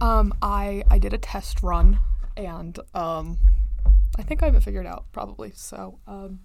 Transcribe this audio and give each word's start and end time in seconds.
Um, 0.00 0.32
I 0.40 0.82
I 0.90 0.98
did 0.98 1.12
a 1.12 1.18
test 1.18 1.62
run, 1.62 1.98
and 2.36 2.78
um, 2.94 3.36
I 4.18 4.22
think 4.22 4.42
I 4.42 4.46
have 4.46 4.54
it 4.54 4.62
figured 4.62 4.86
out 4.86 5.04
probably. 5.12 5.52
So, 5.54 5.98
um, 6.06 6.40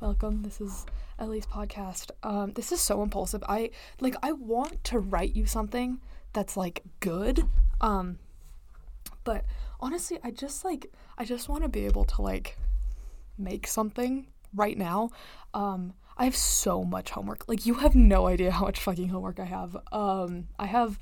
welcome. 0.00 0.42
This 0.42 0.60
is 0.60 0.86
Ellie's 1.18 1.46
podcast. 1.46 2.10
Um, 2.24 2.52
this 2.54 2.72
is 2.72 2.80
so 2.80 3.02
impulsive. 3.02 3.44
I 3.48 3.70
like 4.00 4.16
I 4.24 4.32
want 4.32 4.82
to 4.84 4.98
write 4.98 5.36
you 5.36 5.46
something 5.46 5.98
that's 6.32 6.56
like 6.56 6.82
good. 6.98 7.44
Um, 7.80 8.18
but 9.22 9.44
honestly, 9.78 10.18
I 10.24 10.32
just 10.32 10.64
like 10.64 10.92
I 11.16 11.24
just 11.24 11.48
want 11.48 11.62
to 11.62 11.68
be 11.68 11.86
able 11.86 12.04
to 12.06 12.22
like 12.22 12.58
make 13.38 13.68
something 13.68 14.26
right 14.52 14.76
now. 14.76 15.10
Um, 15.54 15.94
I 16.16 16.24
have 16.24 16.36
so 16.36 16.82
much 16.82 17.10
homework. 17.10 17.46
Like 17.46 17.66
you 17.66 17.74
have 17.74 17.94
no 17.94 18.26
idea 18.26 18.50
how 18.50 18.64
much 18.64 18.80
fucking 18.80 19.10
homework 19.10 19.38
I 19.38 19.44
have. 19.44 19.76
Um, 19.92 20.48
I 20.58 20.66
have 20.66 20.98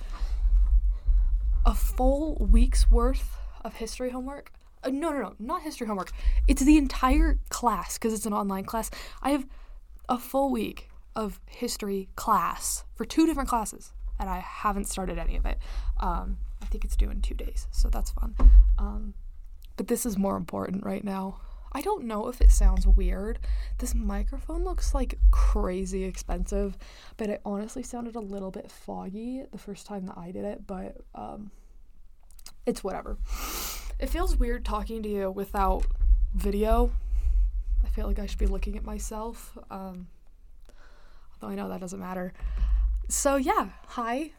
a 1.66 1.74
full 1.74 2.36
week's 2.36 2.90
worth 2.90 3.36
of 3.64 3.76
history 3.76 4.11
homework. 4.11 4.52
Uh, 4.82 4.90
no, 4.90 5.11
no, 5.11 5.20
no, 5.20 5.34
not 5.39 5.62
history 5.62 5.86
homework. 5.86 6.11
It's 6.46 6.62
the 6.62 6.76
entire 6.76 7.39
class 7.48 7.98
because 7.98 8.12
it's 8.12 8.26
an 8.26 8.32
online 8.32 8.64
class. 8.64 8.90
I 9.22 9.30
have 9.30 9.46
a 10.08 10.18
full 10.18 10.50
week 10.50 10.90
of 11.16 11.40
history 11.46 12.08
class 12.16 12.84
for 12.94 13.04
two 13.04 13.26
different 13.26 13.48
classes, 13.48 13.92
and 14.18 14.29
I 14.29 14.40
haven't 14.40 14.86
started 14.89 15.18
any 15.18 15.36
of 15.36 15.46
it. 15.46 15.58
Um, 16.00 16.39
I 16.62 16.66
think 16.66 16.84
it's 16.84 16.96
due 16.96 17.11
in 17.11 17.22
two 17.22 17.34
days, 17.34 17.67
so 17.70 17.89
that's 17.89 18.11
fun. 18.11 18.34
Um, 18.78 19.14
but 19.76 19.89
this 19.89 20.04
is 20.04 20.18
more 20.18 20.36
important 20.36 20.84
right 20.84 21.04
now. 21.04 21.40
I 21.74 21.80
don't 21.80 22.04
know 22.04 22.28
if 22.28 22.40
it 22.40 22.52
sounds 22.52 22.86
weird. 22.86 23.40
This 23.78 23.94
microphone 23.94 24.62
looks 24.62 24.94
like 24.94 25.18
crazy 25.32 26.04
expensive, 26.04 26.78
but 27.16 27.28
it 27.28 27.40
honestly 27.44 27.82
sounded 27.82 28.14
a 28.14 28.20
little 28.20 28.52
bit 28.52 28.70
foggy 28.70 29.42
the 29.50 29.58
first 29.58 29.84
time 29.84 30.06
that 30.06 30.16
I 30.16 30.30
did 30.30 30.44
it, 30.44 30.66
but 30.66 30.98
um, 31.16 31.50
it's 32.64 32.84
whatever. 32.84 33.19
It 33.98 34.08
feels 34.08 34.36
weird 34.36 34.64
talking 34.64 35.03
to 35.03 35.08
you 35.08 35.31
without 35.31 35.84
video. 36.34 36.92
I 37.84 37.88
feel 37.88 38.06
like 38.06 38.19
I 38.19 38.27
should 38.27 38.38
be 38.38 38.47
looking 38.47 38.77
at 38.77 38.84
myself, 38.84 39.56
um, 39.70 40.06
although 41.34 41.53
I 41.53 41.56
know 41.56 41.69
that 41.69 41.81
doesn't 41.81 42.00
matter. 42.00 42.33
So, 43.09 43.36
yeah, 43.36 43.69
hi. 43.88 44.31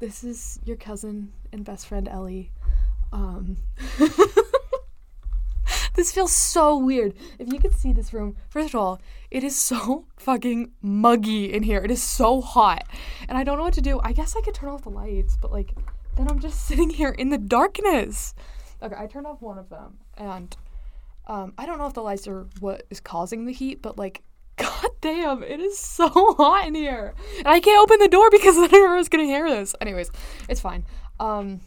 This 0.00 0.24
is 0.24 0.58
your 0.64 0.76
cousin 0.76 1.32
and 1.52 1.64
best 1.64 1.86
friend 1.86 2.08
Ellie. 2.08 2.50
Um, 3.12 3.58
this 5.94 6.12
feels 6.12 6.32
so 6.32 6.76
weird. 6.76 7.14
If 7.38 7.52
you 7.52 7.58
could 7.58 7.72
see 7.72 7.92
this 7.92 8.12
room, 8.12 8.36
first 8.48 8.68
of 8.68 8.74
all, 8.80 9.00
it 9.30 9.42
is 9.42 9.58
so 9.58 10.06
fucking 10.16 10.72
muggy 10.82 11.52
in 11.52 11.62
here. 11.62 11.82
It 11.82 11.90
is 11.90 12.02
so 12.02 12.40
hot. 12.40 12.86
And 13.28 13.38
I 13.38 13.44
don't 13.44 13.58
know 13.58 13.64
what 13.64 13.74
to 13.74 13.80
do. 13.80 14.00
I 14.02 14.12
guess 14.12 14.36
I 14.36 14.40
could 14.40 14.54
turn 14.54 14.68
off 14.68 14.82
the 14.82 14.90
lights, 14.90 15.38
but 15.40 15.52
like, 15.52 15.74
then 16.16 16.28
I'm 16.28 16.40
just 16.40 16.60
sitting 16.66 16.90
here 16.90 17.10
in 17.10 17.30
the 17.30 17.38
darkness. 17.38 18.34
Okay, 18.82 18.94
I 18.96 19.06
turned 19.06 19.26
off 19.26 19.40
one 19.40 19.58
of 19.58 19.68
them. 19.70 19.98
And 20.16 20.56
um, 21.26 21.54
I 21.56 21.66
don't 21.66 21.78
know 21.78 21.86
if 21.86 21.94
the 21.94 22.02
lights 22.02 22.28
are 22.28 22.46
what 22.60 22.84
is 22.90 23.00
causing 23.00 23.46
the 23.46 23.52
heat, 23.52 23.80
but 23.80 23.96
like, 23.96 24.22
god 24.56 24.90
damn, 25.00 25.42
it 25.42 25.60
is 25.60 25.78
so 25.78 26.08
hot 26.08 26.66
in 26.66 26.74
here. 26.74 27.14
And 27.38 27.48
I 27.48 27.60
can't 27.60 27.82
open 27.82 27.98
the 28.00 28.08
door 28.08 28.30
because 28.30 28.56
then 28.56 28.64
everyone's 28.74 29.08
gonna 29.08 29.24
hear 29.24 29.48
this. 29.48 29.74
Anyways, 29.80 30.10
it's 30.48 30.60
fine. 30.60 30.84
Um, 31.20 31.60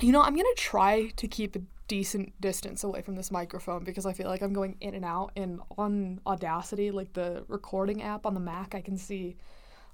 you 0.00 0.12
know, 0.12 0.22
I'm 0.22 0.34
gonna 0.34 0.48
try 0.56 1.08
to 1.16 1.28
keep 1.28 1.56
decent 1.88 2.40
distance 2.40 2.84
away 2.84 3.02
from 3.02 3.14
this 3.16 3.30
microphone 3.30 3.84
because 3.84 4.06
I 4.06 4.12
feel 4.12 4.28
like 4.28 4.42
I'm 4.42 4.52
going 4.52 4.76
in 4.80 4.94
and 4.94 5.04
out. 5.04 5.32
And 5.36 5.60
on 5.76 6.20
Audacity, 6.26 6.90
like 6.90 7.12
the 7.12 7.44
recording 7.48 8.02
app 8.02 8.26
on 8.26 8.34
the 8.34 8.40
Mac, 8.40 8.74
I 8.74 8.80
can 8.80 8.96
see 8.96 9.36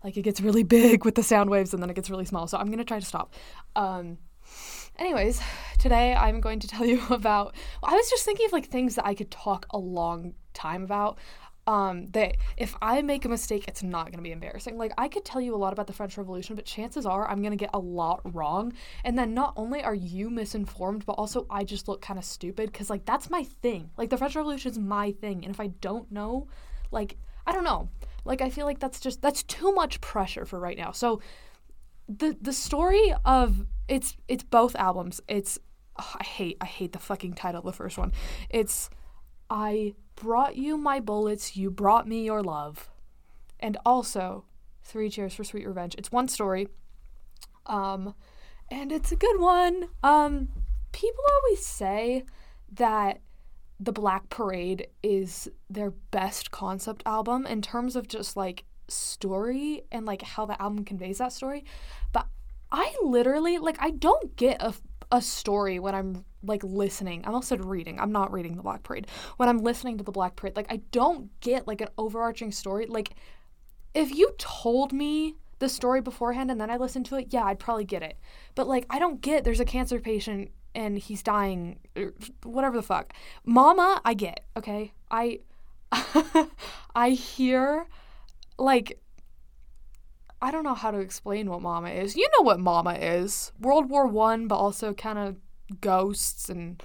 like 0.05 0.17
it 0.17 0.23
gets 0.23 0.41
really 0.41 0.63
big 0.63 1.05
with 1.05 1.15
the 1.15 1.23
sound 1.23 1.51
waves 1.51 1.75
and 1.75 1.83
then 1.83 1.91
it 1.91 1.95
gets 1.95 2.11
really 2.11 2.25
small. 2.25 2.47
So 2.47 2.59
I'm 2.59 2.71
gonna 2.71 2.85
try 2.85 3.01
to 3.01 3.07
stop. 3.07 3.35
Um, 3.77 4.19
anyways, 4.99 5.41
today 5.79 6.15
I'm 6.15 6.41
going 6.41 6.61
to 6.61 6.69
tell 6.69 6.87
you 6.87 7.03
about. 7.11 7.55
I 7.83 7.95
was 7.95 8.09
just 8.11 8.25
thinking 8.25 8.47
of 8.47 8.53
like 8.53 8.67
things 8.67 8.95
that 8.97 9.07
I 9.07 9.15
could 9.15 9.31
talk 9.31 9.67
a 9.71 9.79
long 9.79 10.35
time 10.55 10.85
about 10.85 11.19
um, 11.71 12.09
that 12.09 12.37
if 12.57 12.75
I 12.83 13.01
make 13.01 13.25
a 13.25 13.29
mistake, 13.29 13.69
it's 13.69 13.85
not 13.85 14.07
going 14.07 14.17
to 14.17 14.23
be 14.23 14.33
embarrassing. 14.33 14.77
Like, 14.77 14.93
I 14.99 15.07
could 15.07 15.25
tell 15.25 15.41
you 15.41 15.55
a 15.55 15.57
lot 15.57 15.73
about 15.73 15.87
the 15.87 15.93
French 15.93 16.19
Revolution, 16.19 16.57
but 16.57 16.65
chances 16.65 17.07
are 17.07 17.31
I'm 17.31 17.43
going 17.43 17.53
to 17.53 17.57
get 17.57 17.71
a 17.73 17.79
lot 17.79 18.21
wrong. 18.35 18.73
And 19.05 19.17
then 19.17 19.35
not 19.35 19.53
only 19.55 19.81
are 19.81 19.95
you 19.95 20.31
misinformed, 20.31 21.07
but 21.07 21.13
also 21.13 21.47
I 21.49 21.63
just 21.63 21.87
look 21.87 22.03
kind 22.03 22.19
of 22.19 22.25
stupid 22.25 22.73
because, 22.73 22.91
like, 22.91 23.05
that's 23.05 23.31
my 23.31 23.45
thing. 23.45 23.91
Like, 23.97 24.11
the 24.11 24.19
French 24.19 24.35
Revolution 24.35 24.73
is 24.73 24.81
my 24.81 25.13
thing. 25.13 25.45
And 25.45 25.55
if 25.55 25.61
I 25.61 25.69
don't 25.69 26.11
know, 26.11 26.49
like, 26.91 27.17
I 27.47 27.53
don't 27.53 27.63
know. 27.63 27.89
Like, 28.25 28.41
I 28.41 28.51
feel 28.51 28.67
like 28.67 28.81
that's 28.81 28.99
just, 28.99 29.23
that's 29.23 29.45
too 29.45 29.73
much 29.73 30.01
pressure 30.01 30.45
for 30.45 30.59
right 30.59 30.77
now. 30.77 30.91
So, 30.91 31.21
the, 32.09 32.37
the 32.41 32.53
story 32.53 33.15
of, 33.25 33.65
it's, 33.87 34.17
it's 34.27 34.43
both 34.43 34.75
albums. 34.75 35.21
It's, 35.29 35.57
oh, 36.01 36.17
I 36.19 36.25
hate, 36.25 36.57
I 36.61 36.67
hate 36.67 36.91
the 36.91 36.99
fucking 36.99 37.35
title 37.35 37.61
of 37.61 37.65
the 37.65 37.73
first 37.73 37.97
one. 37.97 38.11
It's, 38.49 38.91
I 39.49 39.95
brought 40.21 40.57
you 40.57 40.77
my 40.77 41.01
bullets, 41.01 41.57
you 41.57 41.71
brought 41.71 42.07
me 42.07 42.25
your 42.25 42.43
love. 42.43 42.91
And 43.59 43.77
also, 43.85 44.45
Three 44.83 45.09
Cheers 45.09 45.35
for 45.35 45.45
Sweet 45.45 45.67
Revenge. 45.67 45.95
It's 45.97 46.13
one 46.13 46.29
story. 46.29 46.69
Um, 47.67 48.15
and 48.71 48.93
it's 48.93 49.13
a 49.13 49.17
good 49.17 49.41
one. 49.41 49.89
Um, 50.03 50.49
people 50.93 51.25
always 51.43 51.65
say 51.65 52.25
that 52.73 53.21
the 53.79 53.93
Black 53.93 54.29
Parade 54.29 54.89
is 55.03 55.49
their 55.71 55.91
best 56.11 56.51
concept 56.51 57.03
album 57.07 57.47
in 57.47 57.63
terms 57.63 57.97
of 57.97 58.07
just 58.07 58.37
like 58.37 58.65
story 58.89 59.83
and 59.91 60.05
like 60.05 60.23
how 60.23 60.45
the 60.45 60.61
album 60.61 60.85
conveys 60.85 61.19
that 61.19 61.33
story. 61.33 61.65
But 62.13 62.27
I 62.71 62.95
literally 63.03 63.59
like 63.59 63.79
I 63.81 63.91
don't 63.91 64.37
get 64.37 64.61
a 64.61 64.75
a 65.13 65.23
story 65.23 65.79
when 65.79 65.95
I'm 65.95 66.25
like 66.43 66.63
listening. 66.65 67.25
I 67.25 67.29
almost 67.29 67.49
said 67.49 67.65
reading. 67.65 68.01
I'm 68.01 68.13
not 68.13 68.33
reading 68.33 68.57
the 68.57 68.63
Black 68.63 68.83
Parade. 68.83 69.07
When 69.37 69.49
I'm 69.49 69.59
listening 69.59 69.99
to 69.99 70.05
the 70.05 70.13
Black 70.13 70.37
Parade, 70.37 70.57
like 70.57 70.71
I 70.71 70.81
don't 70.91 71.29
get 71.41 71.67
like 71.67 71.81
an 71.81 71.89
overarching 71.99 72.53
story. 72.53 72.87
Like 72.87 73.11
if 73.95 74.15
you 74.15 74.35
told 74.39 74.93
me 74.93 75.37
the 75.59 75.69
story 75.69 76.01
beforehand 76.01 76.51
and 76.51 76.61
then 76.61 76.71
I 76.71 76.77
listened 76.77 77.07
to 77.07 77.17
it, 77.17 77.29
yeah, 77.31 77.45
I'd 77.45 77.59
probably 77.59 77.85
get 77.85 78.03
it. 78.03 78.19
But 78.55 78.69
like 78.69 78.87
I 78.91 78.99
don't 78.99 79.21
get 79.21 79.45
there's 79.45 79.61
a 79.61 79.65
cancer 79.65 80.01
patient 80.01 80.51
and 80.75 80.99
he's 80.99 81.23
dying 81.23 81.79
er, 81.97 82.15
whatever 82.43 82.77
the 82.77 82.83
fuck. 82.83 83.13
Mama, 83.45 84.01
I 84.05 84.15
get, 84.15 84.45
okay? 84.57 84.93
I 85.11 85.41
I 86.95 87.11
hear 87.11 87.87
like 88.59 88.99
I 90.43 90.51
don't 90.51 90.65
know 90.65 90.75
how 90.75 90.91
to 90.91 90.99
explain 90.99 91.51
what 91.51 91.61
Mama 91.61 91.91
is. 91.91 92.17
You 92.17 92.27
know 92.39 92.43
what 92.43 92.61
Mama 92.61 92.95
is. 92.95 93.53
World 93.61 93.91
War 93.91 94.07
One, 94.07 94.49
but 94.49 94.57
also 94.57 94.95
kind 94.95 95.19
of 95.19 95.37
ghosts 95.81 96.49
and 96.49 96.83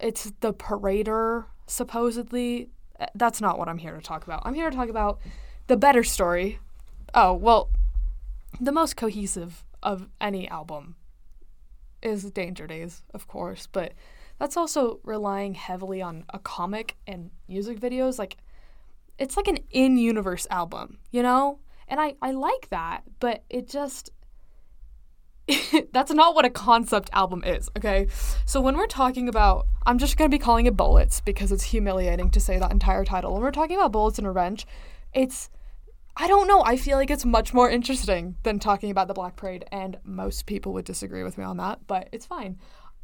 it's 0.00 0.32
the 0.40 0.52
parader 0.52 1.46
supposedly. 1.66 2.70
Uh, 2.98 3.06
that's 3.14 3.40
not 3.40 3.58
what 3.58 3.68
I'm 3.68 3.78
here 3.78 3.94
to 3.94 4.02
talk 4.02 4.24
about. 4.24 4.42
I'm 4.44 4.54
here 4.54 4.70
to 4.70 4.76
talk 4.76 4.88
about 4.88 5.18
the 5.66 5.76
better 5.76 6.02
story. 6.02 6.58
Oh, 7.14 7.32
well, 7.32 7.70
the 8.60 8.72
most 8.72 8.96
cohesive 8.96 9.64
of 9.82 10.08
any 10.20 10.48
album 10.48 10.96
is 12.02 12.30
Danger 12.30 12.66
Days, 12.66 13.02
of 13.12 13.26
course, 13.26 13.66
but 13.70 13.92
that's 14.38 14.56
also 14.56 15.00
relying 15.02 15.54
heavily 15.54 16.00
on 16.00 16.24
a 16.30 16.38
comic 16.38 16.96
and 17.06 17.30
music 17.48 17.80
videos. 17.80 18.18
Like, 18.18 18.36
it's 19.18 19.36
like 19.36 19.48
an 19.48 19.58
in 19.70 19.98
universe 19.98 20.46
album, 20.50 20.98
you 21.10 21.22
know? 21.22 21.58
And 21.88 22.00
I, 22.00 22.14
I 22.22 22.30
like 22.32 22.68
that, 22.70 23.02
but 23.18 23.44
it 23.50 23.68
just 23.68 24.10
that's 25.92 26.12
not 26.12 26.34
what 26.34 26.44
a 26.44 26.50
concept 26.50 27.10
album 27.12 27.42
is, 27.44 27.70
okay? 27.76 28.08
So 28.44 28.60
when 28.60 28.76
we're 28.76 28.86
talking 28.86 29.28
about 29.28 29.66
I'm 29.86 29.98
just 29.98 30.16
gonna 30.16 30.28
be 30.28 30.38
calling 30.38 30.66
it 30.66 30.76
bullets 30.76 31.20
because 31.20 31.52
it's 31.52 31.64
humiliating 31.64 32.30
to 32.32 32.40
say 32.40 32.58
that 32.58 32.70
entire 32.70 33.04
title. 33.04 33.32
When 33.32 33.42
we're 33.42 33.50
talking 33.50 33.76
about 33.76 33.92
bullets 33.92 34.18
and 34.18 34.26
revenge, 34.26 34.66
it's 35.14 35.50
I 36.16 36.26
don't 36.26 36.48
know, 36.48 36.62
I 36.64 36.76
feel 36.76 36.98
like 36.98 37.10
it's 37.10 37.24
much 37.24 37.54
more 37.54 37.70
interesting 37.70 38.36
than 38.42 38.58
talking 38.58 38.90
about 38.90 39.06
the 39.06 39.14
Black 39.14 39.36
Parade, 39.36 39.64
and 39.70 39.98
most 40.04 40.46
people 40.46 40.72
would 40.72 40.84
disagree 40.84 41.22
with 41.22 41.38
me 41.38 41.44
on 41.44 41.56
that, 41.58 41.86
but 41.86 42.08
it's 42.12 42.26
fine. 42.26 42.58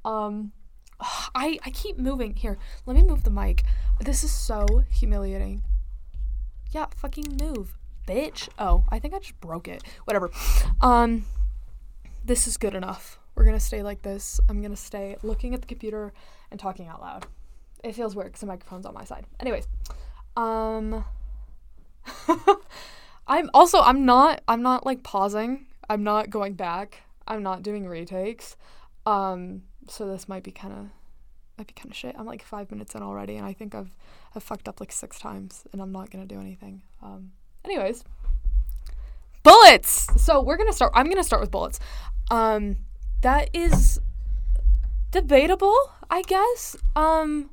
Um 0.04 0.52
I 1.00 1.58
I 1.64 1.70
keep 1.70 1.98
moving. 1.98 2.34
Here, 2.34 2.58
let 2.86 2.96
me 2.96 3.02
move 3.02 3.24
the 3.24 3.30
mic. 3.30 3.64
This 4.00 4.24
is 4.24 4.32
so 4.32 4.84
humiliating. 4.90 5.62
Yeah, 6.72 6.86
fucking 6.96 7.38
move 7.40 7.78
bitch. 8.06 8.48
Oh, 8.58 8.84
I 8.88 8.98
think 8.98 9.14
I 9.14 9.18
just 9.18 9.40
broke 9.40 9.68
it. 9.68 9.82
Whatever. 10.04 10.30
Um, 10.80 11.24
this 12.24 12.46
is 12.46 12.56
good 12.56 12.74
enough. 12.74 13.18
We're 13.34 13.44
gonna 13.44 13.60
stay 13.60 13.82
like 13.82 14.02
this. 14.02 14.40
I'm 14.48 14.62
gonna 14.62 14.76
stay 14.76 15.16
looking 15.22 15.54
at 15.54 15.60
the 15.60 15.66
computer 15.66 16.12
and 16.50 16.58
talking 16.58 16.88
out 16.88 17.00
loud. 17.00 17.26
It 17.82 17.94
feels 17.94 18.16
weird 18.16 18.28
because 18.28 18.40
the 18.40 18.46
microphone's 18.46 18.86
on 18.86 18.94
my 18.94 19.04
side. 19.04 19.26
Anyways, 19.40 19.66
um, 20.36 21.04
I'm 23.26 23.50
also 23.52 23.80
I'm 23.80 24.04
not 24.06 24.42
I'm 24.48 24.62
not 24.62 24.86
like 24.86 25.02
pausing. 25.02 25.66
I'm 25.88 26.02
not 26.02 26.30
going 26.30 26.54
back. 26.54 27.02
I'm 27.26 27.42
not 27.42 27.62
doing 27.62 27.86
retakes. 27.86 28.56
Um, 29.06 29.62
so 29.88 30.06
this 30.06 30.28
might 30.28 30.42
be 30.42 30.50
kind 30.50 30.72
of 30.72 30.86
might 31.58 31.66
be 31.66 31.74
kind 31.74 31.90
of 31.90 31.96
shit. 31.96 32.14
I'm 32.18 32.26
like 32.26 32.42
five 32.42 32.70
minutes 32.70 32.94
in 32.94 33.02
already, 33.02 33.36
and 33.36 33.46
I 33.46 33.52
think 33.52 33.74
I've 33.74 33.94
I've 34.34 34.42
fucked 34.42 34.68
up 34.68 34.80
like 34.80 34.92
six 34.92 35.18
times, 35.18 35.64
and 35.72 35.82
I'm 35.82 35.92
not 35.92 36.10
gonna 36.10 36.26
do 36.26 36.40
anything. 36.40 36.82
Um, 37.02 37.32
Anyways, 37.64 38.04
bullets. 39.44 40.08
So 40.22 40.42
we're 40.42 40.56
gonna 40.56 40.72
start. 40.72 40.92
I'm 40.94 41.08
gonna 41.08 41.22
start 41.22 41.40
with 41.40 41.52
bullets. 41.52 41.78
Um, 42.30 42.78
that 43.22 43.50
is 43.52 44.00
debatable, 45.12 45.76
I 46.10 46.22
guess. 46.22 46.76
Um 46.96 47.50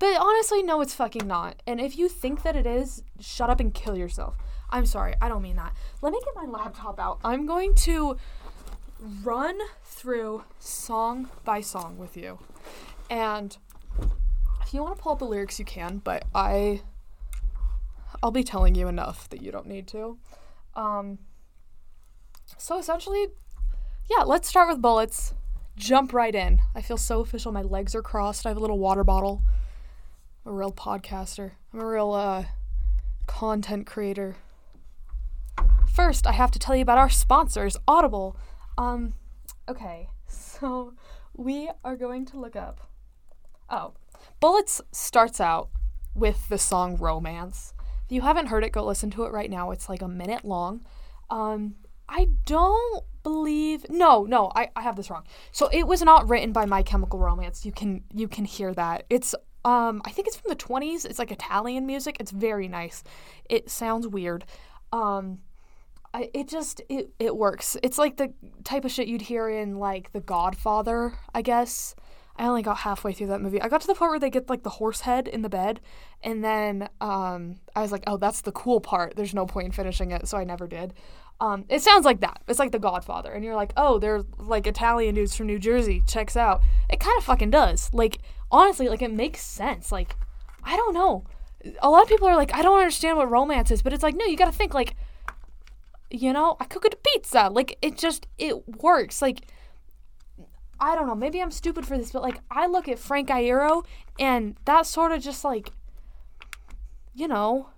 but 0.00 0.16
honestly, 0.20 0.62
no, 0.62 0.80
it's 0.80 0.94
fucking 0.94 1.26
not. 1.26 1.62
And 1.66 1.80
if 1.80 1.96
you 1.96 2.08
think 2.08 2.42
that 2.42 2.56
it 2.56 2.66
is, 2.66 3.02
shut 3.20 3.48
up 3.48 3.60
and 3.60 3.72
kill 3.72 3.96
yourself. 3.96 4.36
I'm 4.68 4.86
sorry, 4.86 5.14
I 5.22 5.28
don't 5.28 5.40
mean 5.40 5.56
that. 5.56 5.72
Let 6.02 6.12
me 6.12 6.20
get 6.24 6.34
my 6.34 6.50
laptop 6.50 6.98
out. 6.98 7.20
I'm 7.24 7.46
going 7.46 7.74
to 7.76 8.16
run 9.22 9.56
through 9.84 10.44
song 10.58 11.30
by 11.44 11.60
song 11.60 11.96
with 11.96 12.16
you. 12.16 12.38
And 13.08 13.56
if 14.62 14.74
you 14.74 14.82
want 14.82 14.96
to 14.96 15.02
pull 15.02 15.12
up 15.12 15.20
the 15.20 15.26
lyrics, 15.26 15.58
you 15.58 15.64
can, 15.64 15.98
but 15.98 16.24
I. 16.34 16.82
I'll 18.22 18.30
be 18.30 18.44
telling 18.44 18.74
you 18.74 18.88
enough 18.88 19.28
that 19.30 19.42
you 19.42 19.52
don't 19.52 19.66
need 19.66 19.86
to. 19.88 20.18
Um, 20.76 21.18
so 22.58 22.78
essentially, 22.78 23.26
yeah, 24.10 24.24
let's 24.24 24.48
start 24.48 24.68
with 24.68 24.82
bullets. 24.82 25.34
Jump 25.76 26.12
right 26.12 26.34
in. 26.34 26.60
I 26.74 26.82
feel 26.82 26.96
so 26.96 27.20
official. 27.20 27.52
My 27.52 27.62
legs 27.62 27.94
are 27.94 28.02
crossed. 28.02 28.46
I 28.46 28.50
have 28.50 28.56
a 28.56 28.60
little 28.60 28.78
water 28.78 29.04
bottle. 29.04 29.42
I'm 30.44 30.52
a 30.52 30.54
real 30.54 30.72
podcaster. 30.72 31.52
I'm 31.72 31.80
a 31.80 31.86
real 31.86 32.12
uh, 32.12 32.44
content 33.26 33.86
creator. 33.86 34.36
First, 35.92 36.26
I 36.26 36.32
have 36.32 36.50
to 36.52 36.58
tell 36.58 36.74
you 36.74 36.82
about 36.82 36.98
our 36.98 37.10
sponsors, 37.10 37.76
Audible. 37.86 38.36
Um, 38.76 39.14
okay, 39.68 40.08
so 40.26 40.94
we 41.36 41.70
are 41.84 41.96
going 41.96 42.24
to 42.26 42.38
look 42.38 42.56
up. 42.56 42.88
Oh, 43.70 43.94
Bullets 44.40 44.80
starts 44.92 45.40
out 45.40 45.70
with 46.14 46.48
the 46.48 46.58
song 46.58 46.96
Romance. 46.96 47.73
If 48.06 48.12
you 48.12 48.20
haven't 48.22 48.46
heard 48.46 48.64
it, 48.64 48.72
go 48.72 48.84
listen 48.84 49.10
to 49.12 49.24
it 49.24 49.32
right 49.32 49.50
now. 49.50 49.70
It's 49.70 49.88
like 49.88 50.02
a 50.02 50.08
minute 50.08 50.44
long. 50.44 50.84
Um, 51.30 51.76
I 52.08 52.28
don't 52.44 53.04
believe 53.22 53.86
no, 53.88 54.24
no, 54.24 54.52
I, 54.54 54.70
I 54.76 54.82
have 54.82 54.96
this 54.96 55.10
wrong. 55.10 55.24
So 55.52 55.68
it 55.72 55.86
was 55.86 56.02
not 56.02 56.28
written 56.28 56.52
by 56.52 56.66
My 56.66 56.82
Chemical 56.82 57.18
Romance. 57.18 57.64
You 57.64 57.72
can 57.72 58.04
you 58.12 58.28
can 58.28 58.44
hear 58.44 58.72
that. 58.74 59.04
It's 59.08 59.34
um 59.64 60.02
I 60.04 60.10
think 60.10 60.28
it's 60.28 60.36
from 60.36 60.50
the 60.50 60.56
20s. 60.56 61.04
It's 61.04 61.18
like 61.18 61.32
Italian 61.32 61.86
music. 61.86 62.18
It's 62.20 62.30
very 62.30 62.68
nice. 62.68 63.02
It 63.48 63.70
sounds 63.70 64.06
weird. 64.06 64.44
Um 64.92 65.38
I, 66.12 66.30
it 66.32 66.48
just 66.48 66.82
it, 66.88 67.10
it 67.18 67.36
works. 67.36 67.76
It's 67.82 67.98
like 67.98 68.18
the 68.18 68.32
type 68.62 68.84
of 68.84 68.92
shit 68.92 69.08
you'd 69.08 69.22
hear 69.22 69.48
in 69.48 69.78
like 69.78 70.12
The 70.12 70.20
Godfather, 70.20 71.14
I 71.34 71.42
guess. 71.42 71.94
I 72.36 72.46
only 72.46 72.62
got 72.62 72.78
halfway 72.78 73.12
through 73.12 73.28
that 73.28 73.40
movie. 73.40 73.62
I 73.62 73.68
got 73.68 73.80
to 73.82 73.86
the 73.86 73.94
part 73.94 74.10
where 74.10 74.18
they 74.18 74.30
get 74.30 74.50
like 74.50 74.64
the 74.64 74.70
horse 74.70 75.02
head 75.02 75.28
in 75.28 75.42
the 75.42 75.48
bed, 75.48 75.80
and 76.22 76.44
then 76.44 76.88
um, 77.00 77.60
I 77.76 77.82
was 77.82 77.92
like, 77.92 78.02
"Oh, 78.06 78.16
that's 78.16 78.40
the 78.40 78.52
cool 78.52 78.80
part." 78.80 79.14
There's 79.14 79.34
no 79.34 79.46
point 79.46 79.66
in 79.66 79.72
finishing 79.72 80.10
it, 80.10 80.26
so 80.26 80.38
I 80.38 80.44
never 80.44 80.66
did. 80.66 80.94
Um, 81.40 81.64
it 81.68 81.82
sounds 81.82 82.04
like 82.04 82.20
that. 82.20 82.42
It's 82.48 82.58
like 82.58 82.72
The 82.72 82.78
Godfather, 82.78 83.32
and 83.32 83.44
you're 83.44 83.54
like, 83.54 83.72
"Oh, 83.76 83.98
they're 83.98 84.24
like 84.38 84.66
Italian 84.66 85.14
dudes 85.14 85.36
from 85.36 85.46
New 85.46 85.58
Jersey." 85.60 86.02
Checks 86.08 86.36
out. 86.36 86.62
It 86.90 86.98
kind 86.98 87.16
of 87.18 87.24
fucking 87.24 87.50
does. 87.50 87.90
Like 87.92 88.18
honestly, 88.50 88.88
like 88.88 89.02
it 89.02 89.12
makes 89.12 89.40
sense. 89.40 89.92
Like 89.92 90.16
I 90.64 90.76
don't 90.76 90.94
know. 90.94 91.24
A 91.80 91.88
lot 91.88 92.02
of 92.02 92.08
people 92.08 92.28
are 92.28 92.36
like, 92.36 92.52
"I 92.52 92.62
don't 92.62 92.78
understand 92.78 93.16
what 93.16 93.30
romance 93.30 93.70
is," 93.70 93.82
but 93.82 93.92
it's 93.92 94.02
like, 94.02 94.16
no, 94.16 94.24
you 94.26 94.36
got 94.36 94.46
to 94.46 94.52
think 94.52 94.74
like, 94.74 94.96
you 96.10 96.32
know, 96.32 96.56
I 96.60 96.64
cook 96.64 96.84
a 96.84 96.90
pizza. 96.96 97.48
Like 97.50 97.78
it 97.80 97.96
just 97.96 98.26
it 98.38 98.82
works. 98.82 99.22
Like 99.22 99.42
I 100.80 100.94
don't 100.94 101.06
know, 101.06 101.14
maybe 101.14 101.40
I'm 101.40 101.50
stupid 101.50 101.86
for 101.86 101.96
this, 101.96 102.12
but 102.12 102.22
like 102.22 102.40
I 102.50 102.66
look 102.66 102.88
at 102.88 102.98
Frank 102.98 103.28
Iero 103.28 103.84
and 104.18 104.56
that 104.64 104.86
sort 104.86 105.12
of 105.12 105.22
just 105.22 105.44
like 105.44 105.70
you 107.14 107.28
know 107.28 107.68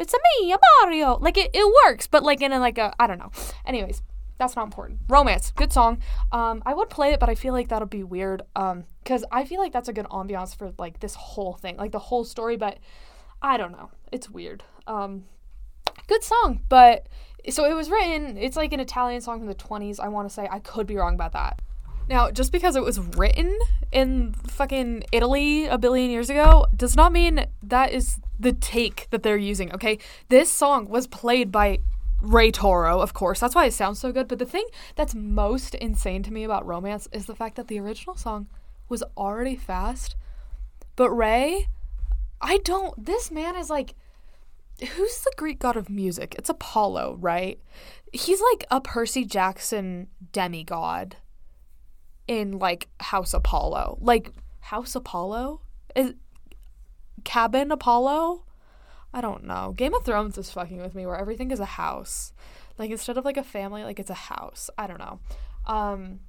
it's 0.00 0.14
a 0.14 0.18
me, 0.40 0.50
a 0.52 0.58
Mario. 0.82 1.18
Like 1.18 1.36
it, 1.36 1.50
it 1.52 1.74
works, 1.84 2.06
but 2.06 2.22
like 2.22 2.40
in 2.40 2.52
a 2.52 2.58
like 2.58 2.78
a 2.78 2.94
I 2.98 3.06
don't 3.06 3.18
know. 3.18 3.30
Anyways, 3.66 4.02
that's 4.38 4.56
not 4.56 4.64
important. 4.64 5.00
Romance, 5.08 5.50
good 5.50 5.72
song. 5.72 5.98
Um, 6.32 6.62
I 6.64 6.72
would 6.72 6.88
play 6.88 7.12
it, 7.12 7.20
but 7.20 7.28
I 7.28 7.34
feel 7.34 7.52
like 7.52 7.68
that'll 7.68 7.86
be 7.86 8.02
weird. 8.02 8.42
Um, 8.56 8.84
because 9.02 9.24
I 9.30 9.44
feel 9.44 9.60
like 9.60 9.72
that's 9.72 9.90
a 9.90 9.92
good 9.92 10.06
ambiance 10.06 10.56
for 10.56 10.72
like 10.78 11.00
this 11.00 11.14
whole 11.14 11.52
thing, 11.52 11.76
like 11.76 11.92
the 11.92 11.98
whole 11.98 12.24
story. 12.24 12.56
But 12.56 12.78
I 13.42 13.58
don't 13.58 13.72
know, 13.72 13.90
it's 14.10 14.30
weird. 14.30 14.64
Um, 14.86 15.24
good 16.10 16.24
song, 16.24 16.60
but 16.68 17.06
so 17.48 17.64
it 17.64 17.74
was 17.74 17.88
written. 17.88 18.36
It's 18.36 18.56
like 18.56 18.72
an 18.72 18.80
Italian 18.80 19.20
song 19.20 19.38
from 19.38 19.46
the 19.46 19.54
20s. 19.54 20.00
I 20.00 20.08
want 20.08 20.28
to 20.28 20.34
say 20.34 20.48
I 20.50 20.58
could 20.58 20.86
be 20.86 20.96
wrong 20.96 21.14
about 21.14 21.32
that. 21.32 21.62
Now, 22.08 22.32
just 22.32 22.50
because 22.50 22.74
it 22.74 22.82
was 22.82 22.98
written 22.98 23.56
in 23.92 24.34
fucking 24.48 25.04
Italy 25.12 25.66
a 25.66 25.78
billion 25.78 26.10
years 26.10 26.28
ago 26.28 26.66
does 26.74 26.96
not 26.96 27.12
mean 27.12 27.46
that 27.62 27.92
is 27.92 28.18
the 28.38 28.52
take 28.52 29.06
that 29.10 29.22
they're 29.22 29.36
using, 29.36 29.72
okay? 29.72 29.98
This 30.28 30.50
song 30.50 30.88
was 30.88 31.06
played 31.06 31.52
by 31.52 31.78
Ray 32.20 32.50
Toro, 32.50 33.00
of 33.00 33.14
course. 33.14 33.38
That's 33.38 33.54
why 33.54 33.66
it 33.66 33.72
sounds 33.72 34.00
so 34.00 34.10
good. 34.10 34.26
But 34.26 34.40
the 34.40 34.44
thing 34.44 34.66
that's 34.96 35.14
most 35.14 35.76
insane 35.76 36.24
to 36.24 36.32
me 36.32 36.42
about 36.42 36.66
Romance 36.66 37.06
is 37.12 37.26
the 37.26 37.36
fact 37.36 37.54
that 37.54 37.68
the 37.68 37.78
original 37.78 38.16
song 38.16 38.48
was 38.88 39.04
already 39.16 39.54
fast. 39.54 40.16
But 40.96 41.10
Ray, 41.10 41.68
I 42.40 42.58
don't. 42.58 43.06
This 43.06 43.30
man 43.30 43.54
is 43.54 43.70
like. 43.70 43.94
Who's 44.80 45.20
the 45.20 45.32
Greek 45.36 45.58
god 45.58 45.76
of 45.76 45.90
music? 45.90 46.34
It's 46.38 46.48
Apollo, 46.48 47.16
right? 47.20 47.60
He's 48.12 48.40
like 48.40 48.64
a 48.70 48.80
Percy 48.80 49.24
Jackson 49.24 50.08
demigod 50.32 51.16
in 52.26 52.58
like 52.58 52.88
House 53.00 53.34
Apollo. 53.34 53.98
Like 54.00 54.30
House 54.60 54.94
Apollo? 54.94 55.60
Is 55.94 56.14
Cabin 57.24 57.70
Apollo? 57.70 58.44
I 59.12 59.20
don't 59.20 59.44
know. 59.44 59.72
Game 59.76 59.94
of 59.94 60.04
Thrones 60.04 60.38
is 60.38 60.50
fucking 60.50 60.80
with 60.80 60.94
me 60.94 61.04
where 61.04 61.16
everything 61.16 61.50
is 61.50 61.60
a 61.60 61.64
house. 61.64 62.32
Like 62.78 62.90
instead 62.90 63.18
of 63.18 63.24
like 63.24 63.36
a 63.36 63.42
family, 63.42 63.82
like 63.82 63.98
it's 63.98 64.10
a 64.10 64.14
house. 64.14 64.70
I 64.78 64.86
don't 64.86 65.00
know. 65.00 65.20
Um 65.66 66.20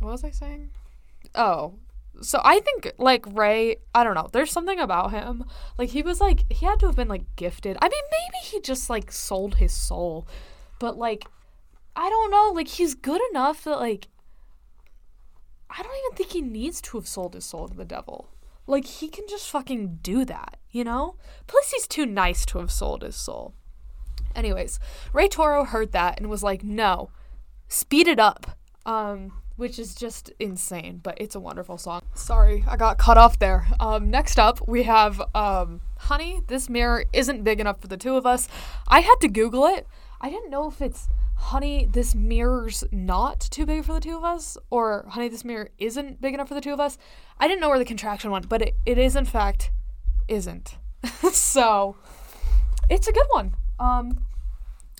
what 0.00 0.12
was 0.12 0.24
I 0.24 0.30
saying? 0.30 0.70
Oh. 1.34 1.74
So 2.22 2.40
I 2.44 2.60
think 2.60 2.92
like 2.98 3.24
Ray, 3.26 3.76
I 3.94 4.04
don't 4.04 4.14
know. 4.14 4.28
There's 4.32 4.52
something 4.52 4.78
about 4.78 5.12
him. 5.12 5.44
Like 5.78 5.90
he 5.90 6.02
was 6.02 6.20
like 6.20 6.50
he 6.50 6.66
had 6.66 6.80
to 6.80 6.86
have 6.86 6.96
been 6.96 7.08
like 7.08 7.36
gifted. 7.36 7.76
I 7.80 7.88
mean, 7.88 8.02
maybe 8.10 8.44
he 8.44 8.60
just 8.60 8.88
like 8.88 9.12
sold 9.12 9.56
his 9.56 9.72
soul. 9.72 10.26
But 10.78 10.96
like 10.96 11.26
I 11.96 12.08
don't 12.08 12.30
know, 12.30 12.52
like 12.54 12.68
he's 12.68 12.94
good 12.94 13.20
enough 13.30 13.64
that 13.64 13.78
like 13.78 14.08
I 15.70 15.82
don't 15.82 15.96
even 16.06 16.16
think 16.16 16.30
he 16.30 16.40
needs 16.40 16.80
to 16.82 16.98
have 16.98 17.08
sold 17.08 17.34
his 17.34 17.44
soul 17.44 17.68
to 17.68 17.74
the 17.74 17.84
devil. 17.84 18.28
Like, 18.66 18.86
he 18.86 19.08
can 19.08 19.24
just 19.28 19.50
fucking 19.50 19.98
do 20.02 20.24
that, 20.24 20.56
you 20.70 20.84
know? 20.84 21.16
Plus, 21.46 21.70
he's 21.72 21.86
too 21.86 22.06
nice 22.06 22.46
to 22.46 22.58
have 22.58 22.70
sold 22.70 23.02
his 23.02 23.16
soul. 23.16 23.54
Anyways, 24.34 24.80
Ray 25.12 25.28
Toro 25.28 25.64
heard 25.64 25.92
that 25.92 26.18
and 26.18 26.30
was 26.30 26.42
like, 26.42 26.64
no, 26.64 27.10
speed 27.68 28.08
it 28.08 28.18
up. 28.18 28.56
Um, 28.86 29.32
which 29.56 29.78
is 29.78 29.94
just 29.94 30.30
insane, 30.40 31.00
but 31.02 31.16
it's 31.20 31.34
a 31.34 31.40
wonderful 31.40 31.78
song. 31.78 32.02
Sorry, 32.14 32.64
I 32.68 32.76
got 32.76 32.98
cut 32.98 33.16
off 33.18 33.38
there. 33.38 33.66
Um, 33.78 34.10
next 34.10 34.38
up, 34.38 34.66
we 34.66 34.82
have 34.84 35.22
um, 35.34 35.80
Honey, 36.04 36.42
this 36.48 36.68
mirror 36.68 37.04
isn't 37.12 37.44
big 37.44 37.60
enough 37.60 37.80
for 37.80 37.86
the 37.86 37.96
two 37.96 38.16
of 38.16 38.26
us. 38.26 38.46
I 38.88 39.00
had 39.00 39.16
to 39.22 39.28
Google 39.28 39.64
it. 39.66 39.86
I 40.20 40.28
didn't 40.28 40.50
know 40.50 40.68
if 40.68 40.82
it's 40.82 41.08
honey, 41.36 41.86
this 41.90 42.14
mirror's 42.14 42.84
not 42.92 43.40
too 43.40 43.66
big 43.66 43.84
for 43.84 43.94
the 43.94 44.00
two 44.00 44.16
of 44.16 44.24
us, 44.24 44.56
or 44.70 45.06
honey, 45.08 45.28
this 45.28 45.44
mirror 45.44 45.70
isn't 45.78 46.20
big 46.20 46.34
enough 46.34 46.48
for 46.48 46.54
the 46.54 46.60
two 46.60 46.72
of 46.72 46.80
us. 46.80 46.98
I 47.38 47.48
didn't 47.48 47.60
know 47.60 47.68
where 47.68 47.78
the 47.78 47.84
contraction 47.84 48.30
went, 48.30 48.48
but 48.48 48.62
it, 48.62 48.76
it 48.84 48.98
is, 48.98 49.16
in 49.16 49.24
fact, 49.24 49.70
isn't. 50.28 50.76
so, 51.32 51.96
it's 52.88 53.08
a 53.08 53.12
good 53.12 53.26
one. 53.30 53.54
Um, 53.78 54.26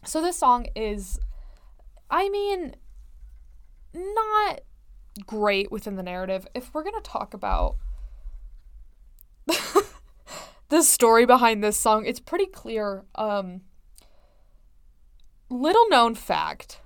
so 0.04 0.20
this 0.20 0.38
song 0.38 0.66
is, 0.74 1.18
I 2.10 2.28
mean, 2.28 2.76
not 3.94 4.60
great 5.26 5.70
within 5.70 5.96
the 5.96 6.02
narrative. 6.02 6.46
If 6.54 6.74
we're 6.74 6.82
going 6.82 7.00
to 7.00 7.10
talk 7.10 7.34
about 7.34 7.76
the 10.68 10.82
story 10.82 11.26
behind 11.26 11.62
this 11.62 11.78
song, 11.78 12.04
it's 12.04 12.20
pretty 12.20 12.46
clear. 12.46 13.04
Um, 13.14 13.62
little 15.48 15.88
known 15.88 16.14
fact 16.14 16.80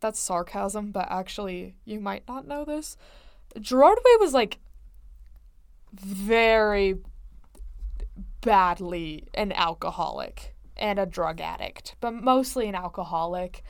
that's 0.00 0.20
sarcasm, 0.20 0.90
but 0.92 1.06
actually, 1.10 1.74
you 1.84 2.00
might 2.00 2.26
not 2.28 2.46
know 2.46 2.64
this. 2.64 2.96
Gerard 3.60 3.98
Way 4.04 4.16
was 4.20 4.34
like 4.34 4.58
very 5.92 6.96
badly 8.40 9.24
an 9.34 9.52
alcoholic 9.52 10.54
and 10.76 10.98
a 10.98 11.06
drug 11.06 11.40
addict, 11.40 11.96
but 12.00 12.12
mostly 12.12 12.68
an 12.68 12.74
alcoholic. 12.74 13.62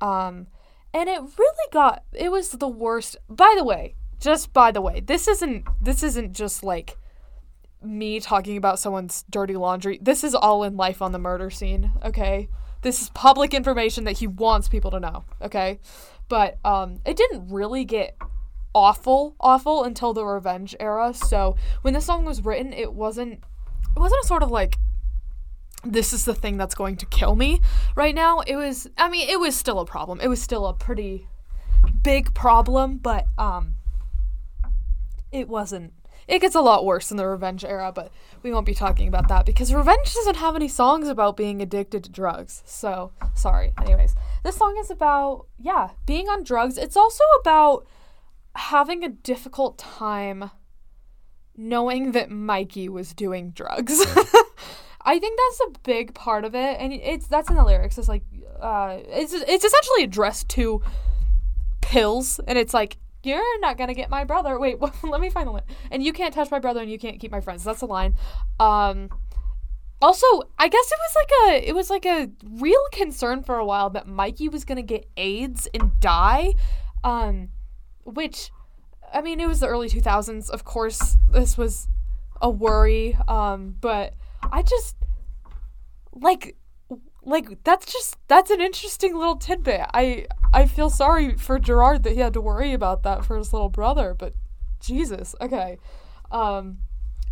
Um, 0.00 0.48
and 0.92 1.08
it 1.08 1.20
really 1.20 1.68
got 1.72 2.04
it 2.12 2.30
was 2.30 2.50
the 2.50 2.68
worst. 2.68 3.16
By 3.28 3.54
the 3.56 3.64
way, 3.64 3.94
just 4.20 4.52
by 4.52 4.70
the 4.70 4.80
way, 4.80 5.00
this 5.00 5.28
isn't 5.28 5.66
this 5.80 6.02
isn't 6.02 6.32
just 6.34 6.64
like 6.64 6.96
me 7.82 8.20
talking 8.20 8.56
about 8.56 8.78
someone's 8.78 9.24
dirty 9.30 9.54
laundry. 9.54 9.98
This 10.02 10.24
is 10.24 10.34
all 10.34 10.64
in 10.64 10.76
life 10.76 11.00
on 11.00 11.12
the 11.12 11.18
murder 11.18 11.50
scene, 11.50 11.92
okay? 12.04 12.48
This 12.82 13.02
is 13.02 13.10
public 13.10 13.54
information 13.54 14.04
that 14.04 14.18
he 14.18 14.26
wants 14.26 14.68
people 14.68 14.90
to 14.92 15.00
know, 15.00 15.24
okay? 15.42 15.78
But 16.28 16.58
um, 16.64 17.00
it 17.04 17.16
didn't 17.16 17.48
really 17.48 17.84
get 17.84 18.16
awful, 18.74 19.34
awful 19.40 19.84
until 19.84 20.12
the 20.12 20.24
revenge 20.24 20.74
era. 20.78 21.14
So 21.14 21.56
when 21.82 21.94
this 21.94 22.06
song 22.06 22.24
was 22.24 22.44
written, 22.44 22.72
it 22.72 22.92
wasn't 22.92 23.44
it 23.96 23.98
wasn't 23.98 24.24
a 24.24 24.26
sort 24.26 24.42
of 24.42 24.50
like 24.50 24.78
this 25.84 26.12
is 26.12 26.24
the 26.24 26.34
thing 26.34 26.56
that's 26.56 26.74
going 26.74 26.96
to 26.96 27.06
kill 27.06 27.36
me 27.36 27.60
right 27.94 28.14
now. 28.14 28.40
It 28.40 28.56
was 28.56 28.88
I 28.96 29.08
mean, 29.08 29.28
it 29.28 29.40
was 29.40 29.56
still 29.56 29.80
a 29.80 29.86
problem. 29.86 30.20
It 30.20 30.28
was 30.28 30.42
still 30.42 30.66
a 30.66 30.74
pretty 30.74 31.28
big 32.02 32.34
problem, 32.34 32.98
but 32.98 33.26
um 33.38 33.74
it 35.30 35.48
wasn't 35.48 35.92
it 36.28 36.40
gets 36.42 36.54
a 36.54 36.60
lot 36.60 36.84
worse 36.84 37.10
in 37.10 37.16
the 37.16 37.26
revenge 37.26 37.64
era, 37.64 37.90
but 37.90 38.12
we 38.42 38.52
won't 38.52 38.66
be 38.66 38.74
talking 38.74 39.08
about 39.08 39.28
that 39.28 39.46
because 39.46 39.72
revenge 39.72 40.12
doesn't 40.12 40.36
have 40.36 40.54
any 40.54 40.68
songs 40.68 41.08
about 41.08 41.38
being 41.38 41.62
addicted 41.62 42.04
to 42.04 42.10
drugs. 42.10 42.62
So, 42.66 43.12
sorry. 43.34 43.72
Anyways, 43.80 44.14
this 44.44 44.56
song 44.56 44.76
is 44.78 44.90
about 44.90 45.46
yeah, 45.58 45.90
being 46.04 46.28
on 46.28 46.44
drugs. 46.44 46.76
It's 46.76 46.98
also 46.98 47.24
about 47.40 47.86
having 48.54 49.04
a 49.04 49.08
difficult 49.08 49.78
time 49.78 50.50
knowing 51.56 52.12
that 52.12 52.30
Mikey 52.30 52.90
was 52.90 53.14
doing 53.14 53.50
drugs. 53.50 54.04
I 55.08 55.18
think 55.18 55.38
that's 55.38 55.60
a 55.60 55.80
big 55.84 56.12
part 56.12 56.44
of 56.44 56.54
it, 56.54 56.76
and 56.78 56.92
it's 56.92 57.26
that's 57.26 57.48
in 57.48 57.56
the 57.56 57.64
lyrics. 57.64 57.96
It's 57.96 58.08
like, 58.08 58.24
uh, 58.60 58.98
it's 59.06 59.32
it's 59.32 59.64
essentially 59.64 60.04
addressed 60.04 60.50
to 60.50 60.82
pills, 61.80 62.38
and 62.46 62.58
it's 62.58 62.74
like 62.74 62.98
you're 63.22 63.60
not 63.60 63.78
gonna 63.78 63.94
get 63.94 64.10
my 64.10 64.24
brother. 64.24 64.58
Wait, 64.58 64.76
let 65.02 65.22
me 65.22 65.30
find 65.30 65.48
the 65.48 65.52
line. 65.52 65.62
And 65.90 66.02
you 66.02 66.12
can't 66.12 66.34
touch 66.34 66.50
my 66.50 66.58
brother, 66.58 66.82
and 66.82 66.90
you 66.90 66.98
can't 66.98 67.18
keep 67.18 67.30
my 67.30 67.40
friends. 67.40 67.64
That's 67.64 67.80
the 67.80 67.86
line. 67.86 68.16
Um, 68.60 69.08
also, 70.02 70.26
I 70.58 70.68
guess 70.68 70.92
it 70.92 70.98
was 71.00 71.14
like 71.16 71.30
a 71.46 71.68
it 71.70 71.74
was 71.74 71.88
like 71.88 72.04
a 72.04 72.28
real 72.44 72.84
concern 72.92 73.42
for 73.42 73.56
a 73.56 73.64
while 73.64 73.88
that 73.88 74.06
Mikey 74.06 74.50
was 74.50 74.66
gonna 74.66 74.82
get 74.82 75.08
AIDS 75.16 75.66
and 75.72 75.98
die. 76.00 76.52
Um, 77.02 77.48
which, 78.04 78.50
I 79.14 79.22
mean, 79.22 79.40
it 79.40 79.48
was 79.48 79.60
the 79.60 79.68
early 79.68 79.88
two 79.88 80.02
thousands. 80.02 80.50
Of 80.50 80.64
course, 80.64 81.16
this 81.32 81.56
was 81.56 81.88
a 82.42 82.50
worry. 82.50 83.16
Um, 83.26 83.76
but 83.80 84.12
I 84.52 84.62
just 84.62 84.97
like 86.20 86.56
like 87.22 87.62
that's 87.64 87.92
just 87.92 88.16
that's 88.28 88.50
an 88.50 88.60
interesting 88.60 89.16
little 89.16 89.36
tidbit. 89.36 89.82
I 89.92 90.26
I 90.52 90.66
feel 90.66 90.90
sorry 90.90 91.36
for 91.36 91.58
Gerard 91.58 92.02
that 92.04 92.14
he 92.14 92.20
had 92.20 92.32
to 92.34 92.40
worry 92.40 92.72
about 92.72 93.02
that 93.02 93.24
for 93.24 93.36
his 93.36 93.52
little 93.52 93.68
brother, 93.68 94.14
but 94.14 94.34
Jesus. 94.80 95.34
Okay. 95.40 95.78
Um 96.30 96.78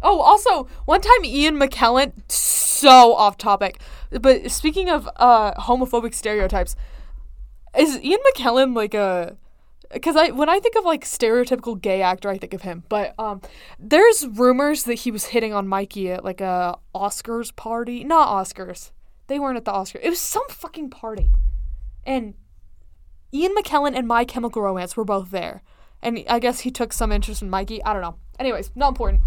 Oh, 0.03 0.21
also, 0.21 0.69
one 0.85 1.01
time 1.01 1.25
Ian 1.25 1.59
McKellen 1.59 2.13
so 2.31 3.15
off 3.15 3.39
topic. 3.39 3.81
But 4.11 4.51
speaking 4.51 4.91
of 4.91 5.09
uh 5.17 5.55
homophobic 5.55 6.15
stereotypes, 6.15 6.77
is 7.77 7.99
Ian 8.03 8.21
McKellen 8.35 8.77
like 8.77 8.95
a 8.95 9.37
because 9.93 10.17
I 10.17 10.31
when 10.31 10.49
I 10.49 10.61
think 10.61 10.77
of 10.77 10.85
like 10.85 11.05
stereotypical 11.05 11.81
gay 11.81 12.03
actor, 12.03 12.29
I 12.29 12.39
think 12.39 12.55
of 12.55 12.63
him. 12.63 12.85
But 12.89 13.15
um, 13.19 13.41
there's 13.79 14.27
rumors 14.27 14.85
that 14.85 14.95
he 14.95 15.11
was 15.11 15.27
hitting 15.27 15.53
on 15.53 15.69
Mikey 15.69 16.11
at 16.11 16.25
like 16.25 16.41
a 16.41 16.79
Oscars 16.95 17.55
party. 17.55 18.05
Not 18.05 18.29
Oscars. 18.29 18.91
They 19.27 19.39
weren't 19.39 19.57
at 19.57 19.65
the 19.65 19.73
Oscars. 19.73 20.01
It 20.03 20.11
was 20.11 20.21
some 20.21 20.47
fucking 20.49 20.91
party, 20.91 21.31
and 22.05 22.35
Ian 23.33 23.55
McKellen 23.55 23.97
and 23.97 24.07
My 24.07 24.25
Chemical 24.25 24.63
Romance 24.63 24.97
were 24.97 25.05
both 25.05 25.31
there, 25.31 25.63
and 26.03 26.25
I 26.29 26.39
guess 26.39 26.61
he 26.61 26.71
took 26.71 26.93
some 26.93 27.13
interest 27.13 27.43
in 27.43 27.51
Mikey. 27.51 27.83
I 27.85 27.93
don't 27.93 28.03
know. 28.03 28.17
Anyways, 28.39 28.71
not 28.75 28.89
important. 28.89 29.23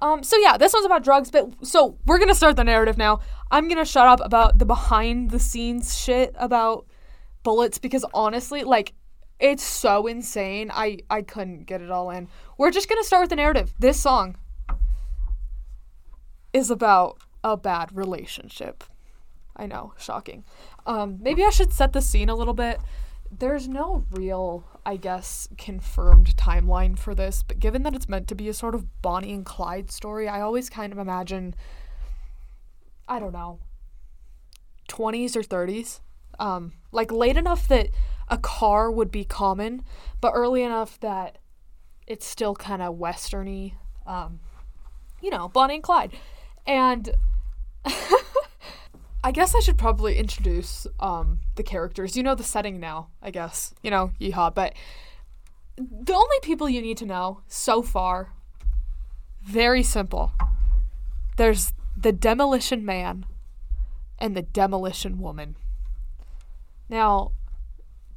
Um, 0.00 0.22
so 0.22 0.36
yeah, 0.38 0.56
this 0.56 0.72
one's 0.72 0.86
about 0.86 1.04
drugs, 1.04 1.30
but 1.30 1.48
so 1.62 1.98
we're 2.06 2.18
gonna 2.18 2.34
start 2.34 2.56
the 2.56 2.64
narrative 2.64 2.96
now. 2.96 3.20
I'm 3.50 3.68
gonna 3.68 3.84
shut 3.84 4.06
up 4.06 4.20
about 4.24 4.58
the 4.58 4.64
behind 4.64 5.30
the 5.30 5.38
scenes 5.38 5.98
shit 5.98 6.34
about 6.38 6.86
bullets 7.42 7.78
because 7.78 8.04
honestly, 8.14 8.64
like 8.64 8.94
it's 9.40 9.64
so 9.64 10.06
insane. 10.06 10.70
I 10.72 10.98
I 11.08 11.22
couldn't 11.22 11.64
get 11.64 11.80
it 11.80 11.90
all 11.90 12.10
in. 12.10 12.28
We're 12.58 12.70
just 12.70 12.88
going 12.88 13.00
to 13.00 13.06
start 13.06 13.22
with 13.22 13.30
the 13.30 13.36
narrative. 13.36 13.74
This 13.78 13.98
song 13.98 14.36
is 16.52 16.70
about 16.70 17.18
a 17.42 17.56
bad 17.56 17.96
relationship. 17.96 18.84
I 19.56 19.66
know, 19.66 19.94
shocking. 19.98 20.44
Um 20.86 21.18
maybe 21.20 21.42
I 21.42 21.50
should 21.50 21.72
set 21.72 21.92
the 21.92 22.02
scene 22.02 22.28
a 22.28 22.34
little 22.34 22.54
bit. 22.54 22.80
There's 23.32 23.68
no 23.68 24.04
real, 24.10 24.64
I 24.84 24.96
guess, 24.96 25.48
confirmed 25.56 26.36
timeline 26.36 26.98
for 26.98 27.14
this, 27.14 27.44
but 27.46 27.60
given 27.60 27.84
that 27.84 27.94
it's 27.94 28.08
meant 28.08 28.26
to 28.28 28.34
be 28.34 28.48
a 28.48 28.54
sort 28.54 28.74
of 28.74 29.02
Bonnie 29.02 29.32
and 29.32 29.46
Clyde 29.46 29.90
story, 29.90 30.28
I 30.28 30.40
always 30.40 30.68
kind 30.68 30.92
of 30.92 30.98
imagine 30.98 31.54
I 33.08 33.18
don't 33.18 33.32
know, 33.32 33.58
20s 34.90 35.34
or 35.34 35.42
30s. 35.42 36.00
Um 36.38 36.72
like 36.92 37.10
late 37.10 37.38
enough 37.38 37.66
that 37.68 37.88
a 38.30 38.38
car 38.38 38.90
would 38.90 39.10
be 39.10 39.24
common, 39.24 39.82
but 40.20 40.32
early 40.34 40.62
enough 40.62 40.98
that 41.00 41.38
it's 42.06 42.24
still 42.24 42.54
kind 42.54 42.80
of 42.80 42.96
westerny. 42.96 43.74
Um, 44.06 44.40
you 45.20 45.30
know, 45.30 45.48
Bonnie 45.48 45.74
and 45.74 45.82
Clyde. 45.82 46.12
And 46.66 47.10
I 49.24 49.32
guess 49.32 49.54
I 49.54 49.60
should 49.60 49.76
probably 49.76 50.16
introduce 50.16 50.86
um, 51.00 51.40
the 51.56 51.62
characters. 51.62 52.16
You 52.16 52.22
know 52.22 52.34
the 52.34 52.44
setting 52.44 52.80
now, 52.80 53.08
I 53.20 53.30
guess. 53.30 53.74
You 53.82 53.90
know, 53.90 54.12
yeehaw. 54.20 54.54
But 54.54 54.74
the 55.76 56.14
only 56.14 56.36
people 56.42 56.68
you 56.68 56.80
need 56.80 56.96
to 56.98 57.06
know 57.06 57.42
so 57.48 57.82
far, 57.82 58.32
very 59.42 59.82
simple. 59.82 60.32
There's 61.36 61.72
the 61.96 62.12
Demolition 62.12 62.84
Man 62.84 63.26
and 64.18 64.36
the 64.36 64.42
Demolition 64.42 65.18
Woman. 65.18 65.56
Now, 66.88 67.32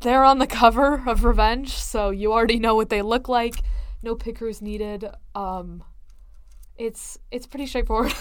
they're 0.03 0.23
on 0.23 0.39
the 0.39 0.47
cover 0.47 1.03
of 1.07 1.23
Revenge, 1.23 1.73
so 1.73 2.11
you 2.11 2.31
already 2.31 2.59
know 2.59 2.75
what 2.75 2.89
they 2.89 3.01
look 3.01 3.27
like. 3.27 3.55
No 4.03 4.15
pickers 4.15 4.61
needed. 4.61 5.05
Um, 5.33 5.83
it's 6.77 7.17
it's 7.31 7.47
pretty 7.47 7.65
straightforward. 7.65 8.13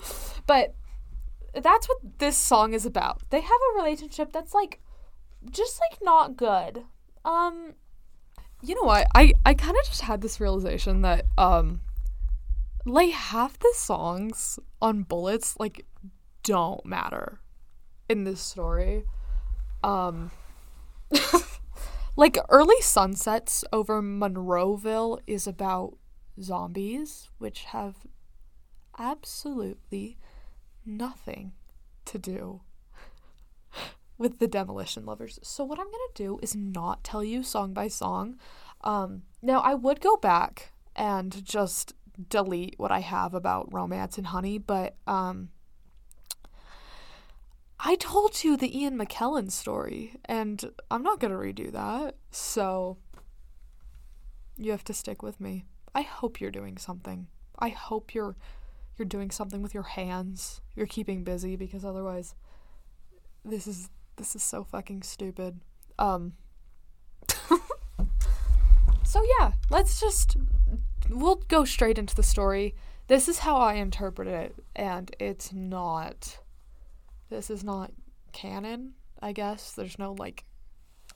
but 0.46 0.74
that's 1.54 1.88
what 1.88 1.98
this 2.18 2.36
song 2.36 2.74
is 2.74 2.86
about. 2.86 3.22
They 3.30 3.40
have 3.40 3.50
a 3.50 3.76
relationship 3.76 4.32
that's 4.32 4.54
like 4.54 4.80
just 5.50 5.80
like 5.90 5.98
not 6.02 6.36
good. 6.36 6.84
Um 7.24 7.74
you 8.62 8.74
know 8.74 8.82
what? 8.82 9.06
I 9.14 9.34
I 9.44 9.54
kind 9.54 9.76
of 9.76 9.86
just 9.86 10.02
had 10.02 10.20
this 10.20 10.40
realization 10.40 11.02
that 11.02 11.26
um 11.36 11.80
like 12.84 13.10
half 13.10 13.58
the 13.58 13.72
songs 13.74 14.58
on 14.80 15.02
Bullets 15.02 15.54
like 15.58 15.84
don't 16.42 16.84
matter 16.84 17.40
in 18.08 18.24
this 18.24 18.40
story. 18.40 19.04
Um 19.84 20.30
like 22.16 22.38
early 22.48 22.80
sunsets 22.80 23.64
over 23.72 24.02
Monroeville 24.02 25.20
is 25.26 25.46
about 25.46 25.96
zombies, 26.40 27.28
which 27.38 27.64
have 27.64 28.06
absolutely 28.98 30.18
nothing 30.84 31.52
to 32.04 32.18
do 32.18 32.62
with 34.18 34.38
the 34.38 34.48
demolition 34.48 35.04
lovers. 35.04 35.38
So 35.42 35.64
what 35.64 35.78
I'm 35.78 35.86
gonna 35.86 36.14
do 36.14 36.38
is 36.42 36.56
not 36.56 37.04
tell 37.04 37.22
you 37.22 37.42
song 37.42 37.72
by 37.72 37.88
song. 37.88 38.38
Um, 38.82 39.22
now 39.42 39.60
I 39.60 39.74
would 39.74 40.00
go 40.00 40.16
back 40.16 40.72
and 40.96 41.44
just 41.44 41.94
delete 42.28 42.74
what 42.78 42.90
I 42.90 43.00
have 43.00 43.34
about 43.34 43.72
romance 43.72 44.18
and 44.18 44.28
honey, 44.28 44.58
but 44.58 44.96
um, 45.06 45.50
I 47.80 47.94
told 47.94 48.42
you 48.42 48.56
the 48.56 48.76
Ian 48.76 48.98
McKellen 48.98 49.50
story, 49.50 50.14
and 50.24 50.72
I'm 50.90 51.02
not 51.02 51.20
going 51.20 51.32
to 51.32 51.38
redo 51.38 51.70
that. 51.72 52.16
So 52.30 52.98
you 54.56 54.72
have 54.72 54.84
to 54.84 54.94
stick 54.94 55.22
with 55.22 55.40
me. 55.40 55.64
I 55.94 56.02
hope 56.02 56.40
you're 56.40 56.50
doing 56.50 56.76
something. 56.76 57.28
I 57.58 57.68
hope 57.70 58.14
you're 58.14 58.36
you're 58.96 59.06
doing 59.06 59.30
something 59.30 59.62
with 59.62 59.74
your 59.74 59.84
hands. 59.84 60.60
You're 60.74 60.86
keeping 60.86 61.22
busy 61.22 61.54
because 61.54 61.84
otherwise 61.84 62.34
this 63.44 63.66
is 63.66 63.90
this 64.16 64.34
is 64.34 64.42
so 64.42 64.64
fucking 64.64 65.02
stupid. 65.02 65.60
Um 65.98 66.34
So 69.04 69.24
yeah, 69.38 69.52
let's 69.70 70.00
just 70.00 70.36
we'll 71.08 71.42
go 71.48 71.64
straight 71.64 71.98
into 71.98 72.14
the 72.14 72.22
story. 72.22 72.74
This 73.06 73.28
is 73.28 73.38
how 73.38 73.56
I 73.56 73.74
interpret 73.74 74.28
it 74.28 74.54
and 74.76 75.14
it's 75.18 75.52
not 75.52 76.40
this 77.30 77.50
is 77.50 77.64
not 77.64 77.92
canon, 78.32 78.94
I 79.20 79.32
guess. 79.32 79.72
There's 79.72 79.98
no 79.98 80.12
like 80.12 80.44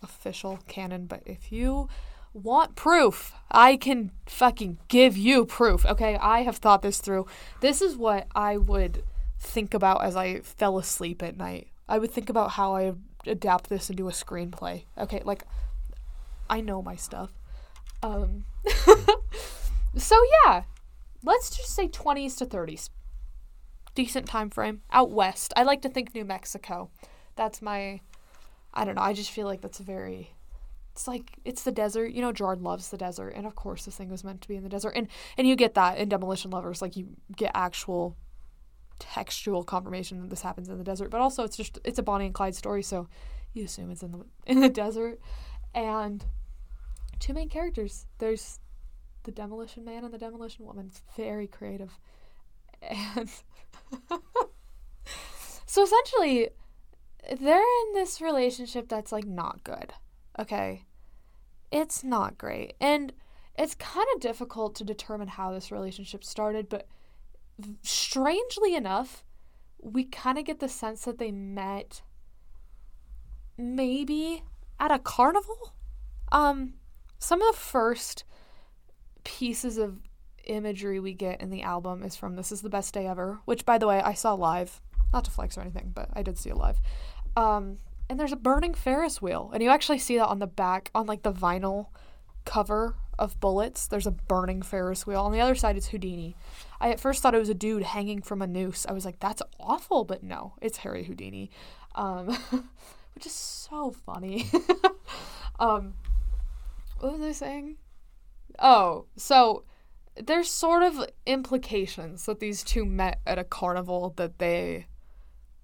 official 0.02 0.58
canon, 0.68 1.06
but 1.06 1.22
if 1.26 1.52
you 1.52 1.88
want 2.34 2.76
proof, 2.76 3.34
I 3.50 3.76
can 3.76 4.10
fucking 4.26 4.78
give 4.88 5.16
you 5.16 5.44
proof. 5.44 5.84
Okay, 5.86 6.16
I 6.16 6.42
have 6.42 6.56
thought 6.56 6.82
this 6.82 7.00
through. 7.00 7.26
This 7.60 7.82
is 7.82 7.96
what 7.96 8.26
I 8.34 8.56
would 8.56 9.04
think 9.38 9.74
about 9.74 10.04
as 10.04 10.16
I 10.16 10.40
fell 10.40 10.78
asleep 10.78 11.22
at 11.22 11.36
night. 11.36 11.68
I 11.88 11.98
would 11.98 12.10
think 12.10 12.30
about 12.30 12.52
how 12.52 12.74
I 12.74 12.92
adapt 13.26 13.68
this 13.68 13.90
into 13.90 14.08
a 14.08 14.12
screenplay. 14.12 14.84
Okay, 14.96 15.22
like 15.24 15.44
I 16.48 16.60
know 16.60 16.82
my 16.82 16.96
stuff. 16.96 17.32
Um 18.02 18.44
So 19.96 20.16
yeah, 20.44 20.62
let's 21.22 21.54
just 21.54 21.74
say 21.74 21.88
20s 21.88 22.36
to 22.38 22.46
30s 22.46 22.88
decent 23.94 24.26
time 24.26 24.50
frame 24.50 24.82
out 24.90 25.10
west. 25.10 25.52
I 25.56 25.62
like 25.62 25.82
to 25.82 25.88
think 25.88 26.14
New 26.14 26.24
Mexico. 26.24 26.90
That's 27.36 27.62
my 27.62 28.00
I 28.74 28.84
don't 28.84 28.94
know. 28.94 29.02
I 29.02 29.12
just 29.12 29.30
feel 29.30 29.46
like 29.46 29.60
that's 29.60 29.80
a 29.80 29.84
very 29.84 30.34
it's 30.92 31.08
like 31.08 31.32
it's 31.44 31.62
the 31.62 31.72
desert. 31.72 32.12
You 32.12 32.20
know, 32.20 32.32
Gerard 32.32 32.60
loves 32.60 32.90
the 32.90 32.98
desert, 32.98 33.30
and 33.30 33.46
of 33.46 33.54
course, 33.54 33.84
this 33.84 33.96
thing 33.96 34.10
was 34.10 34.24
meant 34.24 34.42
to 34.42 34.48
be 34.48 34.56
in 34.56 34.62
the 34.62 34.68
desert. 34.68 34.92
And 34.94 35.08
and 35.38 35.48
you 35.48 35.56
get 35.56 35.74
that 35.74 35.98
in 35.98 36.08
Demolition 36.08 36.50
Lovers, 36.50 36.82
like 36.82 36.96
you 36.96 37.08
get 37.34 37.50
actual 37.54 38.16
textual 38.98 39.64
confirmation 39.64 40.20
that 40.20 40.30
this 40.30 40.42
happens 40.42 40.68
in 40.68 40.78
the 40.78 40.84
desert. 40.84 41.10
But 41.10 41.20
also, 41.20 41.44
it's 41.44 41.56
just 41.56 41.78
it's 41.84 41.98
a 41.98 42.02
Bonnie 42.02 42.26
and 42.26 42.34
Clyde 42.34 42.54
story, 42.54 42.82
so 42.82 43.08
you 43.54 43.64
assume 43.64 43.90
it's 43.90 44.02
in 44.02 44.12
the 44.12 44.24
in 44.46 44.60
the 44.60 44.68
desert. 44.68 45.18
and 45.74 46.24
two 47.20 47.32
main 47.32 47.48
characters. 47.48 48.06
There's 48.18 48.58
the 49.22 49.30
Demolition 49.30 49.84
Man 49.84 50.04
and 50.04 50.12
the 50.12 50.18
Demolition 50.18 50.66
Woman. 50.66 50.86
It's 50.88 51.02
very 51.16 51.46
creative. 51.46 51.98
And 53.14 53.30
so 55.66 55.82
essentially, 55.82 56.50
they're 57.40 57.58
in 57.58 57.94
this 57.94 58.20
relationship 58.20 58.88
that's 58.88 59.12
like 59.12 59.26
not 59.26 59.64
good. 59.64 59.92
Okay. 60.38 60.84
It's 61.70 62.04
not 62.04 62.38
great. 62.38 62.74
And 62.80 63.12
it's 63.58 63.74
kind 63.74 64.06
of 64.14 64.20
difficult 64.20 64.74
to 64.76 64.84
determine 64.84 65.28
how 65.28 65.52
this 65.52 65.70
relationship 65.70 66.24
started, 66.24 66.68
but 66.68 66.86
strangely 67.82 68.74
enough, 68.74 69.24
we 69.80 70.04
kind 70.04 70.38
of 70.38 70.44
get 70.44 70.60
the 70.60 70.68
sense 70.68 71.04
that 71.04 71.18
they 71.18 71.32
met 71.32 72.02
maybe 73.58 74.42
at 74.80 74.90
a 74.90 74.98
carnival. 74.98 75.74
Um, 76.30 76.74
some 77.18 77.42
of 77.42 77.54
the 77.54 77.60
first 77.60 78.24
pieces 79.24 79.76
of 79.78 79.98
imagery 80.44 81.00
we 81.00 81.14
get 81.14 81.40
in 81.40 81.50
the 81.50 81.62
album 81.62 82.02
is 82.02 82.16
from 82.16 82.36
This 82.36 82.52
Is 82.52 82.62
the 82.62 82.68
Best 82.68 82.94
Day 82.94 83.06
Ever, 83.06 83.40
which, 83.44 83.64
by 83.64 83.78
the 83.78 83.86
way, 83.86 84.00
I 84.00 84.14
saw 84.14 84.34
live. 84.34 84.80
Not 85.12 85.24
to 85.24 85.30
flex 85.30 85.58
or 85.58 85.60
anything, 85.60 85.92
but 85.94 86.08
I 86.12 86.22
did 86.22 86.38
see 86.38 86.50
it 86.50 86.56
live. 86.56 86.80
Um, 87.36 87.78
and 88.08 88.18
there's 88.18 88.32
a 88.32 88.36
burning 88.36 88.74
Ferris 88.74 89.20
wheel. 89.20 89.50
And 89.52 89.62
you 89.62 89.70
actually 89.70 89.98
see 89.98 90.16
that 90.16 90.26
on 90.26 90.38
the 90.38 90.46
back, 90.46 90.90
on 90.94 91.06
like 91.06 91.22
the 91.22 91.32
vinyl 91.32 91.88
cover 92.44 92.96
of 93.18 93.38
Bullets. 93.40 93.86
There's 93.86 94.06
a 94.06 94.10
burning 94.10 94.62
Ferris 94.62 95.06
wheel. 95.06 95.20
On 95.20 95.32
the 95.32 95.40
other 95.40 95.54
side, 95.54 95.76
it's 95.76 95.88
Houdini. 95.88 96.36
I 96.80 96.90
at 96.90 97.00
first 97.00 97.22
thought 97.22 97.34
it 97.34 97.38
was 97.38 97.48
a 97.48 97.54
dude 97.54 97.82
hanging 97.82 98.22
from 98.22 98.42
a 98.42 98.46
noose. 98.46 98.86
I 98.88 98.92
was 98.92 99.04
like, 99.04 99.20
that's 99.20 99.42
awful, 99.60 100.04
but 100.04 100.22
no, 100.22 100.54
it's 100.60 100.78
Harry 100.78 101.04
Houdini. 101.04 101.50
Um, 101.94 102.28
which 103.14 103.26
is 103.26 103.32
so 103.32 103.90
funny. 103.90 104.50
um, 105.60 105.94
what 106.98 107.12
was 107.12 107.22
I 107.22 107.32
saying? 107.32 107.76
Oh, 108.58 109.06
so 109.16 109.64
there's 110.16 110.50
sort 110.50 110.82
of 110.82 111.06
implications 111.26 112.26
that 112.26 112.40
these 112.40 112.62
two 112.62 112.84
met 112.84 113.20
at 113.26 113.38
a 113.38 113.44
carnival 113.44 114.12
that 114.16 114.38
they 114.38 114.86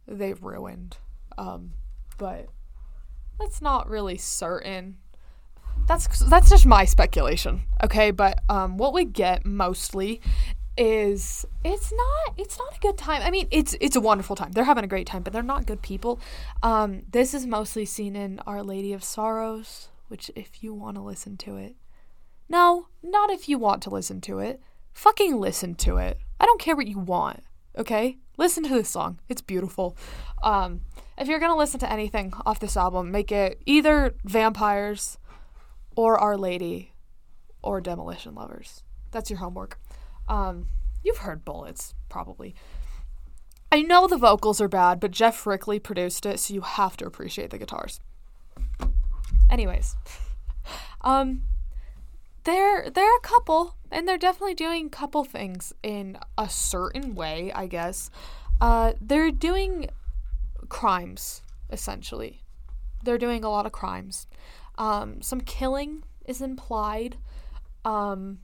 they 0.07 0.33
ruined. 0.33 0.97
Um, 1.37 1.73
but 2.17 2.47
that's 3.39 3.61
not 3.61 3.89
really 3.89 4.17
certain. 4.17 4.97
That's 5.87 6.19
that's 6.29 6.51
just 6.51 6.67
my 6.67 6.85
speculation, 6.85 7.63
okay? 7.83 8.11
But 8.11 8.43
um, 8.49 8.77
what 8.77 8.93
we 8.93 9.05
get 9.05 9.47
mostly 9.47 10.21
is 10.77 11.45
it's 11.65 11.93
not 11.93 12.35
it's 12.39 12.59
not 12.59 12.77
a 12.77 12.81
good 12.81 12.97
time. 12.97 13.23
I 13.23 13.31
mean, 13.31 13.49
it's 13.51 13.77
it's 13.81 13.97
a 13.97 14.01
wonderful 14.01 14.37
time. 14.37 14.53
They're 14.53 14.65
having 14.65 14.85
a 14.85 14.89
great 14.89 15.07
time, 15.07 15.23
but 15.23 15.33
they're 15.33 15.43
not 15.43 15.67
good 15.67 15.83
people. 15.83 16.21
Um, 16.63 17.03
this 17.11 17.35
is 17.35 17.47
mostly 17.47 17.85
seen 17.85 18.17
in 18.17 18.41
Our 18.47 18.63
Lady 18.63 18.93
of 18.93 19.05
Sorrows, 19.05 19.89
which 20.09 20.31
if 20.35 20.63
you 20.63 20.75
want 20.75 20.97
to 20.97 21.03
listen 21.03 21.37
to 21.39 21.57
it. 21.57 21.77
No, 22.49 22.89
not 23.03 23.31
if 23.31 23.49
you 23.49 23.59
want 23.59 23.83
to 23.83 23.91
listen 23.91 24.21
to 24.23 24.39
it. 24.39 24.61
Fucking 24.93 25.39
listen 25.39 25.75
to 25.77 25.99
it. 25.99 26.19
I 26.41 26.47
don't 26.47 26.61
care 26.61 26.75
what 26.75 26.87
you 26.87 26.99
want, 26.99 27.43
okay? 27.77 28.19
Listen 28.37 28.63
to 28.65 28.71
this 28.71 28.89
song. 28.89 29.21
It's 29.29 29.43
beautiful. 29.43 29.97
Um, 30.43 30.81
if 31.19 31.29
you're 31.29 31.41
going 31.41 31.53
to 31.53 31.59
listen 31.59 31.81
to 31.81 31.93
anything 31.93 32.33
off 32.47 32.61
this 32.61 32.77
album, 32.77 33.11
make 33.11 33.31
it 33.31 33.61
either 33.67 34.15
Vampires 34.25 35.19
or 35.97 36.19
Our 36.19 36.37
Lady 36.37 36.93
or 37.63 37.81
Demolition 37.81 38.35
Lovers. 38.35 38.83
That's 39.11 39.31
your 39.31 39.41
homework. 39.41 39.79
Um, 40.29 40.69
you've 41.03 41.19
heard 41.19 41.45
Bullets, 41.45 41.95
probably. 42.09 42.55
I 43.71 43.83
know 43.83 44.07
the 44.07 44.17
vocals 44.17 44.61
are 44.61 44.69
bad, 44.69 45.01
but 45.01 45.11
Geoff 45.11 45.47
Rickly 45.47 45.79
produced 45.79 46.25
it, 46.25 46.41
so 46.41 46.55
you 46.55 46.63
have 46.63 46.97
to 46.99 47.07
appreciate 47.07 47.51
the 47.51 47.59
guitars. 47.59 48.01
Anyways, 49.51 49.97
um, 51.03 51.43
they're 52.49 52.89
they're 52.89 53.17
a 53.17 53.21
couple, 53.21 53.77
and 53.91 54.09
they're 54.09 54.17
definitely 54.17 54.55
doing 54.55 54.89
couple 54.89 55.23
things 55.23 55.75
in 55.83 56.19
a 56.39 56.49
certain 56.49 57.15
way, 57.15 57.53
I 57.55 57.67
guess. 57.67 58.11
Uh, 58.59 58.95
they're 59.01 59.31
doing 59.31 59.89
crimes 60.71 61.43
essentially. 61.71 62.43
They're 63.05 63.19
doing 63.19 63.45
a 63.45 63.51
lot 63.51 63.67
of 63.67 63.73
crimes. 63.73 64.27
Um, 64.79 65.21
some 65.21 65.43
killing 65.43 66.05
is 66.25 66.41
implied. 66.41 67.19
Um, 67.85 68.39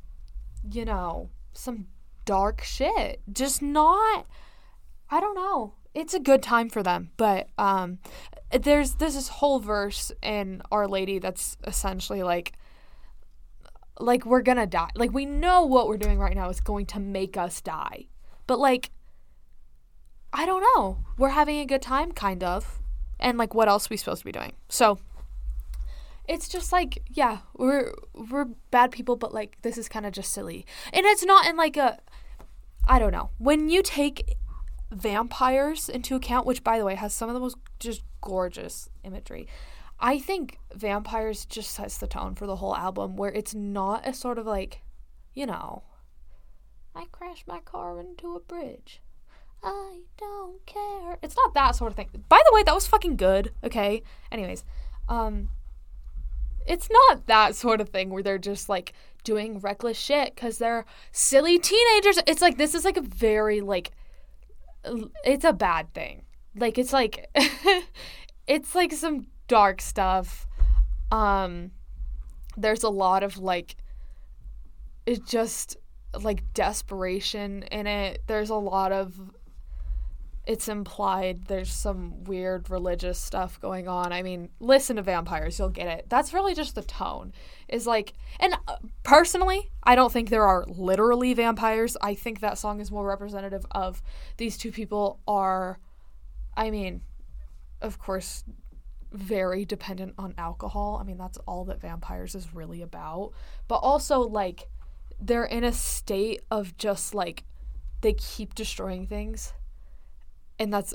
you 0.70 0.84
know, 0.84 1.30
some 1.54 1.86
dark 2.26 2.62
shit. 2.62 3.22
Just 3.32 3.62
not 3.62 4.26
I 5.10 5.20
don't 5.20 5.34
know. 5.34 5.74
It's 5.94 6.12
a 6.12 6.20
good 6.20 6.42
time 6.42 6.68
for 6.68 6.82
them, 6.82 7.10
but 7.16 7.48
um 7.56 8.00
there's 8.52 8.96
there's 8.96 9.14
this 9.14 9.28
whole 9.28 9.60
verse 9.60 10.12
in 10.22 10.60
Our 10.70 10.86
Lady 10.86 11.18
that's 11.18 11.56
essentially 11.66 12.22
like 12.22 12.52
like 13.98 14.24
we're 14.26 14.42
to 14.42 14.66
die. 14.66 14.90
Like 14.94 15.12
we 15.12 15.26
know 15.26 15.64
what 15.64 15.88
we're 15.88 15.96
doing 15.96 16.18
right 16.18 16.34
now 16.34 16.48
is 16.50 16.60
going 16.60 16.86
to 16.86 17.00
make 17.00 17.36
us 17.36 17.60
die. 17.60 18.06
But 18.46 18.58
like 18.58 18.90
I 20.32 20.46
don't 20.46 20.64
know. 20.74 20.98
We're 21.16 21.30
having 21.30 21.58
a 21.60 21.66
good 21.66 21.82
time 21.82 22.12
kind 22.12 22.42
of. 22.42 22.80
And 23.20 23.38
like 23.38 23.54
what 23.54 23.68
else 23.68 23.88
we 23.88 23.96
supposed 23.96 24.20
to 24.20 24.24
be 24.24 24.32
doing? 24.32 24.52
So 24.68 24.98
it's 26.26 26.48
just 26.48 26.72
like 26.72 27.02
yeah 27.10 27.38
we're 27.54 27.92
we're 28.14 28.46
bad 28.70 28.90
people 28.90 29.16
but 29.16 29.34
like 29.34 29.56
this 29.62 29.76
is 29.76 29.88
kind 29.88 30.06
of 30.06 30.12
just 30.12 30.32
silly 30.32 30.64
and 30.92 31.04
it's 31.04 31.24
not 31.24 31.46
in 31.46 31.56
like 31.56 31.76
a 31.76 31.98
i 32.88 32.98
don't 32.98 33.12
know 33.12 33.30
when 33.38 33.68
you 33.68 33.82
take 33.82 34.36
vampires 34.90 35.88
into 35.88 36.14
account 36.14 36.46
which 36.46 36.64
by 36.64 36.78
the 36.78 36.84
way 36.84 36.94
has 36.94 37.12
some 37.12 37.28
of 37.28 37.34
the 37.34 37.40
most 37.40 37.56
just 37.78 38.02
gorgeous 38.20 38.88
imagery 39.02 39.46
i 39.98 40.18
think 40.18 40.58
vampires 40.74 41.44
just 41.44 41.70
sets 41.70 41.98
the 41.98 42.06
tone 42.06 42.34
for 42.34 42.46
the 42.46 42.56
whole 42.56 42.76
album 42.76 43.16
where 43.16 43.32
it's 43.32 43.54
not 43.54 44.06
a 44.06 44.12
sort 44.12 44.38
of 44.38 44.46
like 44.46 44.82
you 45.34 45.46
know 45.46 45.82
i 46.94 47.04
crashed 47.12 47.46
my 47.46 47.60
car 47.60 47.98
into 48.00 48.34
a 48.34 48.40
bridge 48.40 49.00
i 49.62 50.00
don't 50.18 50.64
care 50.66 51.18
it's 51.22 51.36
not 51.36 51.54
that 51.54 51.74
sort 51.74 51.90
of 51.90 51.96
thing 51.96 52.08
by 52.28 52.40
the 52.44 52.54
way 52.54 52.62
that 52.62 52.74
was 52.74 52.86
fucking 52.86 53.16
good 53.16 53.52
okay 53.62 54.02
anyways 54.30 54.64
um 55.08 55.48
it's 56.66 56.88
not 56.90 57.26
that 57.26 57.54
sort 57.54 57.80
of 57.80 57.90
thing 57.90 58.10
where 58.10 58.22
they're 58.22 58.38
just 58.38 58.68
like 58.68 58.92
doing 59.22 59.58
reckless 59.58 59.98
shit 59.98 60.34
because 60.34 60.58
they're 60.58 60.84
silly 61.12 61.58
teenagers. 61.58 62.18
It's 62.26 62.42
like 62.42 62.56
this 62.56 62.74
is 62.74 62.84
like 62.84 62.96
a 62.96 63.02
very 63.02 63.60
like 63.60 63.90
it's 65.24 65.44
a 65.44 65.52
bad 65.52 65.92
thing. 65.94 66.22
Like 66.54 66.78
it's 66.78 66.92
like 66.92 67.28
it's 68.46 68.74
like 68.74 68.92
some 68.92 69.26
dark 69.48 69.80
stuff. 69.80 70.46
Um 71.10 71.70
there's 72.56 72.82
a 72.82 72.88
lot 72.88 73.22
of 73.22 73.38
like 73.38 73.76
it 75.06 75.26
just 75.26 75.76
like 76.22 76.42
desperation 76.54 77.64
in 77.64 77.86
it. 77.86 78.22
There's 78.26 78.50
a 78.50 78.56
lot 78.56 78.92
of 78.92 79.18
it's 80.46 80.68
implied 80.68 81.46
there's 81.46 81.72
some 81.72 82.22
weird 82.24 82.68
religious 82.68 83.18
stuff 83.18 83.58
going 83.60 83.88
on. 83.88 84.12
I 84.12 84.22
mean, 84.22 84.50
listen 84.60 84.96
to 84.96 85.02
vampires, 85.02 85.58
you'll 85.58 85.70
get 85.70 85.88
it. 85.88 86.06
That's 86.08 86.34
really 86.34 86.54
just 86.54 86.74
the 86.74 86.82
tone. 86.82 87.32
Is 87.68 87.86
like, 87.86 88.12
and 88.38 88.54
uh, 88.68 88.76
personally, 89.04 89.70
I 89.82 89.94
don't 89.94 90.12
think 90.12 90.28
there 90.28 90.44
are 90.44 90.66
literally 90.68 91.32
vampires. 91.32 91.96
I 92.02 92.14
think 92.14 92.40
that 92.40 92.58
song 92.58 92.80
is 92.80 92.90
more 92.90 93.06
representative 93.06 93.64
of 93.70 94.02
these 94.36 94.58
two 94.58 94.70
people 94.70 95.18
are, 95.26 95.78
I 96.56 96.70
mean, 96.70 97.00
of 97.80 97.98
course, 97.98 98.44
very 99.14 99.64
dependent 99.64 100.14
on 100.18 100.34
alcohol. 100.36 100.98
I 101.00 101.04
mean, 101.04 101.16
that's 101.16 101.38
all 101.46 101.64
that 101.66 101.80
vampires 101.80 102.34
is 102.34 102.54
really 102.54 102.82
about. 102.82 103.32
But 103.68 103.76
also, 103.76 104.20
like, 104.20 104.68
they're 105.20 105.44
in 105.44 105.64
a 105.64 105.72
state 105.72 106.42
of 106.50 106.76
just 106.76 107.14
like, 107.14 107.44
they 108.02 108.12
keep 108.12 108.54
destroying 108.54 109.06
things 109.06 109.54
and 110.58 110.72
that's 110.72 110.94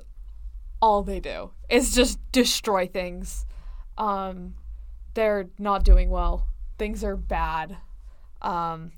all 0.82 1.04
they 1.04 1.20
do 1.20 1.52
is 1.70 1.94
just 1.94 2.20
destroy 2.32 2.88
things. 2.88 3.46
Um, 3.98 4.56
they're 5.14 5.50
not 5.58 5.84
doing 5.84 6.10
well. 6.10 6.48
Things 6.78 7.04
are 7.04 7.18
bad. 7.18 7.78
Um, 8.42 8.94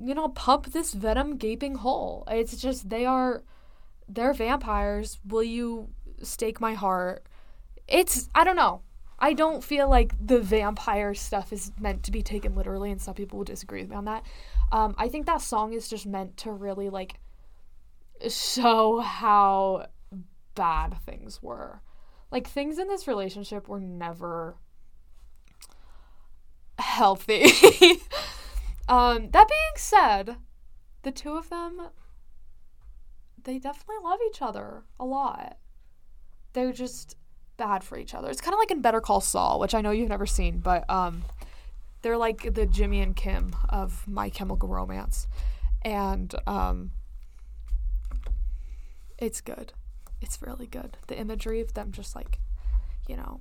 you 0.00 0.14
know, 0.14 0.28
pump 0.28 0.66
this 0.66 0.94
venom 0.94 1.36
gaping 1.36 1.76
hole. 1.76 2.24
It's 2.30 2.56
just 2.56 2.88
they 2.88 3.04
are 3.04 3.42
they're 4.08 4.34
vampires. 4.34 5.18
Will 5.26 5.42
you 5.42 5.88
stake 6.22 6.60
my 6.60 6.74
heart? 6.74 7.26
It's 7.88 8.28
I 8.34 8.44
don't 8.44 8.56
know. 8.56 8.82
I 9.18 9.32
don't 9.32 9.62
feel 9.62 9.88
like 9.88 10.12
the 10.24 10.40
vampire 10.40 11.14
stuff 11.14 11.52
is 11.52 11.72
meant 11.78 12.02
to 12.04 12.10
be 12.10 12.22
taken 12.22 12.54
literally, 12.54 12.90
and 12.90 13.00
some 13.00 13.14
people 13.14 13.38
will 13.38 13.44
disagree 13.44 13.80
with 13.82 13.90
me 13.90 13.96
on 13.96 14.04
that. 14.06 14.24
Um, 14.72 14.94
I 14.98 15.08
think 15.08 15.26
that 15.26 15.40
song 15.40 15.72
is 15.72 15.88
just 15.88 16.04
meant 16.04 16.36
to 16.38 16.52
really 16.52 16.90
like 16.90 17.14
show 18.28 19.00
how 19.00 19.86
bad 20.54 20.96
things 21.04 21.42
were. 21.42 21.80
Like 22.30 22.48
things 22.48 22.78
in 22.78 22.88
this 22.88 23.06
relationship 23.06 23.68
were 23.68 23.80
never 23.80 24.56
healthy. 26.78 27.44
um 28.88 29.30
that 29.30 29.48
being 29.48 29.76
said, 29.76 30.36
the 31.02 31.12
two 31.12 31.36
of 31.36 31.48
them 31.50 31.88
they 33.44 33.58
definitely 33.58 34.02
love 34.02 34.18
each 34.28 34.42
other 34.42 34.84
a 34.98 35.04
lot. 35.04 35.58
They're 36.54 36.72
just 36.72 37.16
bad 37.56 37.84
for 37.84 37.98
each 37.98 38.14
other. 38.14 38.28
It's 38.28 38.40
kind 38.40 38.54
of 38.54 38.58
like 38.58 38.70
in 38.70 38.80
Better 38.80 39.00
Call 39.00 39.20
Saul, 39.20 39.60
which 39.60 39.74
I 39.74 39.80
know 39.80 39.90
you've 39.90 40.08
never 40.08 40.26
seen, 40.26 40.58
but 40.58 40.88
um, 40.90 41.24
they're 42.02 42.18
like 42.18 42.54
the 42.54 42.66
Jimmy 42.66 43.00
and 43.00 43.14
Kim 43.14 43.54
of 43.68 44.06
My 44.06 44.28
Chemical 44.28 44.68
Romance, 44.68 45.26
and 45.82 46.34
um, 46.46 46.90
it's 49.18 49.40
good. 49.40 49.72
It's 50.20 50.40
really 50.42 50.66
good. 50.66 50.96
The 51.06 51.18
imagery 51.18 51.60
of 51.60 51.74
them 51.74 51.92
just 51.92 52.14
like, 52.14 52.38
you 53.08 53.16
know, 53.16 53.40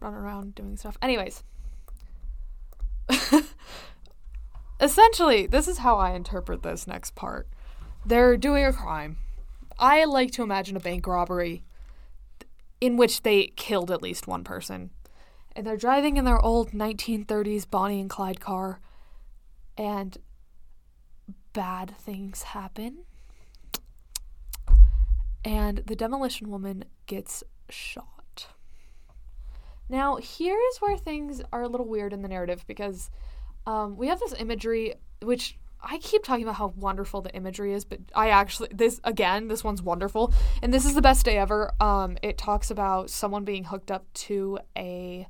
running 0.00 0.18
around 0.18 0.54
doing 0.54 0.76
stuff. 0.76 0.96
Anyways, 1.02 1.42
essentially, 4.80 5.46
this 5.46 5.68
is 5.68 5.78
how 5.78 5.96
I 5.96 6.12
interpret 6.12 6.62
this 6.62 6.86
next 6.86 7.14
part. 7.14 7.48
They're 8.06 8.36
doing 8.36 8.64
a 8.64 8.72
crime. 8.72 9.18
I 9.78 10.04
like 10.04 10.30
to 10.32 10.42
imagine 10.42 10.76
a 10.76 10.80
bank 10.80 11.06
robbery 11.06 11.62
in 12.80 12.96
which 12.96 13.22
they 13.22 13.52
killed 13.56 13.90
at 13.90 14.02
least 14.02 14.26
one 14.26 14.44
person. 14.44 14.90
And 15.54 15.66
they're 15.66 15.76
driving 15.76 16.16
in 16.16 16.24
their 16.24 16.40
old 16.40 16.70
1930s 16.70 17.68
Bonnie 17.68 18.00
and 18.00 18.10
Clyde 18.10 18.40
car, 18.40 18.80
and 19.76 20.16
bad 21.52 21.94
things 21.98 22.42
happen. 22.42 23.04
And 25.44 25.78
the 25.78 25.96
demolition 25.96 26.50
woman 26.50 26.84
gets 27.06 27.42
shot. 27.68 28.46
Now, 29.88 30.16
here 30.16 30.58
is 30.70 30.78
where 30.78 30.96
things 30.96 31.40
are 31.52 31.62
a 31.62 31.68
little 31.68 31.88
weird 31.88 32.12
in 32.12 32.22
the 32.22 32.28
narrative 32.28 32.64
because 32.66 33.10
um, 33.66 33.96
we 33.96 34.08
have 34.08 34.20
this 34.20 34.34
imagery, 34.38 34.94
which 35.22 35.56
I 35.80 35.98
keep 35.98 36.24
talking 36.24 36.42
about 36.42 36.56
how 36.56 36.74
wonderful 36.76 37.22
the 37.22 37.34
imagery 37.34 37.72
is, 37.72 37.84
but 37.84 38.00
I 38.14 38.30
actually 38.30 38.70
this 38.72 39.00
again, 39.04 39.48
this 39.48 39.62
one's 39.62 39.82
wonderful, 39.82 40.32
and 40.62 40.72
this 40.74 40.84
is 40.84 40.94
the 40.94 41.02
best 41.02 41.24
day 41.24 41.38
ever. 41.38 41.72
Um, 41.80 42.18
it 42.22 42.36
talks 42.36 42.70
about 42.70 43.10
someone 43.10 43.44
being 43.44 43.64
hooked 43.64 43.90
up 43.90 44.12
to 44.14 44.58
a 44.76 45.26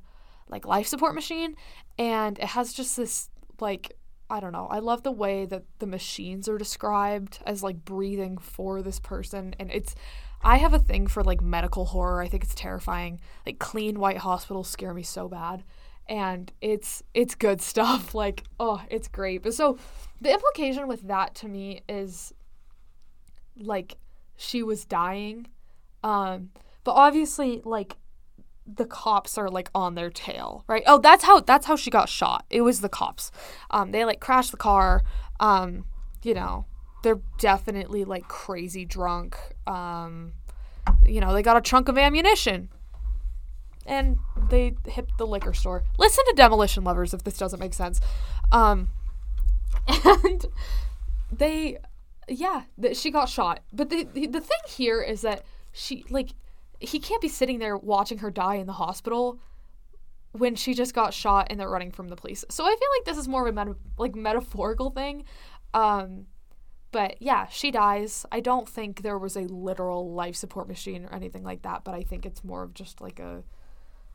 like 0.47 0.65
life 0.65 0.87
support 0.87 1.13
machine, 1.13 1.55
and 1.97 2.39
it 2.39 2.45
has 2.45 2.73
just 2.73 2.97
this 2.97 3.29
like 3.59 3.95
I 4.29 4.39
don't 4.39 4.51
know. 4.51 4.67
I 4.69 4.79
love 4.79 5.03
the 5.03 5.11
way 5.11 5.45
that 5.45 5.63
the 5.79 5.87
machines 5.87 6.47
are 6.47 6.57
described 6.57 7.39
as 7.45 7.63
like 7.63 7.85
breathing 7.85 8.37
for 8.37 8.81
this 8.81 8.99
person, 8.99 9.55
and 9.59 9.71
it's. 9.71 9.95
I 10.41 10.55
have 10.55 10.73
a 10.73 10.79
thing 10.79 11.07
for 11.07 11.21
like 11.21 11.41
medical 11.41 11.83
horror. 11.83 12.21
I 12.21 12.29
think 12.29 12.45
it's 12.45 12.55
terrifying. 12.55 13.19
Like 13.45 13.59
clean 13.59 13.99
white 13.99 14.19
hospitals 14.19 14.69
scare 14.69 14.93
me 14.93 15.03
so 15.03 15.27
bad 15.27 15.65
and 16.09 16.51
it's 16.59 17.03
it's 17.13 17.35
good 17.35 17.61
stuff 17.71 18.13
like 18.13 18.43
oh 18.59 18.81
it's 18.89 19.07
great. 19.07 19.43
But 19.43 19.53
so 19.53 19.77
the 20.19 20.33
implication 20.33 20.87
with 20.87 21.07
that 21.07 21.35
to 21.35 21.47
me 21.47 21.81
is 21.87 22.33
like 23.55 23.97
she 24.35 24.63
was 24.63 24.85
dying 24.85 25.45
um 26.03 26.49
but 26.85 26.93
obviously 26.93 27.61
like 27.65 27.97
the 28.65 28.85
cops 28.85 29.37
are 29.37 29.49
like 29.49 29.69
on 29.75 29.95
their 29.95 30.09
tail 30.09 30.63
right? 30.67 30.83
Oh 30.87 30.97
that's 30.97 31.23
how 31.23 31.39
that's 31.39 31.67
how 31.67 31.75
she 31.75 31.89
got 31.89 32.09
shot. 32.09 32.45
It 32.49 32.61
was 32.61 32.81
the 32.81 32.89
cops. 32.89 33.31
Um 33.69 33.91
they 33.91 34.03
like 34.03 34.19
crashed 34.19 34.51
the 34.51 34.57
car 34.57 35.03
um 35.39 35.85
you 36.23 36.33
know 36.33 36.65
they're 37.03 37.21
definitely 37.37 38.03
like 38.03 38.27
crazy 38.27 38.83
drunk 38.83 39.37
um 39.67 40.33
you 41.05 41.21
know 41.21 41.33
they 41.33 41.41
got 41.41 41.55
a 41.55 41.61
trunk 41.61 41.87
of 41.87 41.97
ammunition. 41.97 42.69
And 43.85 44.19
they 44.49 44.75
hit 44.85 45.07
the 45.17 45.27
liquor 45.27 45.53
store. 45.53 45.83
Listen 45.97 46.25
to 46.25 46.33
Demolition 46.35 46.83
Lovers 46.83 47.13
if 47.13 47.23
this 47.23 47.37
doesn't 47.37 47.59
make 47.59 47.73
sense. 47.73 47.99
Um, 48.51 48.89
and 49.87 50.45
they, 51.31 51.77
yeah, 52.27 52.63
that 52.77 52.97
she 52.97 53.11
got 53.11 53.29
shot. 53.29 53.61
But 53.71 53.89
the, 53.89 54.07
the 54.13 54.27
the 54.27 54.41
thing 54.41 54.59
here 54.67 55.01
is 55.01 55.21
that 55.21 55.43
she 55.71 56.05
like 56.09 56.29
he 56.79 56.99
can't 56.99 57.21
be 57.21 57.27
sitting 57.27 57.59
there 57.59 57.77
watching 57.77 58.19
her 58.19 58.31
die 58.31 58.55
in 58.55 58.67
the 58.67 58.73
hospital 58.73 59.39
when 60.31 60.55
she 60.55 60.73
just 60.73 60.93
got 60.93 61.13
shot 61.13 61.47
and 61.49 61.59
they're 61.59 61.69
running 61.69 61.91
from 61.91 62.07
the 62.07 62.15
police. 62.15 62.45
So 62.49 62.63
I 62.63 62.69
feel 62.69 62.89
like 62.97 63.05
this 63.05 63.17
is 63.17 63.27
more 63.27 63.47
of 63.47 63.55
a 63.55 63.65
meta- 63.65 63.79
like 63.97 64.15
metaphorical 64.15 64.91
thing. 64.91 65.25
Um, 65.73 66.27
but 66.91 67.21
yeah, 67.21 67.47
she 67.47 67.71
dies. 67.71 68.25
I 68.31 68.39
don't 68.39 68.67
think 68.67 69.01
there 69.01 69.17
was 69.17 69.35
a 69.35 69.41
literal 69.41 70.13
life 70.13 70.35
support 70.35 70.67
machine 70.67 71.05
or 71.05 71.13
anything 71.13 71.43
like 71.43 71.61
that, 71.63 71.83
but 71.83 71.93
I 71.93 72.03
think 72.03 72.25
it's 72.25 72.43
more 72.43 72.63
of 72.63 72.73
just 72.73 73.01
like 73.01 73.19
a 73.19 73.43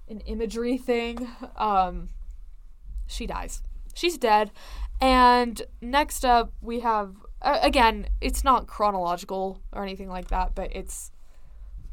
an 0.09 0.21
imagery 0.21 0.79
thing. 0.79 1.29
Um, 1.57 2.09
she 3.07 3.27
dies. 3.27 3.63
She's 3.95 4.19
dead. 4.19 4.51
And 5.01 5.63
next 5.81 6.25
up, 6.25 6.53
we 6.61 6.81
have 6.81 7.15
uh, 7.43 7.59
again, 7.63 8.09
it's 8.21 8.43
not 8.43 8.67
chronological 8.67 9.61
or 9.73 9.83
anything 9.83 10.09
like 10.09 10.29
that, 10.29 10.55
but 10.55 10.75
it's 10.75 11.13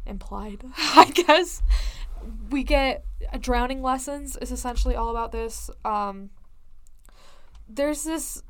implied, 0.06 0.63
I 0.78 1.12
guess. 1.13 1.62
We 2.50 2.63
get 2.63 3.04
uh, 3.32 3.38
drowning 3.39 3.82
lessons 3.82 4.38
is 4.38 4.52
essentially 4.52 4.95
all 4.95 5.10
about 5.10 5.32
this. 5.32 5.69
Um, 5.84 6.30
there's 7.67 8.04
this 8.04 8.43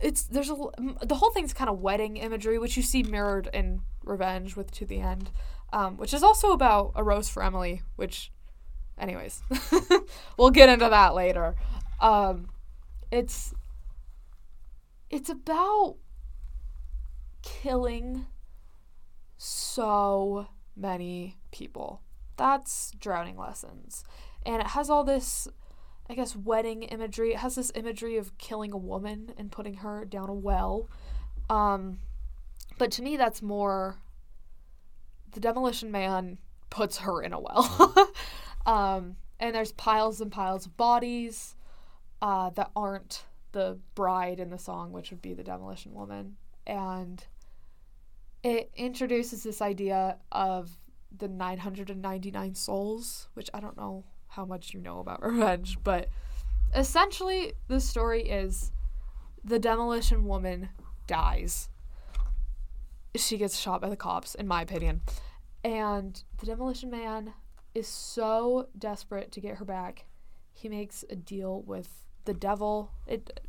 it's 0.00 0.24
there's 0.24 0.50
a 0.50 0.56
the 1.02 1.14
whole 1.14 1.30
thing's 1.30 1.52
kind 1.52 1.70
of 1.70 1.78
wedding 1.78 2.16
imagery 2.16 2.58
which 2.58 2.76
you 2.76 2.82
see 2.82 3.02
mirrored 3.02 3.48
in 3.52 3.82
revenge 4.02 4.56
with 4.56 4.70
to 4.72 4.84
the 4.84 5.00
end 5.00 5.30
um, 5.72 5.96
which 5.96 6.12
is 6.12 6.22
also 6.22 6.52
about 6.52 6.92
a 6.94 7.02
rose 7.02 7.28
for 7.28 7.42
Emily, 7.42 7.82
which, 7.96 8.30
anyways, 8.98 9.42
we'll 10.36 10.50
get 10.50 10.68
into 10.68 10.88
that 10.88 11.14
later. 11.14 11.54
Um, 12.00 12.48
it's 13.10 13.54
it's 15.10 15.30
about 15.30 15.96
killing 17.42 18.26
so 19.36 20.46
many 20.76 21.36
people. 21.50 22.02
That's 22.36 22.92
drowning 22.98 23.36
lessons, 23.36 24.04
and 24.44 24.60
it 24.60 24.68
has 24.68 24.90
all 24.90 25.04
this. 25.04 25.48
I 26.10 26.14
guess 26.14 26.34
wedding 26.34 26.82
imagery. 26.82 27.32
It 27.32 27.38
has 27.38 27.54
this 27.54 27.72
imagery 27.74 28.16
of 28.18 28.36
killing 28.36 28.72
a 28.72 28.76
woman 28.76 29.32
and 29.38 29.52
putting 29.52 29.76
her 29.76 30.04
down 30.04 30.28
a 30.28 30.34
well. 30.34 30.90
Um, 31.48 32.00
but 32.76 32.90
to 32.92 33.02
me, 33.02 33.16
that's 33.16 33.40
more 33.40 33.98
the 35.32 35.40
demolition 35.40 35.90
man 35.90 36.38
puts 36.70 36.98
her 36.98 37.22
in 37.22 37.32
a 37.32 37.40
well. 37.40 38.08
um, 38.66 39.16
and 39.40 39.54
there's 39.54 39.72
piles 39.72 40.20
and 40.20 40.30
piles 40.30 40.66
of 40.66 40.76
bodies 40.76 41.56
uh, 42.20 42.50
that 42.50 42.70
aren't 42.76 43.24
the 43.52 43.78
bride 43.94 44.40
in 44.40 44.50
the 44.50 44.58
song, 44.58 44.92
which 44.92 45.10
would 45.10 45.20
be 45.20 45.34
the 45.34 45.42
demolition 45.42 45.92
woman. 45.92 46.36
And 46.66 47.24
it 48.42 48.70
introduces 48.76 49.42
this 49.42 49.60
idea 49.60 50.16
of 50.30 50.78
the 51.16 51.28
999 51.28 52.54
souls, 52.54 53.28
which 53.34 53.50
I 53.52 53.60
don't 53.60 53.76
know 53.76 54.04
how 54.28 54.44
much 54.44 54.72
you 54.72 54.80
know 54.80 55.00
about 55.00 55.22
revenge, 55.26 55.78
but 55.82 56.08
essentially 56.74 57.52
the 57.68 57.80
story 57.80 58.28
is 58.28 58.72
the 59.44 59.58
demolition 59.58 60.24
woman 60.24 60.70
dies 61.06 61.68
she 63.16 63.36
gets 63.36 63.58
shot 63.58 63.80
by 63.80 63.88
the 63.88 63.96
cops, 63.96 64.34
in 64.34 64.46
my 64.48 64.62
opinion. 64.62 65.02
And 65.64 66.22
the 66.38 66.46
demolition 66.46 66.90
man 66.90 67.34
is 67.74 67.86
so 67.86 68.68
desperate 68.78 69.32
to 69.32 69.40
get 69.40 69.56
her 69.56 69.64
back, 69.64 70.06
he 70.52 70.68
makes 70.68 71.04
a 71.08 71.16
deal 71.16 71.62
with 71.62 71.88
the 72.24 72.34
devil. 72.34 72.90
It 73.06 73.40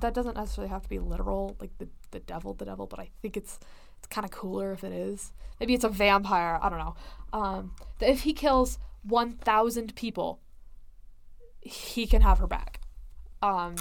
that 0.00 0.12
doesn't 0.12 0.36
necessarily 0.36 0.68
have 0.68 0.82
to 0.82 0.88
be 0.88 0.98
literal, 0.98 1.56
like 1.60 1.76
the 1.78 1.88
the 2.10 2.20
devil, 2.20 2.54
the 2.54 2.64
devil, 2.64 2.86
but 2.86 2.98
I 2.98 3.10
think 3.20 3.36
it's 3.36 3.58
it's 3.98 4.06
kind 4.08 4.24
of 4.24 4.30
cooler 4.30 4.72
if 4.72 4.84
it 4.84 4.92
is. 4.92 5.32
Maybe 5.60 5.74
it's 5.74 5.84
a 5.84 5.88
vampire. 5.88 6.58
I 6.62 6.68
don't 6.68 6.78
know. 6.78 6.94
Um, 7.32 7.72
that 7.98 8.10
if 8.10 8.22
he 8.22 8.32
kills 8.32 8.78
one 9.02 9.32
thousand 9.32 9.94
people, 9.94 10.40
he 11.60 12.06
can 12.06 12.22
have 12.22 12.38
her 12.38 12.46
back. 12.46 12.80
Um, 13.42 13.76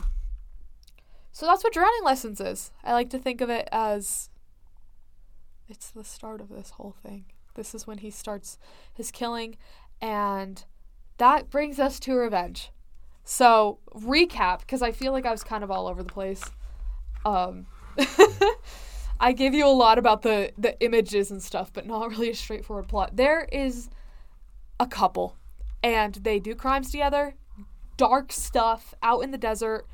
so 1.31 1.45
that's 1.45 1.63
what 1.63 1.73
drowning 1.73 2.03
lessons 2.03 2.41
is. 2.41 2.71
I 2.83 2.93
like 2.93 3.09
to 3.11 3.19
think 3.19 3.41
of 3.41 3.49
it 3.49 3.67
as 3.71 4.29
it's 5.69 5.89
the 5.89 6.03
start 6.03 6.41
of 6.41 6.49
this 6.49 6.71
whole 6.71 6.95
thing. 7.03 7.25
This 7.55 7.73
is 7.73 7.87
when 7.87 7.99
he 7.99 8.09
starts 8.09 8.57
his 8.93 9.11
killing, 9.11 9.57
and 10.01 10.63
that 11.17 11.49
brings 11.49 11.79
us 11.79 11.99
to 12.01 12.13
revenge. 12.13 12.71
So, 13.23 13.79
recap, 13.93 14.59
because 14.59 14.81
I 14.81 14.91
feel 14.91 15.11
like 15.11 15.25
I 15.25 15.31
was 15.31 15.43
kind 15.43 15.63
of 15.63 15.71
all 15.71 15.87
over 15.87 16.03
the 16.03 16.11
place. 16.11 16.43
Um, 17.25 17.65
I 19.19 19.33
gave 19.33 19.53
you 19.53 19.65
a 19.65 19.69
lot 19.69 19.97
about 19.97 20.21
the, 20.21 20.51
the 20.57 20.79
images 20.81 21.31
and 21.31 21.41
stuff, 21.41 21.73
but 21.73 21.85
not 21.85 22.09
really 22.11 22.29
a 22.29 22.35
straightforward 22.35 22.87
plot. 22.87 23.15
There 23.15 23.47
is 23.51 23.89
a 24.79 24.87
couple, 24.87 25.35
and 25.83 26.15
they 26.15 26.39
do 26.39 26.55
crimes 26.55 26.91
together, 26.91 27.35
dark 27.97 28.31
stuff 28.31 28.93
out 29.01 29.21
in 29.21 29.31
the 29.31 29.37
desert 29.37 29.87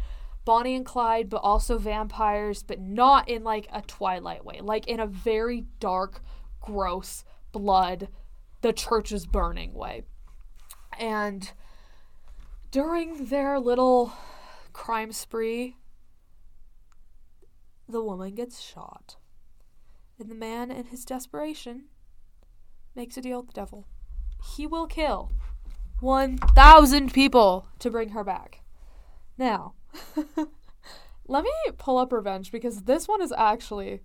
Bonnie 0.45 0.75
and 0.75 0.86
Clyde, 0.86 1.29
but 1.29 1.38
also 1.38 1.77
vampires, 1.77 2.63
but 2.63 2.79
not 2.79 3.29
in 3.29 3.43
like 3.43 3.67
a 3.71 3.82
Twilight 3.82 4.43
way, 4.43 4.60
like 4.62 4.88
in 4.88 4.99
a 4.99 5.08
very 5.08 5.65
dark, 5.79 6.21
gross, 6.62 7.23
blood, 7.51 8.10
the 8.62 8.73
church 8.73 9.12
is 9.12 9.25
burning 9.25 9.73
way. 9.73 10.03
And 10.99 11.51
during 12.71 13.25
their 13.25 13.60
little 13.60 14.13
crime 14.73 15.12
spree, 15.12 15.77
the 17.88 18.01
woman 18.01 18.36
gets 18.36 18.60
shot. 18.60 19.15
And 20.19 20.29
the 20.29 20.36
man, 20.36 20.71
in 20.71 20.86
his 20.86 21.06
desperation, 21.06 21.86
makes 22.95 23.17
a 23.17 23.21
deal 23.21 23.39
with 23.39 23.47
the 23.47 23.53
devil. 23.53 23.88
he 24.56 24.67
will 24.67 24.88
kill 24.88 25.32
1,000 25.99 27.13
people 27.13 27.67
to 27.79 27.89
bring 27.89 28.10
her 28.10 28.23
back. 28.23 28.62
Now, 29.38 29.73
let 31.27 31.43
me 31.43 31.51
pull 31.77 31.97
up 31.97 32.12
Revenge 32.12 32.51
because 32.51 32.84
this 32.84 33.08
one 33.08 33.21
is 33.21 33.32
actually 33.32 34.01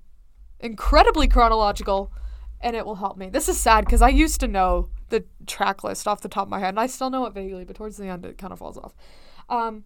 incredibly 0.61 1.29
chronological 1.29 2.12
and 2.61 2.74
it 2.74 2.85
will 2.85 2.96
help 2.96 3.16
me. 3.16 3.31
This 3.31 3.48
is 3.48 3.59
sad 3.59 3.85
because 3.85 4.03
I 4.03 4.09
used 4.09 4.40
to 4.40 4.48
know 4.48 4.90
the 5.11 5.24
track 5.46 5.85
list 5.85 6.07
off 6.07 6.20
the 6.20 6.29
top 6.29 6.44
of 6.44 6.51
my 6.51 6.59
head 6.59 6.70
and 6.70 6.81
I 6.81 6.87
still 6.87 7.11
know 7.11 7.24
it 7.27 7.35
vaguely, 7.35 7.64
but 7.64 7.77
towards 7.77 7.96
the 7.96 8.07
end 8.07 8.24
it 8.27 8.38
kind 8.38 8.53
of 8.53 8.59
falls 8.59 8.77
off. 8.77 8.94
Um, 9.48 9.85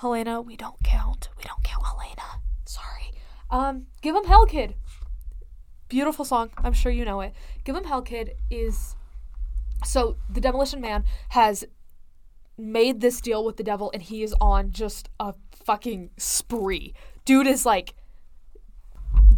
Helena, 0.00 0.40
we 0.40 0.56
don't 0.56 0.82
count. 0.82 1.28
We 1.36 1.44
don't 1.44 1.62
count 1.62 1.84
Helena. 1.86 2.42
Sorry. 2.64 3.12
Um, 3.50 3.86
Give 4.02 4.16
'em 4.16 4.24
Hell 4.24 4.46
Kid. 4.46 4.74
Beautiful 5.88 6.24
song. 6.24 6.50
I'm 6.58 6.72
sure 6.72 6.92
you 6.92 7.04
know 7.04 7.20
it. 7.20 7.32
Give 7.64 7.76
'em 7.76 7.84
Hell 7.84 8.02
Kid 8.02 8.32
is 8.50 8.96
so 9.84 10.16
the 10.28 10.40
Demolition 10.40 10.80
Man 10.80 11.04
has 11.30 11.64
made 12.58 13.00
this 13.00 13.20
deal 13.20 13.44
with 13.44 13.56
the 13.56 13.62
devil 13.62 13.90
and 13.92 14.02
he 14.02 14.22
is 14.22 14.34
on 14.40 14.70
just 14.70 15.08
a 15.20 15.34
fucking 15.52 16.10
spree. 16.16 16.94
Dude 17.24 17.46
is 17.46 17.66
like 17.66 17.94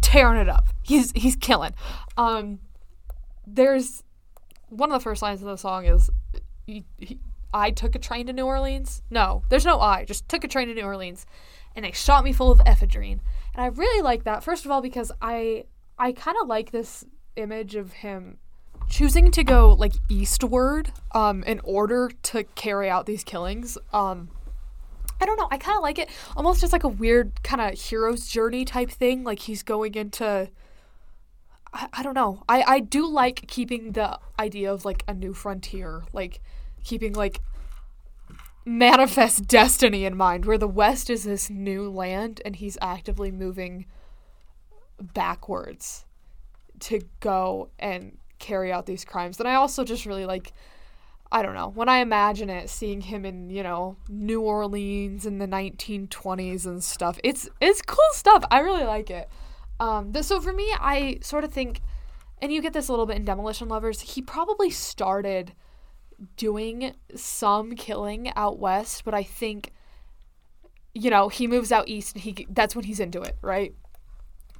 tearing 0.01 0.39
it 0.39 0.49
up. 0.49 0.67
He's 0.83 1.11
he's 1.13 1.35
killing. 1.35 1.73
Um 2.17 2.59
there's 3.45 4.03
one 4.69 4.91
of 4.91 4.99
the 4.99 5.03
first 5.03 5.21
lines 5.21 5.41
of 5.41 5.47
the 5.47 5.57
song 5.57 5.85
is 5.85 6.09
he, 6.65 6.85
he, 6.97 7.19
I 7.51 7.71
took 7.71 7.95
a 7.95 7.99
train 7.99 8.27
to 8.27 8.33
New 8.33 8.45
Orleans. 8.45 9.01
No, 9.09 9.41
there's 9.49 9.65
no 9.65 9.79
I. 9.79 10.05
Just 10.05 10.29
took 10.29 10.43
a 10.43 10.47
train 10.47 10.67
to 10.67 10.73
New 10.73 10.83
Orleans 10.83 11.25
and 11.75 11.83
they 11.83 11.91
shot 11.91 12.23
me 12.23 12.31
full 12.31 12.51
of 12.51 12.59
ephedrine. 12.59 13.19
And 13.55 13.63
I 13.63 13.67
really 13.67 14.01
like 14.01 14.23
that. 14.23 14.43
First 14.43 14.65
of 14.65 14.71
all 14.71 14.81
because 14.81 15.11
I 15.21 15.65
I 15.97 16.11
kind 16.11 16.37
of 16.41 16.47
like 16.47 16.71
this 16.71 17.03
image 17.35 17.75
of 17.75 17.93
him 17.93 18.37
choosing 18.89 19.31
to 19.31 19.43
go 19.43 19.73
like 19.73 19.93
eastward 20.09 20.91
um 21.13 21.43
in 21.43 21.61
order 21.63 22.11
to 22.23 22.43
carry 22.55 22.89
out 22.89 23.05
these 23.05 23.23
killings. 23.23 23.77
Um 23.93 24.29
I 25.21 25.25
don't 25.25 25.37
know. 25.37 25.47
I 25.51 25.57
kind 25.57 25.75
of 25.75 25.83
like 25.83 25.99
it. 25.99 26.09
Almost 26.35 26.61
just 26.61 26.71
like 26.73 26.83
a 26.83 26.89
weird 26.89 27.43
kind 27.43 27.61
of 27.61 27.79
hero's 27.79 28.27
journey 28.27 28.63
type 28.65 28.89
thing. 28.89 29.23
Like 29.23 29.39
he's 29.39 29.63
going 29.63 29.95
into. 29.95 30.49
I, 31.73 31.87
I 31.91 32.03
don't 32.03 32.13
know. 32.13 32.43
I, 32.47 32.63
I 32.63 32.79
do 32.79 33.05
like 33.05 33.47
keeping 33.47 33.91
the 33.91 34.17
idea 34.39 34.71
of 34.71 34.85
like 34.85 35.03
a 35.07 35.13
new 35.13 35.33
frontier. 35.33 36.03
Like 36.13 36.39
keeping 36.83 37.13
like 37.13 37.41
manifest 38.65 39.47
destiny 39.47 40.05
in 40.05 40.15
mind, 40.15 40.45
where 40.45 40.57
the 40.57 40.67
West 40.67 41.09
is 41.09 41.25
this 41.25 41.49
new 41.49 41.89
land 41.89 42.41
and 42.45 42.55
he's 42.55 42.77
actively 42.81 43.31
moving 43.31 43.85
backwards 45.01 46.05
to 46.79 47.01
go 47.19 47.69
and 47.77 48.17
carry 48.39 48.71
out 48.71 48.85
these 48.85 49.05
crimes. 49.05 49.39
And 49.39 49.47
I 49.47 49.55
also 49.55 49.83
just 49.83 50.05
really 50.05 50.25
like 50.25 50.53
I 51.31 51.43
don't 51.43 51.53
know. 51.53 51.69
When 51.69 51.89
I 51.89 51.97
imagine 51.97 52.49
it, 52.49 52.69
seeing 52.69 53.01
him 53.01 53.23
in, 53.23 53.51
you 53.51 53.61
know, 53.61 53.97
New 54.07 54.41
Orleans 54.41 55.27
in 55.27 55.37
the 55.37 55.45
1920s 55.45 56.65
and 56.65 56.83
stuff, 56.83 57.19
it's 57.23 57.47
it's 57.61 57.81
cool 57.83 57.99
stuff. 58.13 58.43
I 58.49 58.59
really 58.59 58.85
like 58.85 59.11
it. 59.11 59.29
Um, 59.79 60.11
so 60.21 60.41
for 60.41 60.51
me, 60.51 60.73
I 60.79 61.19
sort 61.21 61.43
of 61.43 61.53
think, 61.53 61.81
and 62.41 62.51
you 62.51 62.61
get 62.61 62.73
this 62.73 62.87
a 62.87 62.91
little 62.91 63.05
bit 63.05 63.15
in 63.15 63.25
Demolition 63.25 63.69
Lovers. 63.69 64.01
He 64.01 64.21
probably 64.21 64.71
started 64.71 65.53
doing 66.35 66.95
some 67.15 67.75
killing 67.75 68.31
out 68.35 68.57
west, 68.57 69.05
but 69.05 69.13
I 69.13 69.23
think, 69.23 69.71
you 70.95 71.11
know, 71.11 71.29
he 71.29 71.45
moves 71.47 71.71
out 71.71 71.87
east 71.87 72.15
and 72.15 72.23
he 72.23 72.47
that's 72.49 72.75
when 72.75 72.85
he's 72.85 72.99
into 72.99 73.21
it, 73.21 73.37
right? 73.43 73.73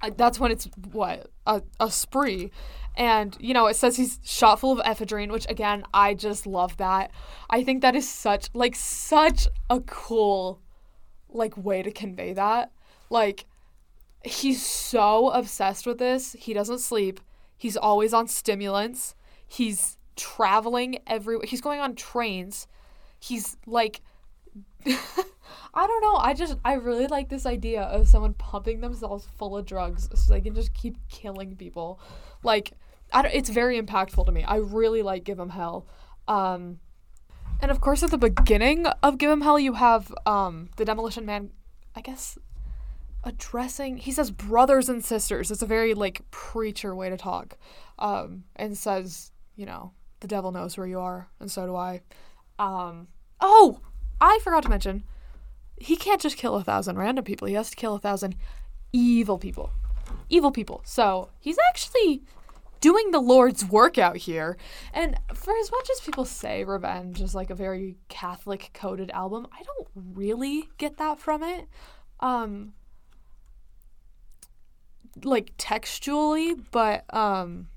Uh, 0.01 0.11
that's 0.15 0.39
when 0.39 0.51
it's 0.51 0.69
what 0.91 1.29
a, 1.47 1.63
a 1.79 1.89
spree 1.89 2.51
and, 2.95 3.35
you 3.39 3.53
know, 3.53 3.67
it 3.67 3.75
says 3.75 3.95
he's 3.95 4.19
shot 4.23 4.59
full 4.59 4.79
of 4.79 4.85
ephedrine, 4.85 5.31
which 5.31 5.45
again, 5.49 5.83
I 5.93 6.13
just 6.13 6.45
love 6.45 6.77
that. 6.77 7.11
I 7.49 7.63
think 7.63 7.81
that 7.81 7.95
is 7.95 8.09
such 8.09 8.49
like 8.53 8.75
such 8.75 9.47
a 9.69 9.79
cool 9.81 10.61
like 11.29 11.55
way 11.57 11.81
to 11.81 11.91
convey 11.91 12.33
that. 12.33 12.71
Like 13.09 13.45
he's 14.23 14.65
so 14.65 15.29
obsessed 15.29 15.85
with 15.85 15.97
this. 15.97 16.35
He 16.37 16.53
doesn't 16.53 16.79
sleep. 16.79 17.19
He's 17.57 17.77
always 17.77 18.13
on 18.13 18.27
stimulants. 18.27 19.15
He's 19.47 19.97
traveling 20.15 20.99
everywhere. 21.07 21.45
He's 21.47 21.61
going 21.61 21.79
on 21.79 21.95
trains. 21.95 22.67
He's 23.19 23.57
like 23.65 24.01
I 24.85 25.87
don't 25.87 26.01
know. 26.01 26.15
I 26.15 26.33
just 26.33 26.57
I 26.65 26.73
really 26.73 27.07
like 27.07 27.29
this 27.29 27.45
idea 27.45 27.83
of 27.83 28.07
someone 28.07 28.33
pumping 28.33 28.81
themselves 28.81 29.27
full 29.37 29.57
of 29.57 29.65
drugs 29.65 30.09
so 30.15 30.33
they 30.33 30.41
can 30.41 30.55
just 30.55 30.73
keep 30.73 30.97
killing 31.09 31.55
people. 31.55 31.99
Like 32.43 32.73
it's 33.13 33.49
very 33.49 33.79
impactful 33.81 34.25
to 34.25 34.31
me. 34.31 34.43
I 34.43 34.57
really 34.57 35.01
like 35.01 35.23
Give 35.23 35.39
'em 35.39 35.49
Hell. 35.49 35.87
Um, 36.27 36.79
and 37.61 37.71
of 37.71 37.81
course, 37.81 38.03
at 38.03 38.11
the 38.11 38.17
beginning 38.17 38.87
of 39.03 39.17
Give 39.17 39.31
'em 39.31 39.41
Hell, 39.41 39.59
you 39.59 39.73
have 39.73 40.13
um, 40.25 40.69
the 40.77 40.85
Demolition 40.85 41.25
Man, 41.25 41.51
I 41.95 42.01
guess, 42.01 42.37
addressing. 43.23 43.97
He 43.97 44.11
says 44.11 44.31
brothers 44.31 44.89
and 44.89 45.03
sisters. 45.03 45.51
It's 45.51 45.61
a 45.61 45.67
very 45.67 45.93
like 45.93 46.21
preacher 46.31 46.95
way 46.95 47.09
to 47.09 47.17
talk, 47.17 47.57
um, 47.97 48.43
and 48.55 48.77
says, 48.77 49.31
you 49.55 49.65
know, 49.65 49.93
the 50.19 50.27
devil 50.27 50.51
knows 50.51 50.77
where 50.77 50.87
you 50.87 50.99
are, 50.99 51.29
and 51.39 51.51
so 51.51 51.65
do 51.65 51.75
I. 51.75 52.01
Um, 52.57 53.07
oh, 53.41 53.79
I 54.21 54.39
forgot 54.43 54.63
to 54.63 54.69
mention, 54.69 55.03
he 55.77 55.95
can't 55.95 56.21
just 56.21 56.37
kill 56.37 56.55
a 56.55 56.63
thousand 56.63 56.97
random 56.97 57.23
people. 57.23 57.47
He 57.47 57.53
has 57.53 57.69
to 57.69 57.75
kill 57.75 57.95
a 57.95 57.99
thousand 57.99 58.35
evil 58.91 59.37
people. 59.37 59.71
Evil 60.29 60.51
people. 60.51 60.81
So 60.83 61.29
he's 61.39 61.57
actually 61.69 62.23
doing 62.81 63.11
the 63.11 63.19
Lord's 63.19 63.65
work 63.65 63.97
out 63.97 64.17
here. 64.17 64.57
And 64.93 65.17
for 65.33 65.53
as 65.57 65.71
much 65.71 65.89
as 65.91 66.01
people 66.01 66.25
say 66.25 66.63
Revenge 66.63 67.21
is 67.21 67.35
like 67.35 67.49
a 67.49 67.55
very 67.55 67.97
Catholic 68.07 68.71
coded 68.73 69.11
album, 69.11 69.47
I 69.51 69.63
don't 69.63 69.87
really 69.95 70.69
get 70.77 70.97
that 70.97 71.19
from 71.19 71.43
it. 71.43 71.67
Um 72.19 72.73
like 75.23 75.51
textually, 75.57 76.55
but 76.55 77.03
um 77.13 77.67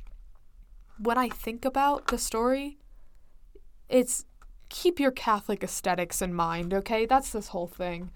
when 0.98 1.18
I 1.18 1.28
think 1.28 1.64
about 1.64 2.08
the 2.08 2.18
story, 2.18 2.78
it's 3.88 4.24
keep 4.72 4.98
your 4.98 5.10
Catholic 5.10 5.62
aesthetics 5.62 6.22
in 6.22 6.34
mind, 6.34 6.72
okay? 6.74 7.06
That's 7.06 7.30
this 7.30 7.48
whole 7.48 7.68
thing. 7.68 8.10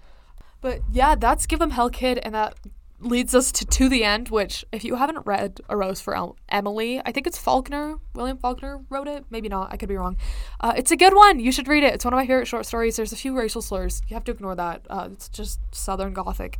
But 0.59 0.81
yeah, 0.91 1.15
that's 1.15 1.45
Give 1.45 1.61
'em 1.61 1.69
Hell 1.69 1.89
Kid, 1.89 2.17
and 2.17 2.33
that 2.33 2.55
leads 2.99 3.35
us 3.35 3.51
to 3.51 3.63
To 3.65 3.87
the 3.87 4.03
End, 4.03 4.29
which, 4.29 4.65
if 4.71 4.83
you 4.83 4.95
haven't 4.95 5.25
read 5.27 5.61
A 5.69 5.77
Rose 5.77 6.01
for 6.01 6.15
El- 6.15 6.35
Emily, 6.49 6.99
I 7.05 7.11
think 7.11 7.27
it's 7.27 7.37
Faulkner. 7.37 7.97
William 8.15 8.39
Faulkner 8.39 8.79
wrote 8.89 9.07
it. 9.07 9.25
Maybe 9.29 9.49
not. 9.49 9.71
I 9.71 9.77
could 9.77 9.87
be 9.87 9.95
wrong. 9.95 10.17
Uh, 10.59 10.73
it's 10.75 10.89
a 10.89 10.97
good 10.97 11.13
one. 11.13 11.39
You 11.39 11.51
should 11.51 11.67
read 11.67 11.83
it. 11.83 11.93
It's 11.93 12.03
one 12.03 12.13
of 12.15 12.17
my 12.17 12.25
favorite 12.25 12.47
short 12.47 12.65
stories. 12.65 12.95
There's 12.95 13.13
a 13.13 13.15
few 13.15 13.37
racial 13.37 13.61
slurs. 13.61 14.01
You 14.07 14.15
have 14.15 14.23
to 14.25 14.31
ignore 14.31 14.55
that. 14.55 14.81
Uh, 14.89 15.09
it's 15.13 15.29
just 15.29 15.59
Southern 15.71 16.13
Gothic 16.13 16.57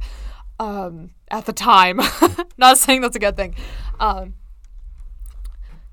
um, 0.60 1.10
at 1.32 1.48
the 1.48 1.54
time. 1.54 2.00
not 2.58 2.78
saying 2.78 3.02
that's 3.02 3.16
a 3.16 3.20
good 3.20 3.36
thing. 3.36 3.56
Um, 4.00 4.36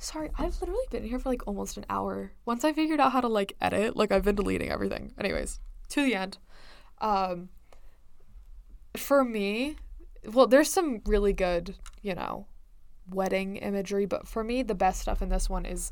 sorry, 0.04 0.30
I've 0.38 0.60
literally 0.60 0.84
been 0.90 1.04
here 1.04 1.18
for 1.18 1.30
like 1.30 1.46
almost 1.46 1.76
an 1.76 1.86
hour. 1.88 2.32
Once 2.44 2.64
I 2.64 2.72
figured 2.72 3.00
out 3.00 3.12
how 3.12 3.20
to 3.20 3.28
like 3.28 3.56
edit, 3.60 3.96
like 3.96 4.12
I've 4.12 4.24
been 4.24 4.34
deleting 4.34 4.70
everything. 4.70 5.12
Anyways, 5.18 5.60
To 5.90 6.02
the 6.02 6.14
End. 6.14 6.38
Um, 7.00 7.48
for 8.96 9.24
me, 9.24 9.76
well, 10.32 10.46
there's 10.46 10.70
some 10.70 11.00
really 11.06 11.32
good, 11.32 11.74
you 12.02 12.14
know, 12.14 12.46
wedding 13.10 13.56
imagery, 13.56 14.06
but 14.06 14.26
for 14.28 14.44
me, 14.44 14.62
the 14.62 14.74
best 14.74 15.00
stuff 15.00 15.22
in 15.22 15.28
this 15.28 15.48
one 15.50 15.66
is 15.66 15.90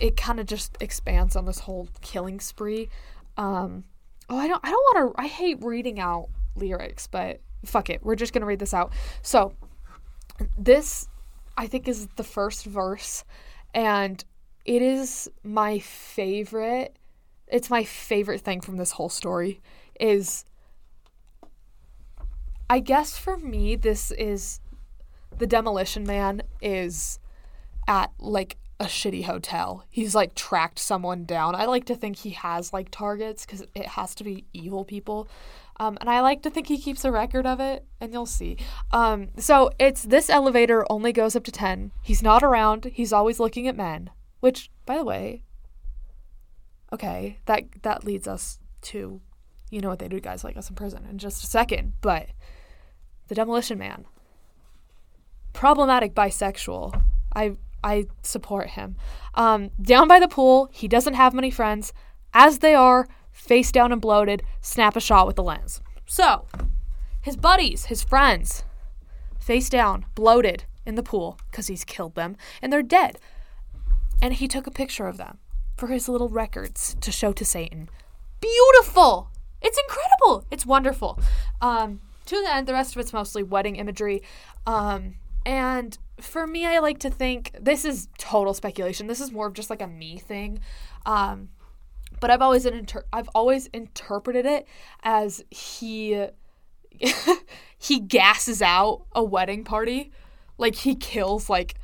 it 0.00 0.16
kind 0.16 0.40
of 0.40 0.46
just 0.46 0.76
expands 0.80 1.36
on 1.36 1.44
this 1.44 1.60
whole 1.60 1.88
killing 2.00 2.40
spree. 2.40 2.88
Um, 3.36 3.84
oh, 4.28 4.36
I 4.36 4.48
don't, 4.48 4.60
I 4.64 4.70
don't 4.70 4.96
want 4.96 5.14
to. 5.14 5.22
I 5.22 5.26
hate 5.26 5.62
reading 5.62 6.00
out 6.00 6.28
lyrics, 6.56 7.06
but 7.06 7.40
fuck 7.64 7.90
it, 7.90 8.02
we're 8.02 8.16
just 8.16 8.32
gonna 8.32 8.46
read 8.46 8.58
this 8.58 8.74
out. 8.74 8.92
So, 9.22 9.54
this, 10.58 11.08
I 11.60 11.66
think, 11.66 11.88
is 11.88 12.08
the 12.16 12.24
first 12.24 12.64
verse, 12.64 13.22
and 13.74 14.24
it 14.64 14.80
is 14.80 15.28
my 15.44 15.78
favorite. 15.78 16.96
It's 17.48 17.68
my 17.68 17.84
favorite 17.84 18.40
thing 18.40 18.62
from 18.62 18.78
this 18.78 18.92
whole 18.92 19.10
story. 19.10 19.60
Is 20.00 20.46
I 22.70 22.80
guess 22.80 23.18
for 23.18 23.36
me, 23.36 23.76
this 23.76 24.10
is 24.12 24.60
the 25.36 25.46
demolition 25.46 26.04
man 26.04 26.44
is 26.62 27.18
at 27.86 28.10
like 28.18 28.56
a 28.80 28.86
shitty 28.86 29.24
hotel. 29.24 29.84
He's 29.90 30.14
like 30.14 30.34
tracked 30.34 30.78
someone 30.78 31.24
down. 31.24 31.54
I 31.54 31.66
like 31.66 31.84
to 31.84 31.94
think 31.94 32.16
he 32.16 32.30
has 32.30 32.72
like 32.72 32.90
targets 32.90 33.44
because 33.44 33.62
it 33.74 33.86
has 33.86 34.14
to 34.16 34.24
be 34.24 34.46
evil 34.54 34.84
people. 34.84 35.28
Um, 35.78 35.96
and 36.00 36.10
I 36.10 36.20
like 36.20 36.42
to 36.42 36.50
think 36.50 36.66
he 36.66 36.78
keeps 36.78 37.04
a 37.04 37.12
record 37.12 37.46
of 37.46 37.60
it, 37.60 37.86
and 38.00 38.12
you'll 38.12 38.26
see. 38.26 38.58
Um, 38.90 39.28
so 39.38 39.70
it's 39.78 40.02
this 40.02 40.28
elevator 40.28 40.84
only 40.90 41.12
goes 41.12 41.36
up 41.36 41.44
to 41.44 41.52
10. 41.52 41.92
He's 42.02 42.22
not 42.22 42.42
around. 42.42 42.90
He's 42.92 43.12
always 43.12 43.38
looking 43.38 43.68
at 43.68 43.76
men, 43.76 44.10
which, 44.40 44.70
by 44.84 44.98
the 44.98 45.04
way, 45.04 45.42
okay, 46.92 47.38
that 47.46 47.64
that 47.82 48.04
leads 48.04 48.26
us 48.26 48.58
to, 48.82 49.20
you 49.70 49.80
know 49.80 49.88
what 49.88 50.00
they 50.00 50.08
do 50.08 50.16
to 50.16 50.22
guys 50.22 50.44
like 50.44 50.56
us 50.56 50.68
in 50.68 50.76
prison 50.76 51.06
in 51.08 51.18
just 51.18 51.44
a 51.44 51.46
second. 51.46 51.94
But 52.00 52.28
the 53.28 53.34
Demolition 53.34 53.78
Man. 53.78 54.06
Problematic 55.52 56.14
bisexual. 56.14 57.02
I 57.34 57.56
I 57.82 58.06
support 58.22 58.70
him. 58.70 58.96
Um, 59.34 59.70
down 59.80 60.08
by 60.08 60.20
the 60.20 60.28
pool, 60.28 60.68
he 60.72 60.88
doesn't 60.88 61.14
have 61.14 61.34
many 61.34 61.50
friends. 61.50 61.92
As 62.32 62.58
they 62.58 62.74
are, 62.74 63.08
face 63.32 63.72
down 63.72 63.92
and 63.92 64.00
bloated, 64.00 64.42
snap 64.60 64.96
a 64.96 65.00
shot 65.00 65.26
with 65.26 65.36
the 65.36 65.42
lens. 65.42 65.80
So, 66.06 66.46
his 67.20 67.36
buddies, 67.36 67.86
his 67.86 68.02
friends, 68.02 68.64
face 69.38 69.68
down, 69.68 70.06
bloated 70.14 70.64
in 70.86 70.94
the 70.94 71.02
pool 71.02 71.38
because 71.50 71.68
he's 71.68 71.84
killed 71.84 72.14
them, 72.14 72.36
and 72.60 72.72
they're 72.72 72.82
dead. 72.82 73.18
And 74.22 74.34
he 74.34 74.48
took 74.48 74.66
a 74.66 74.70
picture 74.70 75.06
of 75.06 75.16
them 75.16 75.38
for 75.76 75.88
his 75.88 76.08
little 76.08 76.28
records 76.28 76.96
to 77.00 77.10
show 77.10 77.32
to 77.32 77.44
Satan. 77.44 77.88
Beautiful! 78.40 79.30
It's 79.62 79.78
incredible! 79.78 80.46
It's 80.50 80.66
wonderful. 80.66 81.18
Um, 81.60 82.00
to 82.26 82.40
the 82.42 82.54
end, 82.54 82.66
the 82.66 82.72
rest 82.72 82.94
of 82.94 83.00
it's 83.00 83.12
mostly 83.12 83.42
wedding 83.42 83.76
imagery. 83.76 84.22
Um, 84.66 85.16
and 85.44 85.96
for 86.20 86.46
me, 86.46 86.66
I 86.66 86.78
like 86.78 86.98
to 87.00 87.10
think 87.10 87.52
this 87.60 87.84
is 87.84 88.08
total 88.18 88.54
speculation. 88.54 89.06
This 89.06 89.20
is 89.20 89.32
more 89.32 89.46
of 89.46 89.54
just 89.54 89.70
like 89.70 89.82
a 89.82 89.86
me 89.86 90.18
thing. 90.18 90.60
Um, 91.06 91.48
but 92.20 92.30
I've 92.30 92.42
always 92.42 92.66
inter- 92.66 93.06
I've 93.12 93.28
always 93.34 93.66
interpreted 93.68 94.46
it 94.46 94.66
as 95.02 95.42
he 95.50 96.26
he 97.78 98.00
gasses 98.00 98.60
out 98.60 99.06
a 99.12 99.24
wedding 99.24 99.64
party, 99.64 100.12
like 100.58 100.74
he 100.74 100.94
kills 100.94 101.48
like 101.48 101.76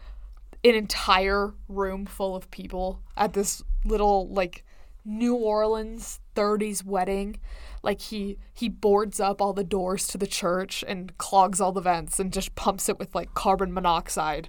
an 0.64 0.74
entire 0.74 1.54
room 1.68 2.06
full 2.06 2.34
of 2.34 2.50
people 2.50 3.00
at 3.16 3.32
this 3.32 3.62
little 3.84 4.28
like 4.28 4.64
New 5.04 5.34
Orleans 5.34 6.20
30s 6.34 6.84
wedding. 6.84 7.38
Like 7.82 8.00
he 8.00 8.38
he 8.52 8.68
boards 8.68 9.20
up 9.20 9.40
all 9.40 9.52
the 9.52 9.64
doors 9.64 10.06
to 10.08 10.18
the 10.18 10.26
church 10.26 10.84
and 10.86 11.16
clogs 11.18 11.60
all 11.60 11.72
the 11.72 11.80
vents 11.80 12.18
and 12.18 12.32
just 12.32 12.54
pumps 12.54 12.88
it 12.88 12.98
with 12.98 13.14
like 13.14 13.34
carbon 13.34 13.72
monoxide. 13.72 14.48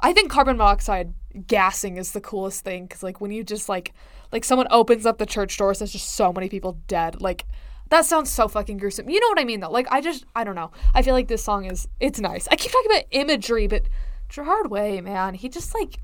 I 0.00 0.12
think 0.12 0.30
carbon 0.30 0.56
monoxide 0.56 1.14
gassing 1.46 1.96
is 1.96 2.12
the 2.12 2.20
coolest 2.20 2.64
thing 2.64 2.88
cuz 2.88 3.02
like 3.02 3.20
when 3.20 3.30
you 3.30 3.42
just 3.44 3.68
like 3.68 3.92
like 4.32 4.44
someone 4.44 4.66
opens 4.70 5.06
up 5.06 5.18
the 5.18 5.26
church 5.26 5.56
doors 5.56 5.78
there's 5.78 5.92
just 5.92 6.10
so 6.10 6.32
many 6.32 6.48
people 6.48 6.78
dead. 6.86 7.20
Like 7.20 7.46
that 7.90 8.04
sounds 8.04 8.30
so 8.30 8.48
fucking 8.48 8.78
gruesome. 8.78 9.08
You 9.08 9.20
know 9.20 9.28
what 9.28 9.40
I 9.40 9.44
mean 9.44 9.60
though? 9.60 9.70
Like 9.70 9.86
I 9.90 10.00
just 10.00 10.24
I 10.34 10.44
don't 10.44 10.54
know. 10.54 10.72
I 10.94 11.02
feel 11.02 11.14
like 11.14 11.28
this 11.28 11.44
song 11.44 11.64
is 11.64 11.88
it's 12.00 12.20
nice. 12.20 12.48
I 12.50 12.56
keep 12.56 12.72
talking 12.72 12.90
about 12.90 13.04
imagery, 13.10 13.66
but 13.66 13.88
Gerard 14.28 14.70
Way, 14.70 15.00
man, 15.00 15.34
he 15.34 15.48
just 15.48 15.74
like 15.74 15.98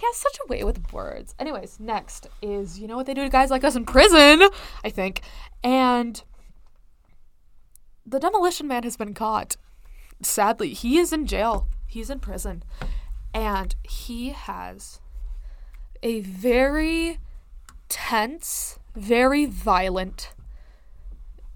he 0.00 0.06
has 0.06 0.16
such 0.16 0.38
a 0.42 0.48
way 0.48 0.64
with 0.64 0.92
words. 0.94 1.34
Anyways, 1.38 1.78
next 1.78 2.26
is 2.40 2.78
you 2.78 2.88
know 2.88 2.96
what 2.96 3.04
they 3.04 3.12
do 3.12 3.22
to 3.22 3.28
guys 3.28 3.50
like 3.50 3.64
us 3.64 3.76
in 3.76 3.84
prison, 3.84 4.48
I 4.82 4.88
think. 4.88 5.20
And 5.62 6.22
the 8.06 8.18
demolition 8.18 8.66
man 8.66 8.82
has 8.84 8.96
been 8.96 9.12
caught. 9.12 9.56
Sadly, 10.22 10.72
he 10.72 10.98
is 10.98 11.12
in 11.12 11.26
jail. 11.26 11.68
He's 11.86 12.08
in 12.08 12.18
prison. 12.18 12.62
And 13.34 13.74
he 13.82 14.30
has 14.30 15.00
a 16.02 16.20
very 16.20 17.18
tense, 17.90 18.78
very 18.96 19.44
violent, 19.44 20.32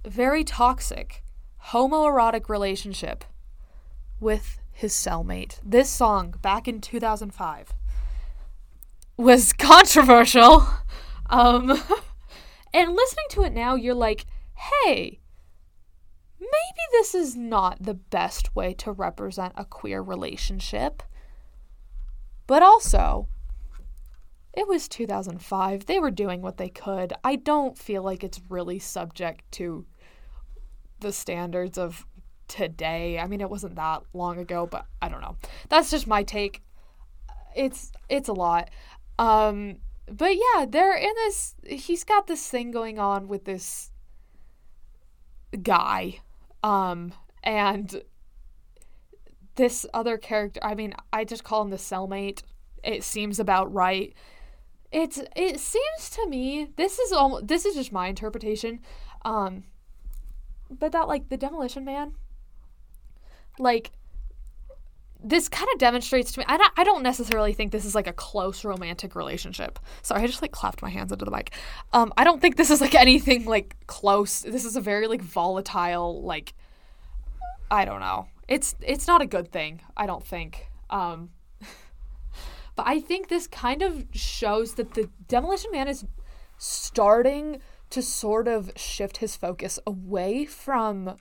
very 0.04 0.44
toxic 0.44 1.22
homoerotic 1.68 2.50
relationship 2.50 3.24
with 4.20 4.61
his 4.70 4.92
cellmate. 4.92 5.59
This 5.64 5.88
song, 5.88 6.35
back 6.42 6.68
in 6.68 6.83
2005, 6.83 7.72
was 9.16 9.53
controversial. 9.53 10.66
Um, 11.31 11.70
and 12.74 12.94
listening 12.94 13.27
to 13.31 13.42
it 13.42 13.53
now, 13.53 13.74
you're 13.74 13.94
like, 13.94 14.27
hey, 14.55 15.20
maybe 16.40 16.83
this 16.92 17.14
is 17.14 17.37
not 17.37 17.83
the 17.83 17.94
best 17.94 18.55
way 18.55 18.74
to 18.74 18.92
represent 18.92 19.53
a 19.57 19.64
queer 19.64 20.03
relationship. 20.03 21.03
But 22.46 22.62
also, 22.62 23.29
it 24.53 24.68
was 24.68 24.88
2005. 24.88 25.87
They 25.87 25.98
were 25.98 26.11
doing 26.11 26.42
what 26.42 26.59
they 26.59 26.68
could. 26.68 27.12
I 27.24 27.37
don't 27.37 27.77
feel 27.77 28.03
like 28.03 28.22
it's 28.22 28.40
really 28.48 28.79
subject 28.79 29.50
to 29.53 29.87
the 31.00 31.12
standards 31.12 31.79
of 31.79 32.07
today. 32.48 33.18
I 33.18 33.27
mean, 33.27 33.40
it 33.40 33.50
wasn't 33.50 33.77
that 33.77 34.03
long 34.12 34.38
ago, 34.38 34.66
but 34.66 34.87
I 35.03 35.09
don't 35.09 35.20
know. 35.20 35.37
That's 35.68 35.90
just 35.90 36.07
my 36.07 36.22
take. 36.22 36.62
It's 37.57 37.92
it's 38.09 38.29
a 38.29 38.33
lot. 38.33 38.70
Um, 39.18 39.77
but 40.11 40.35
yeah, 40.37 40.66
they're 40.68 40.96
in 40.96 41.12
this. 41.16 41.55
He's 41.66 42.05
got 42.05 42.27
this 42.27 42.48
thing 42.48 42.70
going 42.70 42.98
on 42.98 43.29
with 43.29 43.44
this 43.44 43.90
guy, 45.62 46.20
um, 46.62 47.12
and 47.42 48.03
this 49.57 49.87
other 49.94 50.18
character. 50.18 50.61
I 50.62 50.74
mean, 50.74 50.94
I 51.12 51.24
just 51.24 51.44
call 51.44 51.62
him 51.62 51.70
the 51.70 51.77
cellmate. 51.77 52.42
It 52.83 53.03
seems 53.03 53.38
about 53.38 53.72
right. 53.72 54.12
It's 54.92 55.20
it 55.35 55.59
seems 55.59 56.11
to 56.11 56.29
me 56.29 56.68
this 56.77 56.98
is 56.98 57.12
almost 57.12 57.48
this 57.48 57.64
is 57.64 57.74
just 57.74 57.92
my 57.92 58.09
interpretation, 58.09 58.81
um, 59.24 59.64
but 60.70 60.92
that 60.92 61.09
like 61.09 61.29
the 61.29 61.37
demolition 61.37 61.85
man, 61.85 62.14
like 63.59 63.92
this 65.24 65.48
kind 65.48 65.68
of 65.72 65.78
demonstrates 65.78 66.32
to 66.32 66.40
me 66.40 66.44
I 66.46 66.58
don't, 66.58 66.72
I 66.76 66.84
don't 66.84 67.02
necessarily 67.02 67.54
think 67.54 67.72
this 67.72 67.87
is 67.87 67.94
like 67.94 68.06
a 68.06 68.12
close 68.12 68.64
romantic 68.64 69.16
relationship. 69.16 69.78
Sorry 70.02 70.22
i 70.22 70.26
just 70.26 70.42
like 70.42 70.52
clapped 70.52 70.82
my 70.82 70.90
hands 70.90 71.10
into 71.10 71.24
the 71.24 71.30
mic. 71.30 71.54
Um 71.92 72.12
i 72.16 72.24
don't 72.24 72.40
think 72.40 72.56
this 72.56 72.70
is 72.70 72.80
like 72.80 72.94
anything 72.94 73.46
like 73.46 73.76
close. 73.87 74.40
This 74.40 74.64
is 74.64 74.76
a 74.76 74.80
very 74.80 75.06
like 75.06 75.22
volatile 75.22 76.22
like 76.22 76.52
i 77.70 77.84
don't 77.84 78.00
know. 78.00 78.28
It's 78.46 78.76
it's 78.80 79.06
not 79.06 79.22
a 79.22 79.26
good 79.26 79.50
thing 79.50 79.80
i 79.96 80.06
don't 80.06 80.24
think. 80.24 80.68
Um 80.90 81.30
but 82.76 82.87
i 82.87 83.00
think 83.00 83.28
this 83.28 83.46
kind 83.46 83.82
of 83.82 84.06
shows 84.12 84.74
that 84.74 84.94
the 84.94 85.08
demolition 85.26 85.70
man 85.72 85.88
is 85.88 86.04
starting 86.58 87.60
to 87.90 88.02
sort 88.02 88.46
of 88.46 88.70
shift 88.76 89.18
his 89.18 89.37
focus 89.37 89.78
away 89.87 90.44
from 90.44 91.16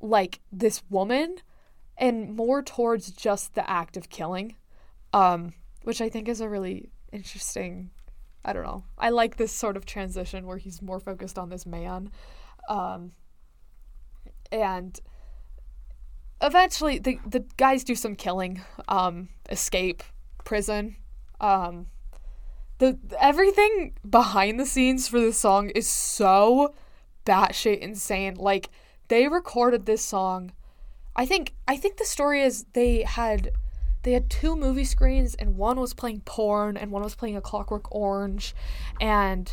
like 0.00 0.40
this 0.52 0.82
woman 0.90 1.38
and 1.98 2.34
more 2.34 2.62
towards 2.62 3.10
just 3.10 3.54
the 3.54 3.68
act 3.68 3.96
of 3.96 4.08
killing, 4.08 4.54
um, 5.12 5.52
which 5.82 6.00
I 6.00 6.08
think 6.08 6.28
is 6.28 6.40
a 6.40 6.48
really 6.48 6.90
interesting. 7.12 7.90
I 8.44 8.52
don't 8.52 8.62
know. 8.62 8.84
I 8.96 9.10
like 9.10 9.36
this 9.36 9.52
sort 9.52 9.76
of 9.76 9.84
transition 9.84 10.46
where 10.46 10.58
he's 10.58 10.80
more 10.80 11.00
focused 11.00 11.38
on 11.38 11.50
this 11.50 11.66
man, 11.66 12.10
um, 12.68 13.12
and 14.52 14.98
eventually 16.40 16.98
the 16.98 17.18
the 17.26 17.44
guys 17.56 17.84
do 17.84 17.94
some 17.94 18.14
killing, 18.14 18.62
um, 18.86 19.28
escape 19.50 20.02
prison. 20.44 20.96
Um, 21.40 21.86
the 22.78 22.96
everything 23.20 23.94
behind 24.08 24.58
the 24.58 24.66
scenes 24.66 25.08
for 25.08 25.18
this 25.20 25.38
song 25.38 25.70
is 25.70 25.88
so 25.88 26.74
batshit 27.26 27.80
insane. 27.80 28.34
Like 28.34 28.70
they 29.08 29.26
recorded 29.28 29.84
this 29.84 30.02
song 30.02 30.52
I 31.18 31.26
think 31.26 31.52
I 31.66 31.76
think 31.76 31.96
the 31.96 32.04
story 32.04 32.42
is 32.42 32.64
they 32.74 33.02
had 33.02 33.50
they 34.04 34.12
had 34.12 34.30
two 34.30 34.54
movie 34.54 34.84
screens 34.84 35.34
and 35.34 35.56
one 35.56 35.80
was 35.80 35.92
playing 35.92 36.20
porn 36.20 36.76
and 36.76 36.92
one 36.92 37.02
was 37.02 37.16
playing 37.16 37.36
a 37.36 37.40
clockwork 37.40 37.92
orange. 37.92 38.54
And 39.00 39.52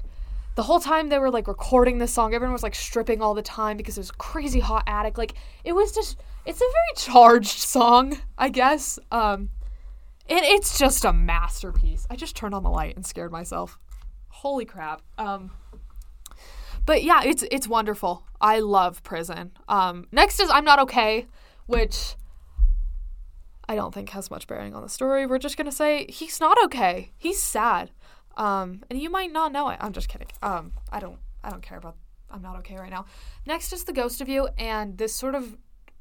the 0.53 0.61
whole 0.61 0.79
time 0.79 1.09
they 1.09 1.17
were 1.17 1.31
like 1.31 1.47
recording 1.47 1.97
this 1.97 2.13
song 2.13 2.35
everyone 2.35 2.53
was 2.53 2.61
like 2.61 2.75
stripping 2.75 3.19
all 3.19 3.33
the 3.33 3.41
time 3.41 3.77
because 3.77 3.97
it 3.97 4.01
was 4.01 4.11
crazy 4.11 4.59
hot 4.59 4.83
attic. 4.85 5.17
Like 5.17 5.33
it 5.63 5.73
was 5.73 5.91
just 5.91 6.21
it's 6.45 6.61
a 6.61 6.63
very 6.63 7.13
charged 7.13 7.57
song 7.57 8.15
i 8.37 8.47
guess. 8.47 8.99
Um 9.11 9.49
and 10.29 10.45
it's 10.45 10.77
just 10.77 11.03
a 11.03 11.13
masterpiece. 11.13 12.05
I 12.11 12.15
just 12.15 12.35
turned 12.35 12.53
on 12.53 12.61
the 12.61 12.69
light 12.69 12.95
and 12.95 13.03
scared 13.03 13.31
myself. 13.31 13.79
Holy 14.29 14.65
crap. 14.65 15.01
Um 15.17 15.49
but 16.85 17.03
yeah 17.03 17.23
it's 17.25 17.43
it's 17.49 17.67
wonderful. 17.67 18.23
I 18.39 18.59
love 18.59 19.01
prison. 19.01 19.53
Um 19.67 20.05
next 20.11 20.39
is 20.39 20.51
i'm 20.51 20.63
not 20.63 20.77
okay 20.77 21.25
which 21.65 22.15
I 23.67 23.75
don't 23.75 23.93
think 23.93 24.09
has 24.09 24.29
much 24.29 24.47
bearing 24.47 24.75
on 24.75 24.81
the 24.81 24.89
story. 24.89 25.25
We're 25.25 25.39
just 25.39 25.57
gonna 25.57 25.71
say 25.71 26.05
he's 26.09 26.39
not 26.39 26.57
okay. 26.65 27.11
He's 27.17 27.41
sad. 27.41 27.91
Um, 28.37 28.83
and 28.89 28.99
you 28.99 29.09
might 29.09 29.31
not 29.31 29.51
know 29.51 29.69
it. 29.69 29.77
I'm 29.79 29.93
just 29.93 30.09
kidding. 30.09 30.27
Um, 30.41 30.73
I 30.91 30.99
don't 30.99 31.19
I 31.43 31.49
don't 31.49 31.63
care 31.63 31.77
about 31.77 31.95
I'm 32.29 32.41
not 32.41 32.57
okay 32.59 32.75
right 32.75 32.89
now. 32.89 33.05
Next 33.45 33.71
is 33.71 33.83
the 33.83 33.93
ghost 33.93 34.21
of 34.21 34.27
you, 34.27 34.49
and 34.57 34.97
this 34.97 35.13
sort 35.15 35.35
of 35.35 35.57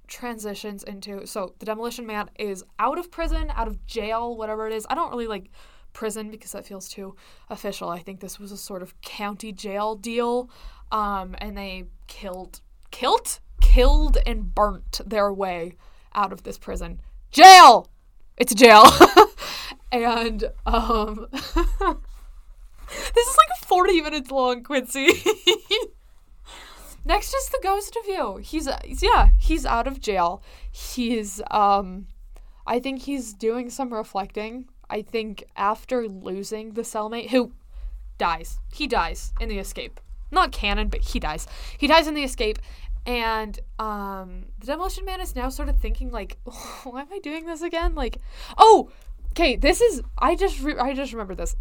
transitions 0.07 0.82
into 0.82 1.26
so 1.26 1.55
the 1.59 1.66
demolition 1.66 2.07
man 2.07 2.28
is 2.38 2.64
out 2.78 2.99
of 2.99 3.11
prison, 3.11 3.51
out 3.55 3.68
of 3.68 3.86
jail, 3.86 4.36
whatever 4.36 4.66
it 4.66 4.72
is. 4.72 4.86
I 4.91 4.95
don't 4.95 5.11
really 5.11 5.26
like 5.26 5.51
prison 5.93 6.30
because 6.30 6.53
that 6.53 6.66
feels 6.66 6.88
too 6.88 7.16
official. 7.49 7.88
I 7.88 8.01
think 8.01 8.20
this 8.20 8.38
was 8.38 8.53
a 8.53 8.57
sort 8.57 8.82
of 8.82 9.01
county 9.01 9.53
jail 9.53 9.95
deal. 9.95 10.51
Um, 10.93 11.34
and 11.38 11.57
they 11.57 11.84
killed 12.07 12.61
killed 12.91 13.41
killed 13.64 14.18
and 14.26 14.54
burnt 14.54 15.00
their 15.06 15.32
way 15.32 15.76
out 16.14 16.32
of 16.32 16.42
this 16.42 16.58
prison. 16.58 17.00
Jail! 17.30 17.88
It's 18.36 18.52
a 18.52 18.54
jail. 18.54 18.84
and 19.92 20.44
um 20.66 21.26
this 21.32 21.42
is 23.26 23.36
like 23.36 23.58
40 23.66 24.00
minutes 24.02 24.30
long, 24.30 24.62
Quincey. 24.62 25.08
Next 27.04 27.34
is 27.34 27.48
the 27.48 27.60
ghost 27.62 27.96
of 27.96 28.06
you. 28.06 28.36
He's 28.36 28.68
yeah, 29.02 29.30
he's 29.38 29.66
out 29.66 29.86
of 29.86 30.00
jail. 30.00 30.42
He's 30.70 31.40
um 31.50 32.06
I 32.66 32.78
think 32.80 33.02
he's 33.02 33.32
doing 33.32 33.70
some 33.70 33.92
reflecting. 33.92 34.66
I 34.90 35.02
think 35.02 35.44
after 35.56 36.06
losing 36.06 36.72
the 36.72 36.82
cellmate, 36.82 37.30
who 37.30 37.52
dies, 38.18 38.58
he 38.72 38.86
dies 38.86 39.32
in 39.40 39.48
the 39.48 39.58
escape. 39.58 40.00
Not 40.30 40.52
canon, 40.52 40.88
but 40.88 41.00
he 41.00 41.20
dies. 41.20 41.46
He 41.78 41.86
dies 41.86 42.06
in 42.06 42.14
the 42.14 42.24
escape, 42.24 42.58
and 43.07 43.59
um, 43.78 44.46
the 44.59 44.66
Demolition 44.66 45.05
Man 45.05 45.20
is 45.20 45.36
now 45.36 45.48
sort 45.48 45.68
of 45.68 45.78
thinking 45.80 46.11
like, 46.11 46.38
why 46.84 47.02
am 47.02 47.09
I 47.12 47.18
doing 47.18 47.46
this 47.46 47.62
again? 47.62 47.94
Like, 47.94 48.18
oh, 48.57 48.90
okay, 49.32 49.57
this 49.57 49.80
is 49.80 50.02
I 50.18 50.34
just 50.34 50.61
re- 50.62 50.78
I 50.78 50.94
just 50.94 51.12
remember 51.12 51.34
this. 51.34 51.57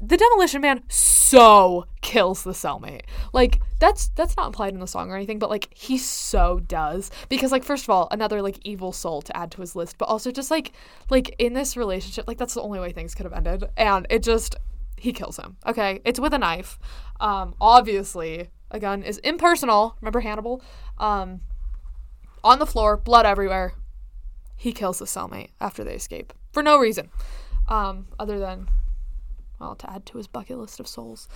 The 0.00 0.16
Demolition 0.16 0.60
Man 0.60 0.82
so 0.88 1.86
kills 2.02 2.44
the 2.44 2.52
cellmate. 2.52 3.02
Like 3.32 3.60
that's 3.78 4.08
that's 4.08 4.36
not 4.36 4.46
implied 4.46 4.74
in 4.74 4.80
the 4.80 4.86
song 4.86 5.10
or 5.10 5.16
anything, 5.16 5.38
but 5.38 5.50
like 5.50 5.72
he 5.74 5.98
so 5.98 6.60
does 6.60 7.10
because 7.28 7.50
like 7.50 7.64
first 7.64 7.84
of 7.84 7.90
all, 7.90 8.08
another 8.10 8.42
like 8.42 8.58
evil 8.62 8.92
soul 8.92 9.22
to 9.22 9.36
add 9.36 9.50
to 9.52 9.60
his 9.60 9.74
list, 9.74 9.98
but 9.98 10.06
also 10.06 10.30
just 10.30 10.50
like 10.50 10.72
like 11.10 11.34
in 11.38 11.54
this 11.54 11.76
relationship, 11.76 12.26
like 12.28 12.38
that's 12.38 12.54
the 12.54 12.62
only 12.62 12.78
way 12.78 12.92
things 12.92 13.14
could 13.14 13.24
have 13.24 13.32
ended, 13.32 13.64
and 13.76 14.06
it 14.10 14.22
just 14.22 14.56
he 14.96 15.12
kills 15.12 15.38
him. 15.38 15.56
Okay, 15.66 16.00
it's 16.04 16.20
with 16.20 16.34
a 16.34 16.38
knife. 16.38 16.78
Um, 17.20 17.54
obviously, 17.60 18.48
a 18.74 18.80
gun 18.80 19.02
is 19.02 19.18
impersonal. 19.18 19.96
Remember 20.00 20.20
Hannibal? 20.20 20.60
Um, 20.98 21.40
on 22.42 22.58
the 22.58 22.66
floor, 22.66 22.96
blood 22.96 23.24
everywhere. 23.24 23.72
He 24.56 24.72
kills 24.72 24.98
the 24.98 25.04
cellmate 25.06 25.50
after 25.60 25.84
they 25.84 25.94
escape 25.94 26.32
for 26.52 26.62
no 26.62 26.76
reason, 26.78 27.10
um, 27.68 28.06
other 28.18 28.38
than 28.38 28.68
well 29.58 29.76
to 29.76 29.90
add 29.90 30.04
to 30.06 30.18
his 30.18 30.26
bucket 30.26 30.58
list 30.58 30.80
of 30.80 30.88
souls. 30.88 31.28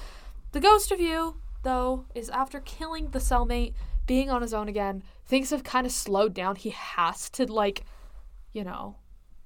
The 0.53 0.61
ghost 0.61 0.91
of 0.91 1.01
you, 1.01 1.41
though, 1.63 2.05
is 2.15 2.29
after 2.31 2.61
killing 2.61 3.11
the 3.11 3.19
cellmate, 3.21 3.75
being 4.07 4.31
on 4.31 4.43
his 4.43 4.53
own 4.53 4.69
again. 4.69 5.03
Things 5.25 5.51
have 5.51 5.63
kind 5.63 5.87
of 5.87 5.93
slowed 5.93 6.35
down. 6.35 6.57
He 6.57 6.71
has 6.71 7.31
to 7.31 7.51
like, 7.51 7.85
you 8.53 8.65
know, 8.65 8.97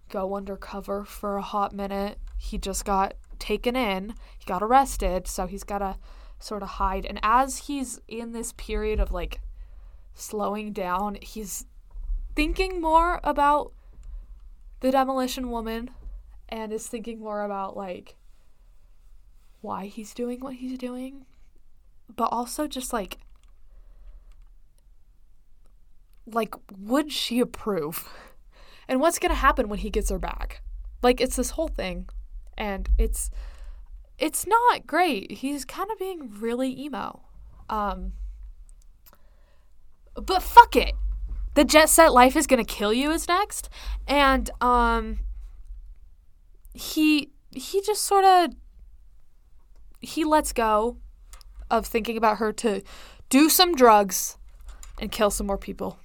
go 0.09 0.35
undercover 0.35 1.05
for 1.05 1.37
a 1.37 1.43
hot 1.43 1.75
minute. 1.75 2.19
He 2.39 2.57
just 2.57 2.85
got 2.85 3.15
taken 3.39 3.77
in. 3.77 4.15
He 4.39 4.47
got 4.47 4.63
arrested, 4.63 5.27
so 5.27 5.47
he's 5.47 5.65
got 5.65 5.79
to 5.79 5.97
sort 6.43 6.63
of 6.63 6.71
hide. 6.71 7.07
And 7.07 7.19
as 7.23 7.59
he's 7.67 8.01
in 8.09 8.33
this 8.33 8.53
period 8.53 9.01
of 9.01 9.13
like 9.13 9.41
slowing 10.15 10.73
down, 10.73 11.19
he's 11.21 11.67
thinking 12.35 12.81
more 12.81 13.21
about 13.23 13.73
the 14.81 14.91
demolition 14.91 15.51
woman 15.51 15.91
and 16.49 16.73
is 16.73 16.87
thinking 16.87 17.21
more 17.21 17.43
about 17.43 17.77
like 17.77 18.17
why 19.61 19.87
he's 19.87 20.13
doing 20.13 20.41
what 20.41 20.55
he's 20.55 20.77
doing, 20.77 21.25
but 22.15 22.29
also 22.33 22.67
just 22.67 22.93
like 22.93 23.19
like 26.27 26.55
would 26.77 27.13
she 27.13 27.41
approve? 27.41 28.09
And 28.89 29.01
what's 29.01 29.19
going 29.19 29.31
to 29.31 29.37
happen 29.37 29.69
when 29.69 29.79
he 29.79 29.91
gets 29.91 30.11
her 30.11 30.19
back? 30.19 30.63
Like 31.03 31.21
it's 31.21 31.37
this 31.37 31.51
whole 31.51 31.69
thing 31.69 32.09
and 32.59 32.89
it's 32.99 33.31
it's 34.19 34.47
not 34.47 34.87
great. 34.87 35.33
He's 35.33 35.65
kind 35.65 35.91
of 35.91 35.99
being 35.99 36.31
really 36.41 36.79
emo. 36.79 37.23
Um 37.69 38.13
but 40.15 40.43
fuck 40.43 40.77
it. 40.77 40.95
The 41.55 41.65
jet 41.65 41.89
set 41.89 42.13
life 42.13 42.37
is 42.37 42.47
gonna 42.47 42.65
kill 42.65 42.93
you 42.93 43.11
is 43.11 43.29
next. 43.29 43.69
And 44.07 44.51
um 44.61 45.21
he 46.75 47.31
he 47.55 47.81
just 47.83 48.03
sort 48.03 48.25
of 48.25 48.55
he 50.01 50.25
lets 50.25 50.53
go 50.53 50.97
of 51.71 51.87
thinking 51.87 52.17
about 52.17 52.39
her 52.39 52.53
to 52.53 52.83
do 53.29 53.49
some 53.49 53.75
drugs 53.75 54.37
and 55.01 55.11
kill 55.11 55.31
some 55.31 55.47
more 55.47 55.59
people. 55.59 55.99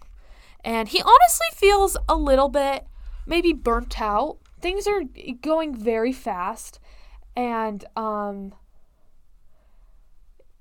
And 0.63 0.89
he 0.89 1.01
honestly 1.01 1.47
feels 1.53 1.97
a 2.07 2.15
little 2.15 2.49
bit 2.49 2.85
maybe 3.25 3.53
burnt 3.53 4.01
out. 4.01 4.37
Things 4.59 4.87
are 4.87 5.03
going 5.41 5.75
very 5.75 6.13
fast 6.13 6.79
and 7.37 7.85
um 7.95 8.53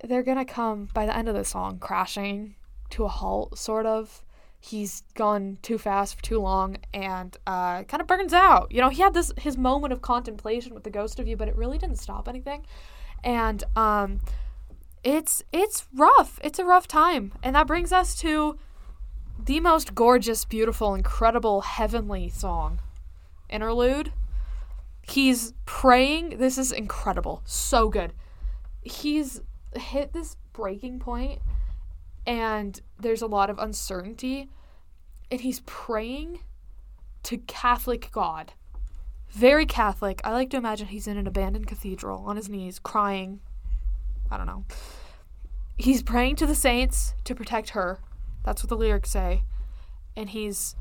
they're 0.04 0.22
going 0.22 0.36
to 0.36 0.44
come 0.44 0.88
by 0.94 1.06
the 1.06 1.16
end 1.16 1.28
of 1.28 1.34
the 1.34 1.44
song 1.44 1.78
crashing 1.78 2.54
to 2.90 3.04
a 3.04 3.08
halt 3.08 3.58
sort 3.58 3.86
of. 3.86 4.22
He's 4.60 5.02
gone 5.14 5.58
too 5.62 5.78
fast 5.78 6.16
for 6.16 6.22
too 6.22 6.38
long 6.38 6.76
and 6.92 7.36
uh, 7.46 7.84
kind 7.84 8.00
of 8.00 8.06
burns 8.06 8.32
out. 8.32 8.70
You 8.70 8.80
know, 8.80 8.90
he 8.90 9.00
had 9.00 9.14
this 9.14 9.32
his 9.38 9.56
moment 9.56 9.92
of 9.92 10.02
contemplation 10.02 10.74
with 10.74 10.84
the 10.84 10.90
ghost 10.90 11.18
of 11.18 11.26
you, 11.26 11.36
but 11.36 11.48
it 11.48 11.56
really 11.56 11.78
didn't 11.78 11.98
stop 11.98 12.28
anything 12.28 12.64
and 13.26 13.64
um, 13.74 14.20
it's 15.02 15.42
it's 15.52 15.86
rough. 15.94 16.38
It's 16.42 16.58
a 16.58 16.64
rough 16.64 16.86
time, 16.86 17.32
and 17.42 17.54
that 17.56 17.66
brings 17.66 17.92
us 17.92 18.14
to 18.20 18.56
the 19.44 19.60
most 19.60 19.94
gorgeous, 19.94 20.44
beautiful, 20.44 20.94
incredible, 20.94 21.62
heavenly 21.62 22.28
song, 22.28 22.80
interlude. 23.50 24.12
He's 25.08 25.54
praying. 25.64 26.38
This 26.38 26.58
is 26.58 26.72
incredible, 26.72 27.42
so 27.44 27.88
good. 27.88 28.12
He's 28.82 29.40
hit 29.74 30.12
this 30.12 30.36
breaking 30.52 31.00
point, 31.00 31.40
and 32.26 32.80
there's 32.98 33.22
a 33.22 33.26
lot 33.26 33.50
of 33.50 33.58
uncertainty, 33.58 34.50
and 35.30 35.40
he's 35.40 35.60
praying 35.60 36.40
to 37.24 37.38
Catholic 37.38 38.10
God 38.12 38.52
very 39.36 39.66
Catholic. 39.66 40.20
I 40.24 40.32
like 40.32 40.50
to 40.50 40.56
imagine 40.56 40.88
he's 40.88 41.06
in 41.06 41.16
an 41.16 41.26
abandoned 41.26 41.66
cathedral 41.66 42.24
on 42.26 42.36
his 42.36 42.48
knees, 42.48 42.78
crying. 42.78 43.40
I 44.30 44.36
don't 44.36 44.46
know. 44.46 44.64
He's 45.76 46.02
praying 46.02 46.36
to 46.36 46.46
the 46.46 46.54
saints 46.54 47.14
to 47.24 47.34
protect 47.34 47.70
her. 47.70 48.00
That's 48.44 48.62
what 48.62 48.70
the 48.70 48.76
lyrics 48.76 49.10
say. 49.10 49.42
And 50.16 50.30
he's. 50.30 50.74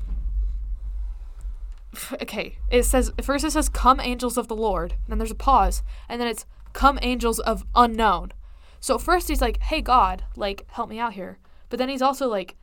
Okay, 2.22 2.58
it 2.70 2.84
says, 2.84 3.12
first 3.22 3.44
it 3.44 3.52
says, 3.52 3.68
Come 3.68 4.00
angels 4.00 4.36
of 4.36 4.48
the 4.48 4.56
Lord. 4.56 4.92
And 4.92 5.00
then 5.08 5.18
there's 5.18 5.30
a 5.30 5.36
pause. 5.36 5.82
And 6.08 6.20
then 6.20 6.28
it's, 6.28 6.46
Come 6.72 6.98
angels 7.02 7.38
of 7.40 7.64
unknown. 7.74 8.32
So 8.80 8.98
first 8.98 9.28
he's 9.28 9.40
like, 9.40 9.60
Hey 9.62 9.80
God, 9.80 10.24
like, 10.36 10.64
help 10.68 10.88
me 10.88 10.98
out 10.98 11.14
here. 11.14 11.38
But 11.68 11.78
then 11.78 11.88
he's 11.88 12.02
also 12.02 12.28
like, 12.28 12.56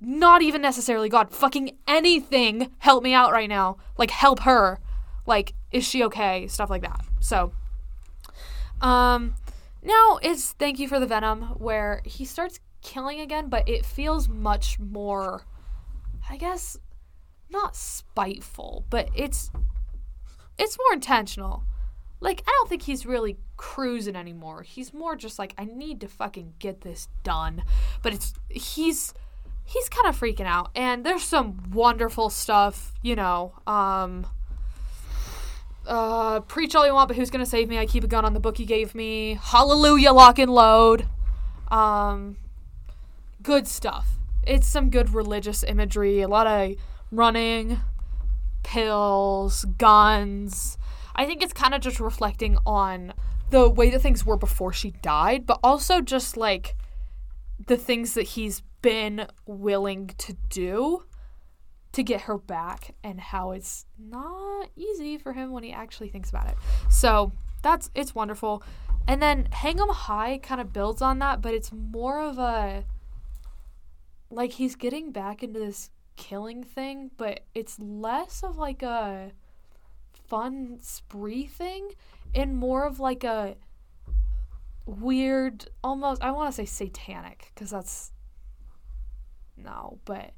not 0.00 0.42
even 0.42 0.60
necessarily 0.60 1.08
God, 1.08 1.30
fucking 1.30 1.76
anything, 1.88 2.70
help 2.78 3.02
me 3.02 3.14
out 3.14 3.32
right 3.32 3.48
now. 3.48 3.78
Like, 3.96 4.10
help 4.10 4.40
her. 4.40 4.78
Like, 5.26 5.54
is 5.72 5.84
she 5.84 6.04
okay? 6.04 6.46
Stuff 6.46 6.70
like 6.70 6.82
that. 6.82 7.04
So, 7.20 7.52
um, 8.80 9.34
now 9.82 10.18
it's 10.22 10.52
Thank 10.52 10.78
You 10.78 10.88
for 10.88 11.00
the 11.00 11.06
Venom, 11.06 11.42
where 11.58 12.02
he 12.04 12.24
starts 12.24 12.60
killing 12.82 13.20
again, 13.20 13.48
but 13.48 13.68
it 13.68 13.84
feels 13.84 14.28
much 14.28 14.78
more, 14.78 15.46
I 16.28 16.36
guess, 16.36 16.78
not 17.50 17.76
spiteful, 17.76 18.84
but 18.90 19.08
it's 19.14 19.50
it's 20.58 20.78
more 20.78 20.94
intentional. 20.94 21.64
Like 22.20 22.42
I 22.46 22.50
don't 22.50 22.68
think 22.68 22.82
he's 22.82 23.06
really 23.06 23.36
cruising 23.56 24.16
anymore. 24.16 24.62
He's 24.62 24.92
more 24.92 25.16
just 25.16 25.38
like 25.38 25.54
I 25.58 25.64
need 25.64 26.00
to 26.00 26.08
fucking 26.08 26.54
get 26.58 26.80
this 26.80 27.08
done. 27.22 27.62
But 28.02 28.14
it's 28.14 28.34
he's 28.48 29.14
he's 29.64 29.88
kind 29.88 30.06
of 30.06 30.18
freaking 30.18 30.46
out 30.46 30.70
and 30.74 31.04
there's 31.04 31.24
some 31.24 31.70
wonderful 31.72 32.30
stuff, 32.30 32.94
you 33.02 33.16
know. 33.16 33.52
Um 33.66 34.26
uh, 35.86 36.40
preach 36.40 36.74
all 36.74 36.84
you 36.84 36.92
want, 36.92 37.08
but 37.08 37.16
who's 37.16 37.30
gonna 37.30 37.46
save 37.46 37.68
me? 37.68 37.78
I 37.78 37.86
keep 37.86 38.02
a 38.02 38.08
gun 38.08 38.24
on 38.24 38.34
the 38.34 38.40
book 38.40 38.58
he 38.58 38.64
gave 38.64 38.94
me. 38.94 39.38
Hallelujah, 39.40 40.12
lock 40.12 40.38
and 40.38 40.52
load. 40.52 41.06
Um, 41.68 42.36
good 43.42 43.68
stuff. 43.68 44.08
It's 44.42 44.66
some 44.66 44.90
good 44.90 45.14
religious 45.14 45.62
imagery. 45.62 46.22
A 46.22 46.28
lot 46.28 46.46
of 46.46 46.76
running, 47.10 47.80
pills, 48.62 49.64
guns. 49.78 50.76
I 51.14 51.24
think 51.24 51.42
it's 51.42 51.52
kind 51.52 51.74
of 51.74 51.80
just 51.80 52.00
reflecting 52.00 52.58
on 52.66 53.14
the 53.50 53.70
way 53.70 53.90
that 53.90 54.00
things 54.00 54.26
were 54.26 54.36
before 54.36 54.72
she 54.72 54.90
died, 55.02 55.46
but 55.46 55.58
also 55.62 56.00
just 56.00 56.36
like 56.36 56.74
the 57.64 57.76
things 57.76 58.14
that 58.14 58.24
he's 58.24 58.62
been 58.82 59.26
willing 59.46 60.08
to 60.18 60.36
do 60.48 61.04
to 61.92 62.02
get 62.02 62.22
her 62.22 62.36
back 62.36 62.94
and 63.02 63.20
how 63.20 63.52
it's 63.52 63.86
not 63.98 64.68
easy 64.76 65.16
for 65.16 65.32
him 65.32 65.50
when 65.50 65.62
he 65.62 65.72
actually 65.72 66.08
thinks 66.08 66.28
about 66.28 66.48
it. 66.48 66.56
So 66.90 67.32
that's 67.62 67.90
it's 67.94 68.14
wonderful. 68.14 68.62
And 69.08 69.22
then 69.22 69.48
Hang 69.50 69.80
'em 69.80 69.88
High 69.88 70.38
kind 70.38 70.60
of 70.60 70.72
builds 70.72 71.00
on 71.00 71.20
that, 71.20 71.40
but 71.40 71.54
it's 71.54 71.72
more 71.72 72.20
of 72.20 72.38
a 72.38 72.84
like 74.28 74.52
he's 74.52 74.74
getting 74.76 75.12
back 75.12 75.42
into 75.42 75.58
this 75.58 75.90
killing 76.16 76.62
thing, 76.62 77.10
but 77.16 77.40
it's 77.54 77.78
less 77.78 78.42
of 78.42 78.56
like 78.56 78.82
a 78.82 79.32
fun 80.28 80.78
spree 80.80 81.46
thing 81.46 81.92
and 82.34 82.56
more 82.56 82.84
of 82.84 82.98
like 82.98 83.22
a 83.24 83.56
weird 84.86 85.66
almost 85.82 86.22
I 86.22 86.30
want 86.30 86.48
to 86.48 86.56
say 86.56 86.64
satanic 86.64 87.50
because 87.54 87.70
that's 87.70 88.12
no, 89.56 89.98
but 90.04 90.32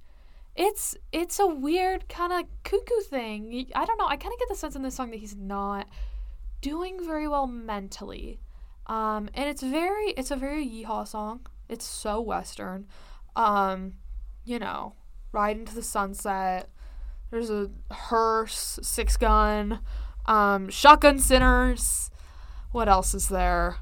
it's 0.54 0.96
it's 1.12 1.38
a 1.38 1.46
weird 1.46 2.08
kind 2.08 2.32
of 2.32 2.44
cuckoo 2.64 3.00
thing. 3.08 3.70
I 3.74 3.84
don't 3.84 3.98
know. 3.98 4.06
I 4.06 4.16
kind 4.16 4.32
of 4.32 4.38
get 4.38 4.48
the 4.48 4.56
sense 4.56 4.76
in 4.76 4.82
this 4.82 4.94
song 4.94 5.10
that 5.10 5.20
he's 5.20 5.36
not 5.36 5.88
doing 6.60 7.04
very 7.04 7.28
well 7.28 7.46
mentally. 7.46 8.40
Um, 8.86 9.28
and 9.34 9.48
it's 9.48 9.62
very 9.62 10.10
it's 10.16 10.30
a 10.30 10.36
very 10.36 10.66
yeehaw 10.66 11.06
song. 11.06 11.46
It's 11.68 11.84
so 11.84 12.20
western. 12.20 12.86
Um, 13.36 13.94
you 14.44 14.58
know, 14.58 14.94
ride 15.32 15.58
into 15.58 15.74
the 15.74 15.82
sunset. 15.82 16.68
There's 17.30 17.50
a 17.50 17.70
hearse, 17.90 18.78
six 18.82 19.16
gun. 19.16 19.80
Um, 20.26 20.68
Shotgun 20.68 21.18
Sinners. 21.18 22.10
What 22.72 22.88
else 22.88 23.14
is 23.14 23.28
there? 23.28 23.76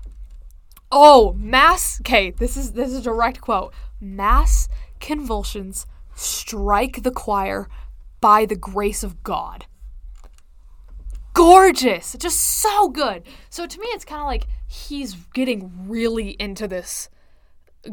Oh, 0.90 1.34
mass. 1.38 2.00
Okay, 2.00 2.30
this 2.30 2.56
is 2.56 2.72
this 2.72 2.90
is 2.90 3.00
a 3.00 3.02
direct 3.02 3.40
quote. 3.40 3.74
Mass 4.00 4.68
convulsions 5.00 5.86
strike 6.14 7.02
the 7.02 7.10
choir 7.10 7.68
by 8.20 8.46
the 8.46 8.56
grace 8.56 9.02
of 9.02 9.22
God. 9.22 9.66
Gorgeous, 11.34 12.16
just 12.18 12.40
so 12.40 12.88
good. 12.88 13.24
So 13.50 13.66
to 13.66 13.80
me, 13.80 13.86
it's 13.88 14.04
kind 14.04 14.20
of 14.20 14.26
like 14.26 14.46
he's 14.66 15.14
getting 15.34 15.88
really 15.88 16.30
into 16.40 16.66
this 16.66 17.10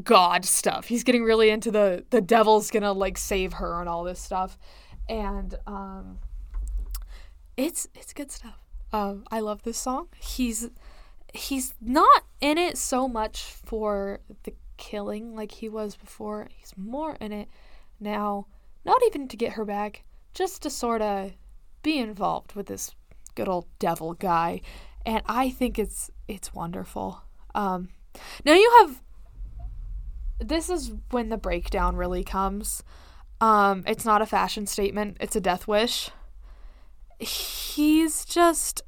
God 0.04 0.46
stuff. 0.46 0.86
He's 0.86 1.04
getting 1.04 1.24
really 1.24 1.50
into 1.50 1.72
the 1.72 2.06
the 2.10 2.22
devil's 2.22 2.72
gonna 2.72 2.94
like 2.94 3.18
save 3.18 3.54
her 3.54 3.80
and 3.80 3.90
all 3.90 4.04
this 4.04 4.20
stuff, 4.20 4.58
and 5.10 5.56
um, 5.68 6.20
it's 7.58 7.88
it's 7.94 8.14
good 8.14 8.32
stuff. 8.32 8.60
Um, 8.92 9.26
I 9.32 9.40
love 9.40 9.64
this 9.64 9.78
song. 9.78 10.08
He's 10.18 10.70
he's 11.34 11.74
not 11.82 12.24
in 12.42 12.58
it 12.58 12.78
so 12.78 13.08
much 13.08 13.42
for 13.42 14.20
the 14.44 14.54
killing 14.78 15.36
like 15.36 15.52
he 15.52 15.70
was 15.70 15.96
before. 15.96 16.48
He's 16.56 16.74
more 16.78 17.16
in 17.20 17.32
it 17.32 17.48
now, 18.00 18.48
not 18.86 19.02
even 19.08 19.28
to 19.28 19.38
get 19.38 19.54
her 19.54 19.66
back, 19.66 20.04
just 20.34 20.62
to 20.64 20.70
sort 20.70 21.02
of 21.02 21.32
be 21.82 21.98
involved 21.98 22.54
with 22.54 22.68
this 22.68 22.92
good 23.36 23.48
old 23.50 23.66
devil 23.80 24.14
guy, 24.14 24.62
and 25.06 25.22
I 25.26 25.50
think 25.50 25.80
it's 25.80 26.10
it's 26.28 26.54
wonderful. 26.54 27.24
Um, 27.56 27.90
now 28.46 28.54
you 28.54 28.72
have 28.82 29.02
this 30.40 30.70
is 30.70 30.92
when 31.12 31.30
the 31.30 31.38
breakdown 31.38 31.96
really 31.96 32.24
comes. 32.24 32.84
Um, 33.42 33.84
it's 33.88 34.06
not 34.06 34.22
a 34.22 34.26
fashion 34.26 34.66
statement, 34.68 35.18
it's 35.20 35.36
a 35.36 35.42
death 35.42 35.68
wish. 35.68 36.10
He's 37.20 38.26
just 38.26 38.82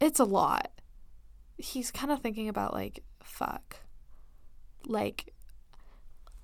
it's 0.00 0.18
a 0.18 0.24
lot. 0.24 0.68
He's 1.56 1.92
kind 1.92 2.10
of 2.10 2.20
thinking 2.20 2.48
about 2.48 2.74
like 2.74 3.04
fuck. 3.22 3.76
Like 4.86 5.32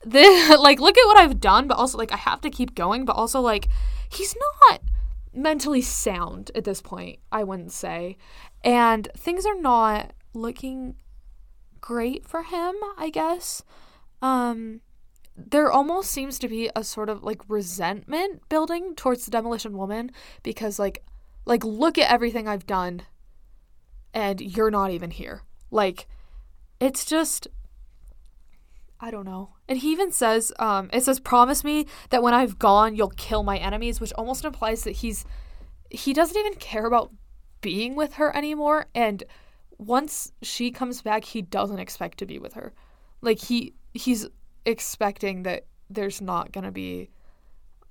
this 0.05 0.57
like 0.59 0.80
look 0.80 0.96
at 0.96 1.07
what 1.07 1.18
I've 1.18 1.40
done, 1.40 1.66
but 1.66 1.76
also 1.76 1.99
like 1.99 2.12
I 2.12 2.16
have 2.16 2.40
to 2.42 2.51
keep 2.51 2.74
going, 2.74 3.05
but 3.05 3.16
also 3.16 3.40
like 3.40 3.68
he's 4.09 4.34
not 4.61 4.80
mentally 5.32 5.82
sound 5.82 6.51
at 6.55 6.64
this 6.64 6.80
point, 6.80 7.20
I 7.30 7.44
wouldn't 7.44 7.72
say. 7.72 8.16
And 8.64 9.09
things 9.16 9.46
are 9.46 9.61
not 9.61 10.12
looking 10.34 10.96
great 11.89 12.28
for 12.28 12.43
him, 12.43 12.74
I 12.99 13.09
guess. 13.09 13.62
Um 14.20 14.82
there 15.34 15.72
almost 15.72 16.11
seems 16.11 16.39
to 16.39 16.49
be 16.49 16.68
a 16.76 16.84
sort 16.84 17.09
of 17.09 17.22
like 17.22 17.41
resentment 17.49 18.47
building 18.51 18.95
towards 18.95 19.24
the 19.24 19.30
demolition 19.30 19.78
woman 19.78 20.11
because 20.43 20.78
like 20.78 21.03
like 21.47 21.64
look 21.64 21.97
at 21.97 22.11
everything 22.11 22.47
I've 22.47 22.66
done 22.66 23.03
and 24.12 24.39
you're 24.39 24.70
not 24.70 24.91
even 24.91 25.11
here. 25.11 25.45
Like 25.70 26.07
it's 26.78 27.07
just 27.07 27.49
I 29.01 29.11
don't 29.11 29.24
know. 29.24 29.55
And 29.66 29.78
he 29.78 29.91
even 29.93 30.11
says, 30.11 30.53
um, 30.59 30.91
it 30.93 31.05
says, 31.05 31.20
promise 31.20 31.62
me 31.62 31.86
that 32.11 32.22
when 32.22 32.34
I've 32.34 32.59
gone, 32.59 32.97
you'll 32.97 33.11
kill 33.11 33.45
my 33.45 33.57
enemies, 33.57 34.01
which 34.01 34.12
almost 34.14 34.45
implies 34.45 34.82
that 34.82 34.97
he's, 34.97 35.24
he 35.89 36.12
doesn't 36.12 36.36
even 36.36 36.55
care 36.55 36.84
about 36.84 37.12
being 37.61 37.95
with 37.95 38.14
her 38.14 38.36
anymore. 38.36 38.86
And 38.97 39.22
once 39.79 40.33
she 40.43 40.70
comes 40.70 41.03
back, 41.03 41.24
he 41.24 41.41
doesn't 41.41 41.79
expect 41.79 42.18
to 42.18 42.26
be 42.26 42.39
with 42.39 42.55
her. 42.55 42.72
Like 43.20 43.39
he 43.39 43.74
he's 43.95 44.26
expecting 44.64 45.45
that 45.45 45.66
there's 45.89 46.20
not 46.20 46.53
gonna 46.53 46.72
be 46.72 47.11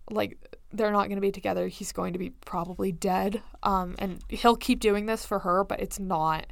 like 0.10 0.38
they're 0.72 0.92
not 0.92 1.10
gonna 1.10 1.22
be 1.22 1.32
together. 1.32 1.68
He's 1.68 1.92
going 1.92 2.14
to 2.14 2.20
be 2.20 2.30
probably 2.30 2.92
dead. 2.92 3.42
Um, 3.64 3.96
and 4.00 4.22
he'll 4.30 4.58
keep 4.58 4.80
doing 4.80 5.06
this 5.06 5.26
for 5.26 5.40
her, 5.40 5.64
but 5.64 5.80
it's 5.80 6.00
not. 6.00 6.48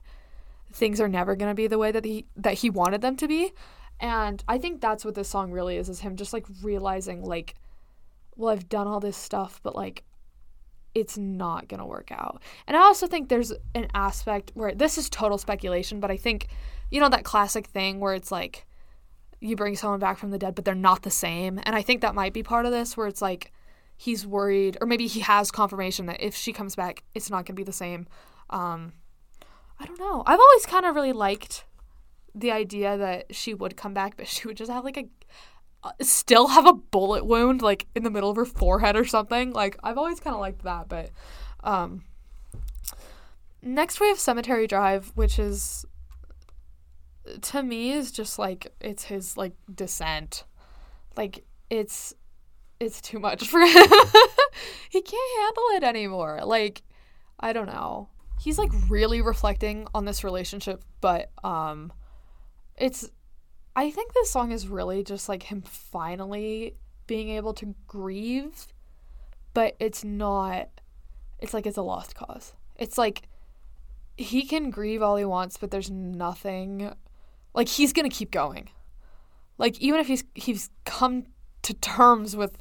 Things 0.71 0.99
are 0.99 1.07
never 1.07 1.35
gonna 1.35 1.53
be 1.53 1.67
the 1.67 1.77
way 1.77 1.91
that 1.91 2.05
he 2.05 2.25
that 2.37 2.55
he 2.55 2.69
wanted 2.69 3.01
them 3.01 3.17
to 3.17 3.27
be. 3.27 3.53
And 3.99 4.43
I 4.47 4.57
think 4.57 4.81
that's 4.81 5.05
what 5.05 5.15
this 5.15 5.29
song 5.29 5.51
really 5.51 5.77
is: 5.77 5.89
is 5.89 5.99
him 5.99 6.15
just 6.15 6.33
like 6.33 6.45
realizing 6.61 7.23
like, 7.23 7.55
well, 8.35 8.51
I've 8.51 8.69
done 8.69 8.87
all 8.87 8.99
this 8.99 9.17
stuff, 9.17 9.59
but 9.63 9.75
like 9.75 10.03
it's 10.95 11.17
not 11.17 11.67
going 11.67 11.81
to 11.81 11.85
work 11.85 12.11
out. 12.11 12.41
And 12.65 12.75
I 12.75 12.79
also 12.79 13.05
think 13.05 13.27
there's 13.27 13.51
an 13.75 13.87
aspect 13.93 14.51
where 14.55 14.73
this 14.73 14.97
is 14.97 15.09
total 15.09 15.37
speculation, 15.37 15.99
but 15.99 16.09
I 16.09 16.17
think, 16.17 16.47
you 16.89 17.01
know, 17.01 17.09
that 17.09 17.25
classic 17.25 17.67
thing 17.67 17.99
where 17.99 18.13
it's 18.13 18.31
like 18.31 18.65
you 19.41 19.55
bring 19.55 19.75
someone 19.75 19.99
back 19.99 20.17
from 20.17 20.31
the 20.31 20.39
dead, 20.39 20.55
but 20.55 20.63
they're 20.65 20.73
not 20.73 21.03
the 21.03 21.11
same. 21.11 21.59
And 21.63 21.75
I 21.75 21.81
think 21.81 22.01
that 22.01 22.15
might 22.15 22.33
be 22.33 22.41
part 22.41 22.65
of 22.65 22.71
this 22.71 22.95
where 22.95 23.07
it's 23.07 23.21
like 23.21 23.51
he's 23.97 24.25
worried, 24.25 24.77
or 24.81 24.87
maybe 24.87 25.07
he 25.07 25.19
has 25.19 25.51
confirmation 25.51 26.05
that 26.07 26.21
if 26.21 26.35
she 26.35 26.53
comes 26.53 26.75
back, 26.75 27.03
it's 27.13 27.29
not 27.29 27.45
going 27.45 27.47
to 27.47 27.53
be 27.53 27.63
the 27.63 27.73
same. 27.73 28.07
Um, 28.49 28.93
I 29.79 29.85
don't 29.85 29.99
know. 29.99 30.23
I've 30.25 30.39
always 30.39 30.65
kind 30.65 30.85
of 30.85 30.95
really 30.95 31.13
liked 31.13 31.65
the 32.33 32.51
idea 32.51 32.97
that 32.97 33.35
she 33.35 33.53
would 33.53 33.77
come 33.77 33.93
back, 33.93 34.17
but 34.17 34.27
she 34.27 34.47
would 34.47 34.57
just 34.57 34.71
have 34.71 34.83
like 34.83 34.97
a 34.97 35.09
still 36.01 36.47
have 36.47 36.65
a 36.65 36.73
bullet 36.73 37.25
wound 37.25 37.61
like 37.61 37.87
in 37.95 38.03
the 38.03 38.09
middle 38.09 38.29
of 38.29 38.35
her 38.35 38.45
forehead 38.45 38.95
or 38.95 39.05
something. 39.05 39.53
Like 39.53 39.77
I've 39.83 39.97
always 39.97 40.19
kind 40.19 40.33
of 40.33 40.39
liked 40.39 40.63
that, 40.63 40.87
but 40.89 41.09
um 41.63 42.03
next 43.61 43.99
we 43.99 44.07
have 44.07 44.19
Cemetery 44.19 44.67
Drive, 44.67 45.11
which 45.15 45.39
is 45.39 45.85
to 47.41 47.63
me 47.63 47.91
is 47.91 48.11
just 48.11 48.37
like 48.37 48.73
it's 48.79 49.05
his 49.05 49.37
like 49.37 49.53
descent. 49.73 50.43
Like 51.17 51.43
it's 51.69 52.13
it's 52.79 53.01
too 53.01 53.19
much 53.19 53.47
for 53.47 53.59
him. 53.65 53.87
he 54.89 55.01
can't 55.01 55.41
handle 55.41 55.63
it 55.75 55.83
anymore. 55.83 56.41
Like 56.43 56.83
I 57.39 57.53
don't 57.53 57.67
know. 57.67 58.09
He's 58.39 58.57
like 58.57 58.71
really 58.89 59.21
reflecting 59.21 59.87
on 59.95 60.05
this 60.05 60.23
relationship, 60.23 60.83
but 61.01 61.31
um 61.43 61.91
it's 62.77 63.09
I 63.75 63.91
think 63.91 64.13
this 64.13 64.29
song 64.29 64.51
is 64.51 64.67
really 64.67 65.03
just 65.03 65.27
like 65.27 65.43
him 65.43 65.61
finally 65.61 66.75
being 67.07 67.29
able 67.29 67.53
to 67.55 67.75
grieve, 67.87 68.67
but 69.53 69.75
it's 69.79 70.03
not, 70.03 70.69
it's 71.39 71.53
like 71.53 71.65
it's 71.65 71.77
a 71.77 71.81
lost 71.81 72.15
cause. 72.15 72.53
It's 72.77 72.97
like 72.97 73.23
he 74.17 74.43
can 74.43 74.69
grieve 74.69 75.01
all 75.01 75.17
he 75.17 75.25
wants, 75.25 75.57
but 75.57 75.71
there's 75.71 75.91
nothing, 75.91 76.93
like 77.53 77.67
he's 77.67 77.91
gonna 77.91 78.09
keep 78.09 78.31
going. 78.31 78.69
Like 79.57 79.79
even 79.79 79.99
if 79.99 80.07
he's 80.07 80.23
he's 80.33 80.69
come 80.85 81.25
to 81.61 81.73
terms 81.73 82.35
with 82.35 82.57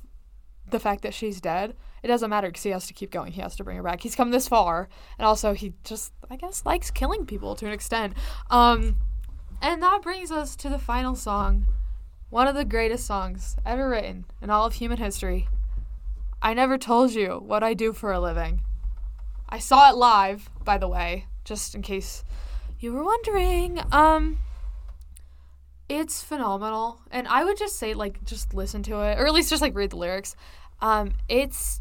the 0.70 0.80
fact 0.80 1.02
that 1.02 1.14
she's 1.14 1.40
dead, 1.40 1.74
it 2.02 2.08
doesn't 2.08 2.30
matter 2.30 2.48
because 2.48 2.62
he 2.62 2.70
has 2.70 2.86
to 2.86 2.92
keep 2.92 3.10
going. 3.10 3.32
He 3.32 3.40
has 3.40 3.56
to 3.56 3.64
bring 3.64 3.76
her 3.76 3.82
back. 3.82 4.00
He's 4.00 4.14
come 4.14 4.30
this 4.30 4.48
far, 4.48 4.88
and 5.18 5.26
also 5.26 5.54
he 5.54 5.74
just, 5.84 6.12
I 6.30 6.36
guess, 6.36 6.64
likes 6.66 6.90
killing 6.90 7.24
people 7.24 7.54
to 7.56 7.66
an 7.66 7.72
extent. 7.72 8.14
Um, 8.50 8.96
and 9.61 9.82
that 9.82 10.02
brings 10.02 10.30
us 10.30 10.57
to 10.57 10.68
the 10.68 10.78
final 10.78 11.14
song. 11.14 11.66
One 12.30 12.48
of 12.48 12.55
the 12.55 12.64
greatest 12.64 13.07
songs 13.07 13.57
ever 13.64 13.88
written 13.88 14.24
in 14.42 14.50
all 14.50 14.66
of 14.66 14.74
human 14.74 14.98
history. 14.98 15.48
I 16.42 16.52
never 16.52 16.76
told 16.76 17.12
you 17.12 17.40
what 17.44 17.62
I 17.62 17.74
do 17.74 17.92
for 17.92 18.12
a 18.12 18.20
living. 18.20 18.62
I 19.48 19.59
saw 19.59 19.88
it 19.88 19.96
live, 19.96 20.50
by 20.64 20.78
the 20.78 20.88
way, 20.88 21.26
just 21.44 21.74
in 21.74 21.82
case 21.82 22.24
you 22.80 22.92
were 22.92 23.05
wondering. 23.05 23.80
Um 23.92 24.38
it's 25.88 26.22
phenomenal. 26.22 27.00
And 27.11 27.28
I 27.28 27.44
would 27.44 27.57
just 27.57 27.76
say 27.76 27.94
like 27.94 28.24
just 28.24 28.52
listen 28.52 28.82
to 28.84 29.00
it 29.02 29.18
or 29.18 29.26
at 29.26 29.32
least 29.32 29.50
just 29.50 29.62
like 29.62 29.74
read 29.74 29.90
the 29.90 29.96
lyrics. 29.96 30.34
Um 30.80 31.12
it's 31.28 31.80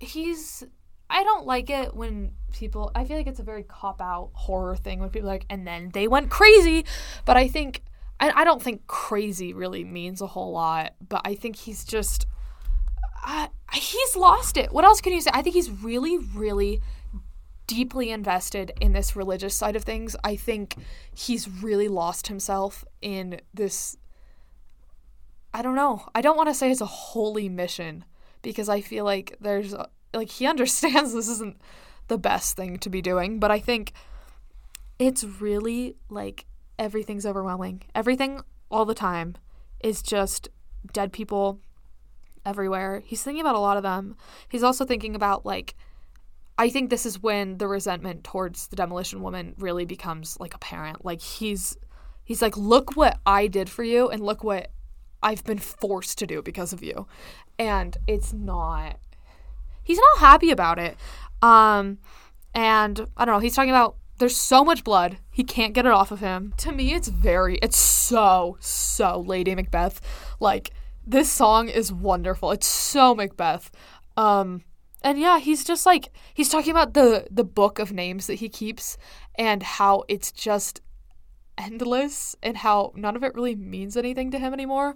he's 0.00 0.64
I 1.08 1.22
don't 1.24 1.46
like 1.46 1.70
it 1.70 1.94
when 1.94 2.32
people 2.52 2.90
I 2.94 3.04
feel 3.04 3.16
like 3.16 3.26
it's 3.26 3.40
a 3.40 3.44
very 3.44 3.64
cop 3.64 4.00
out 4.00 4.30
horror 4.32 4.76
thing 4.76 5.00
when 5.00 5.10
people 5.10 5.28
like 5.28 5.44
and 5.50 5.66
then 5.66 5.90
they 5.92 6.08
went 6.08 6.30
crazy. 6.30 6.84
But 7.24 7.36
I 7.36 7.48
think 7.48 7.82
I, 8.20 8.30
I 8.30 8.44
don't 8.44 8.62
think 8.62 8.86
crazy 8.86 9.52
really 9.52 9.84
means 9.84 10.20
a 10.20 10.26
whole 10.26 10.52
lot, 10.52 10.94
but 11.08 11.22
I 11.24 11.34
think 11.34 11.56
he's 11.56 11.84
just 11.84 12.26
uh, 13.24 13.48
he's 13.72 14.16
lost 14.16 14.56
it. 14.56 14.72
What 14.72 14.84
else 14.84 15.00
can 15.00 15.12
you 15.12 15.20
say? 15.20 15.30
I 15.32 15.42
think 15.42 15.54
he's 15.54 15.70
really, 15.70 16.18
really 16.18 16.80
deeply 17.66 18.10
invested 18.10 18.72
in 18.80 18.92
this 18.92 19.16
religious 19.16 19.54
side 19.54 19.76
of 19.76 19.84
things. 19.84 20.14
I 20.22 20.36
think 20.36 20.76
he's 21.14 21.48
really 21.48 21.88
lost 21.88 22.26
himself 22.26 22.84
in 23.00 23.40
this. 23.52 23.96
I 25.52 25.62
don't 25.62 25.74
know. 25.74 26.06
I 26.14 26.20
don't 26.20 26.36
want 26.36 26.48
to 26.50 26.54
say 26.54 26.70
it's 26.70 26.80
a 26.80 26.86
holy 26.86 27.48
mission 27.48 28.04
because 28.42 28.68
I 28.68 28.80
feel 28.80 29.04
like 29.04 29.36
there's 29.40 29.72
a, 29.72 29.88
like 30.14 30.30
he 30.30 30.46
understands 30.54 31.12
this 31.12 31.28
isn't 31.28 31.60
the 32.08 32.18
best 32.18 32.56
thing 32.56 32.78
to 32.78 32.90
be 32.90 33.02
doing, 33.02 33.38
but 33.38 33.50
I 33.50 33.58
think 33.58 33.92
it's 34.98 35.24
really 35.24 35.96
like 36.08 36.46
everything's 36.78 37.26
overwhelming. 37.26 37.82
Everything 37.94 38.40
all 38.70 38.84
the 38.84 38.94
time 38.94 39.36
is 39.80 40.02
just 40.02 40.48
dead 40.92 41.12
people 41.12 41.60
everywhere. 42.44 43.02
He's 43.04 43.22
thinking 43.22 43.40
about 43.40 43.54
a 43.54 43.60
lot 43.60 43.76
of 43.76 43.82
them. 43.82 44.16
He's 44.48 44.62
also 44.62 44.84
thinking 44.84 45.14
about 45.14 45.46
like 45.46 45.74
I 46.56 46.68
think 46.68 46.88
this 46.88 47.04
is 47.04 47.20
when 47.20 47.58
the 47.58 47.66
resentment 47.66 48.22
towards 48.22 48.68
the 48.68 48.76
demolition 48.76 49.22
woman 49.22 49.54
really 49.58 49.84
becomes 49.84 50.38
like 50.38 50.54
apparent. 50.54 51.04
Like 51.04 51.20
he's 51.20 51.76
he's 52.24 52.42
like 52.42 52.56
look 52.56 52.96
what 52.96 53.18
I 53.26 53.46
did 53.46 53.68
for 53.68 53.82
you 53.82 54.08
and 54.08 54.22
look 54.22 54.44
what 54.44 54.70
I've 55.22 55.44
been 55.44 55.58
forced 55.58 56.18
to 56.18 56.26
do 56.26 56.42
because 56.42 56.72
of 56.72 56.82
you. 56.82 57.06
And 57.58 57.96
it's 58.06 58.32
not 58.32 58.98
he's 59.84 59.98
not 59.98 60.20
happy 60.20 60.50
about 60.50 60.78
it. 60.78 60.96
Um, 61.42 61.98
and 62.54 63.06
I 63.16 63.24
don't 63.24 63.34
know. 63.34 63.40
He's 63.40 63.54
talking 63.54 63.70
about 63.70 63.96
there's 64.18 64.36
so 64.36 64.64
much 64.64 64.84
blood 64.84 65.18
he 65.30 65.42
can't 65.42 65.74
get 65.74 65.86
it 65.86 65.92
off 65.92 66.10
of 66.10 66.20
him. 66.20 66.54
To 66.58 66.72
me, 66.72 66.94
it's 66.94 67.08
very, 67.08 67.58
it's 67.62 67.76
so 67.76 68.56
so 68.60 69.20
Lady 69.20 69.54
Macbeth. 69.54 70.00
Like 70.40 70.70
this 71.06 71.30
song 71.30 71.68
is 71.68 71.92
wonderful. 71.92 72.50
It's 72.52 72.66
so 72.66 73.14
Macbeth. 73.14 73.70
Um, 74.16 74.62
and 75.02 75.18
yeah, 75.18 75.38
he's 75.38 75.64
just 75.64 75.84
like 75.84 76.10
he's 76.32 76.48
talking 76.48 76.70
about 76.70 76.94
the 76.94 77.26
the 77.30 77.44
book 77.44 77.78
of 77.78 77.92
names 77.92 78.26
that 78.26 78.36
he 78.36 78.48
keeps 78.48 78.96
and 79.36 79.62
how 79.62 80.04
it's 80.08 80.32
just 80.32 80.80
endless 81.58 82.34
and 82.42 82.56
how 82.56 82.92
none 82.96 83.16
of 83.16 83.22
it 83.22 83.34
really 83.34 83.54
means 83.54 83.96
anything 83.96 84.30
to 84.30 84.38
him 84.38 84.52
anymore. 84.52 84.94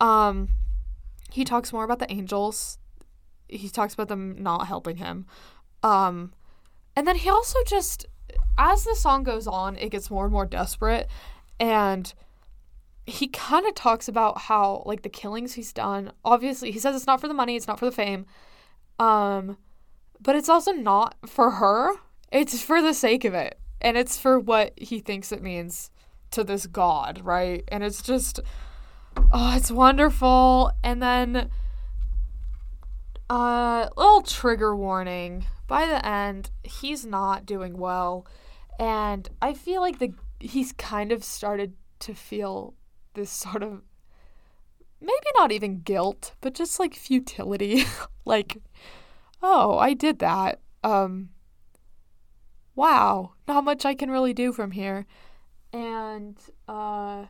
Um, 0.00 0.48
he 1.30 1.44
talks 1.44 1.72
more 1.72 1.84
about 1.84 1.98
the 1.98 2.10
angels. 2.10 2.78
He 3.48 3.68
talks 3.68 3.94
about 3.94 4.08
them 4.08 4.42
not 4.42 4.66
helping 4.66 4.96
him. 4.96 5.26
Um, 5.82 6.32
and 6.96 7.06
then 7.06 7.16
he 7.16 7.28
also 7.28 7.58
just, 7.66 8.06
as 8.56 8.84
the 8.84 8.94
song 8.94 9.22
goes 9.22 9.46
on, 9.46 9.76
it 9.76 9.90
gets 9.90 10.10
more 10.10 10.24
and 10.24 10.32
more 10.32 10.46
desperate. 10.46 11.08
And 11.60 12.12
he 13.06 13.28
kind 13.28 13.66
of 13.66 13.74
talks 13.74 14.08
about 14.08 14.42
how, 14.42 14.82
like, 14.86 15.02
the 15.02 15.08
killings 15.08 15.54
he's 15.54 15.72
done, 15.72 16.12
obviously, 16.24 16.70
he 16.70 16.78
says 16.78 16.96
it's 16.96 17.06
not 17.06 17.20
for 17.20 17.28
the 17.28 17.34
money, 17.34 17.56
it's 17.56 17.68
not 17.68 17.78
for 17.78 17.84
the 17.84 17.92
fame. 17.92 18.26
Um, 18.98 19.58
but 20.20 20.36
it's 20.36 20.48
also 20.48 20.72
not 20.72 21.16
for 21.26 21.52
her. 21.52 21.92
It's 22.32 22.62
for 22.62 22.80
the 22.80 22.94
sake 22.94 23.24
of 23.24 23.34
it. 23.34 23.58
And 23.80 23.98
it's 23.98 24.18
for 24.18 24.40
what 24.40 24.72
he 24.76 25.00
thinks 25.00 25.32
it 25.32 25.42
means 25.42 25.90
to 26.30 26.42
this 26.42 26.66
god, 26.66 27.20
right? 27.22 27.62
And 27.68 27.84
it's 27.84 28.02
just 28.02 28.40
oh, 29.32 29.56
it's 29.56 29.70
wonderful. 29.70 30.72
And 30.82 31.02
then 31.02 31.50
uh 33.30 33.88
little 33.96 34.22
trigger 34.22 34.76
warning. 34.76 35.46
By 35.66 35.86
the 35.86 36.04
end, 36.06 36.50
he's 36.62 37.06
not 37.06 37.46
doing 37.46 37.78
well. 37.78 38.26
And 38.78 39.28
I 39.40 39.54
feel 39.54 39.80
like 39.80 39.98
the 39.98 40.12
he's 40.40 40.72
kind 40.72 41.12
of 41.12 41.24
started 41.24 41.74
to 42.00 42.14
feel 42.14 42.74
this 43.14 43.30
sort 43.30 43.62
of 43.62 43.82
maybe 45.00 45.26
not 45.36 45.52
even 45.52 45.80
guilt, 45.80 46.34
but 46.40 46.54
just 46.54 46.78
like 46.78 46.94
futility. 46.94 47.84
like, 48.24 48.58
oh, 49.42 49.78
I 49.78 49.94
did 49.94 50.18
that. 50.20 50.60
Um 50.82 51.30
wow, 52.74 53.32
not 53.46 53.64
much 53.64 53.84
I 53.84 53.94
can 53.94 54.10
really 54.10 54.34
do 54.34 54.52
from 54.52 54.72
here 54.72 55.06
and 55.74 56.38
uh, 56.68 57.24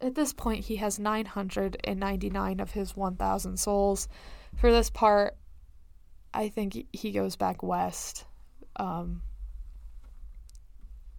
at 0.00 0.16
this 0.16 0.32
point 0.32 0.64
he 0.64 0.76
has 0.76 0.98
999 0.98 2.60
of 2.60 2.72
his 2.72 2.96
1000 2.96 3.56
souls 3.56 4.08
for 4.56 4.72
this 4.72 4.90
part 4.90 5.36
i 6.32 6.48
think 6.48 6.86
he 6.92 7.12
goes 7.12 7.36
back 7.36 7.62
west 7.62 8.24
um, 8.76 9.22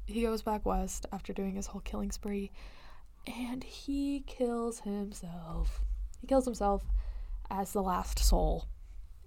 he 0.05 0.23
goes 0.23 0.41
back 0.41 0.65
west 0.65 1.05
after 1.11 1.31
doing 1.33 1.55
his 1.55 1.67
whole 1.67 1.81
killing 1.81 2.11
spree 2.11 2.51
and 3.25 3.63
he 3.63 4.23
kills 4.27 4.81
himself. 4.81 5.81
He 6.19 6.27
kills 6.27 6.45
himself 6.45 6.83
as 7.49 7.71
the 7.71 7.81
last 7.81 8.19
soul. 8.19 8.67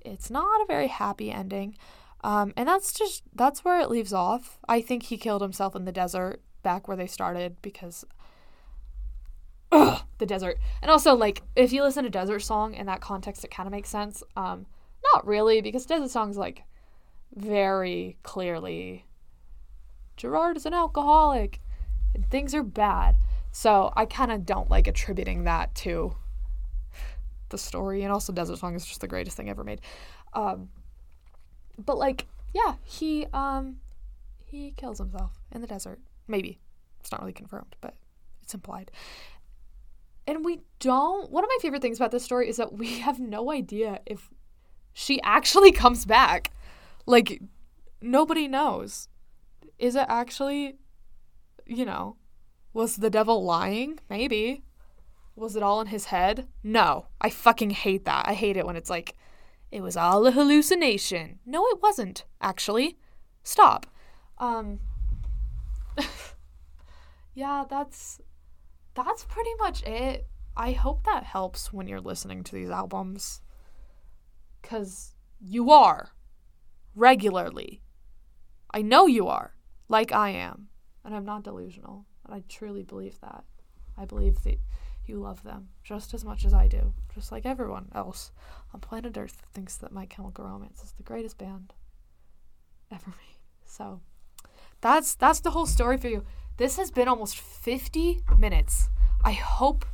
It's 0.02 0.30
not 0.30 0.60
a 0.60 0.66
very 0.66 0.88
happy 0.88 1.32
ending 1.32 1.76
um, 2.22 2.52
and 2.56 2.68
that's 2.68 2.92
just 2.92 3.22
that's 3.34 3.64
where 3.64 3.80
it 3.80 3.90
leaves 3.90 4.12
off. 4.12 4.58
I 4.68 4.80
think 4.80 5.04
he 5.04 5.16
killed 5.16 5.42
himself 5.42 5.76
in 5.76 5.84
the 5.84 5.92
desert 5.92 6.42
back 6.62 6.88
where 6.88 6.96
they 6.96 7.06
started 7.06 7.56
because 7.62 8.04
ugh, 9.72 10.02
the 10.18 10.26
desert. 10.26 10.58
And 10.82 10.90
also, 10.90 11.14
like, 11.14 11.42
if 11.56 11.72
you 11.72 11.82
listen 11.82 12.04
to 12.04 12.10
Desert 12.10 12.40
Song 12.40 12.74
in 12.74 12.86
that 12.86 13.00
context, 13.00 13.44
it 13.44 13.50
kind 13.50 13.66
of 13.66 13.72
makes 13.72 13.88
sense. 13.88 14.22
Um, 14.36 14.66
not 15.14 15.26
really, 15.26 15.60
because 15.60 15.86
Desert 15.86 16.10
Song's 16.10 16.36
like 16.36 16.64
very 17.34 18.16
clearly 18.22 19.04
Gerard 20.16 20.56
is 20.56 20.66
an 20.66 20.74
alcoholic 20.74 21.60
and 22.14 22.28
things 22.28 22.54
are 22.54 22.62
bad. 22.62 23.16
So 23.52 23.92
I 23.96 24.04
kind 24.04 24.30
of 24.30 24.44
don't 24.44 24.70
like 24.70 24.86
attributing 24.86 25.44
that 25.44 25.74
to 25.76 26.14
the 27.48 27.58
story. 27.58 28.02
And 28.02 28.12
also, 28.12 28.32
Desert 28.32 28.58
Song 28.58 28.74
is 28.74 28.84
just 28.84 29.00
the 29.00 29.08
greatest 29.08 29.36
thing 29.36 29.48
ever 29.48 29.64
made. 29.64 29.80
Um, 30.34 30.68
but 31.78 31.96
like, 31.96 32.26
yeah, 32.52 32.74
he 32.82 33.26
um, 33.32 33.76
he 34.44 34.72
kills 34.76 34.98
himself 34.98 35.38
in 35.52 35.60
the 35.60 35.66
desert. 35.66 36.00
Maybe. 36.26 36.58
It's 37.00 37.12
not 37.12 37.20
really 37.20 37.32
confirmed, 37.32 37.76
but 37.80 37.94
it's 38.42 38.54
implied. 38.54 38.90
And 40.28 40.44
we 40.44 40.60
don't. 40.78 41.30
One 41.30 41.42
of 41.42 41.48
my 41.48 41.56
favorite 41.62 41.80
things 41.80 41.96
about 41.96 42.10
this 42.10 42.22
story 42.22 42.50
is 42.50 42.58
that 42.58 42.74
we 42.74 42.98
have 43.00 43.18
no 43.18 43.50
idea 43.50 44.00
if 44.04 44.28
she 44.92 45.20
actually 45.22 45.72
comes 45.82 46.04
back. 46.04 46.52
Like, 47.06 47.40
nobody 48.02 48.46
knows. 48.46 49.08
Is 49.78 49.96
it 49.96 50.04
actually, 50.06 50.76
you 51.64 51.86
know, 51.86 52.16
was 52.74 52.96
the 52.96 53.08
devil 53.08 53.42
lying? 53.42 54.00
Maybe. 54.10 54.62
Was 55.34 55.56
it 55.56 55.62
all 55.62 55.80
in 55.80 55.86
his 55.86 56.06
head? 56.06 56.46
No. 56.62 57.06
I 57.22 57.30
fucking 57.30 57.70
hate 57.70 58.04
that. 58.04 58.28
I 58.28 58.34
hate 58.34 58.58
it 58.58 58.66
when 58.66 58.76
it's 58.76 58.90
like, 58.90 59.16
it 59.70 59.80
was 59.80 59.96
all 59.96 60.26
a 60.26 60.32
hallucination. 60.32 61.38
No, 61.46 61.64
it 61.68 61.80
wasn't, 61.80 62.24
actually. 62.42 62.98
Stop. 63.42 63.86
Um, 64.36 64.80
yeah, 67.34 67.64
that's 67.70 68.20
that's 69.04 69.24
pretty 69.24 69.54
much 69.58 69.82
it. 69.84 70.26
I 70.56 70.72
hope 70.72 71.04
that 71.04 71.24
helps 71.24 71.72
when 71.72 71.86
you're 71.86 72.00
listening 72.00 72.42
to 72.44 72.54
these 72.54 72.70
albums 72.70 73.40
cuz 74.62 75.14
you 75.40 75.70
are 75.70 76.10
regularly. 76.94 77.82
I 78.72 78.82
know 78.82 79.06
you 79.06 79.28
are, 79.28 79.54
like 79.88 80.12
I 80.12 80.30
am, 80.30 80.68
and 81.04 81.14
I'm 81.14 81.24
not 81.24 81.44
delusional. 81.44 82.06
And 82.24 82.34
I 82.34 82.42
truly 82.48 82.82
believe 82.82 83.20
that. 83.20 83.44
I 83.96 84.04
believe 84.04 84.42
that 84.42 84.58
you 85.06 85.18
love 85.18 85.42
them 85.42 85.70
just 85.82 86.12
as 86.12 86.24
much 86.24 86.44
as 86.44 86.52
I 86.52 86.68
do, 86.68 86.92
just 87.14 87.32
like 87.32 87.46
everyone 87.46 87.90
else 87.94 88.30
on 88.74 88.80
planet 88.80 89.16
Earth 89.16 89.42
thinks 89.52 89.76
that 89.76 89.92
My 89.92 90.06
Chemical 90.06 90.44
Romance 90.44 90.82
is 90.82 90.92
the 90.92 91.02
greatest 91.02 91.38
band 91.38 91.72
ever 92.90 93.06
made. 93.06 93.38
So, 93.64 94.00
that's 94.80 95.14
that's 95.14 95.40
the 95.40 95.50
whole 95.50 95.66
story 95.66 95.96
for 95.96 96.08
you. 96.08 96.24
This 96.58 96.76
has 96.76 96.90
been 96.90 97.06
almost 97.06 97.38
50 97.38 98.20
minutes. 98.36 98.90
I 99.22 99.30
hope 99.30 99.86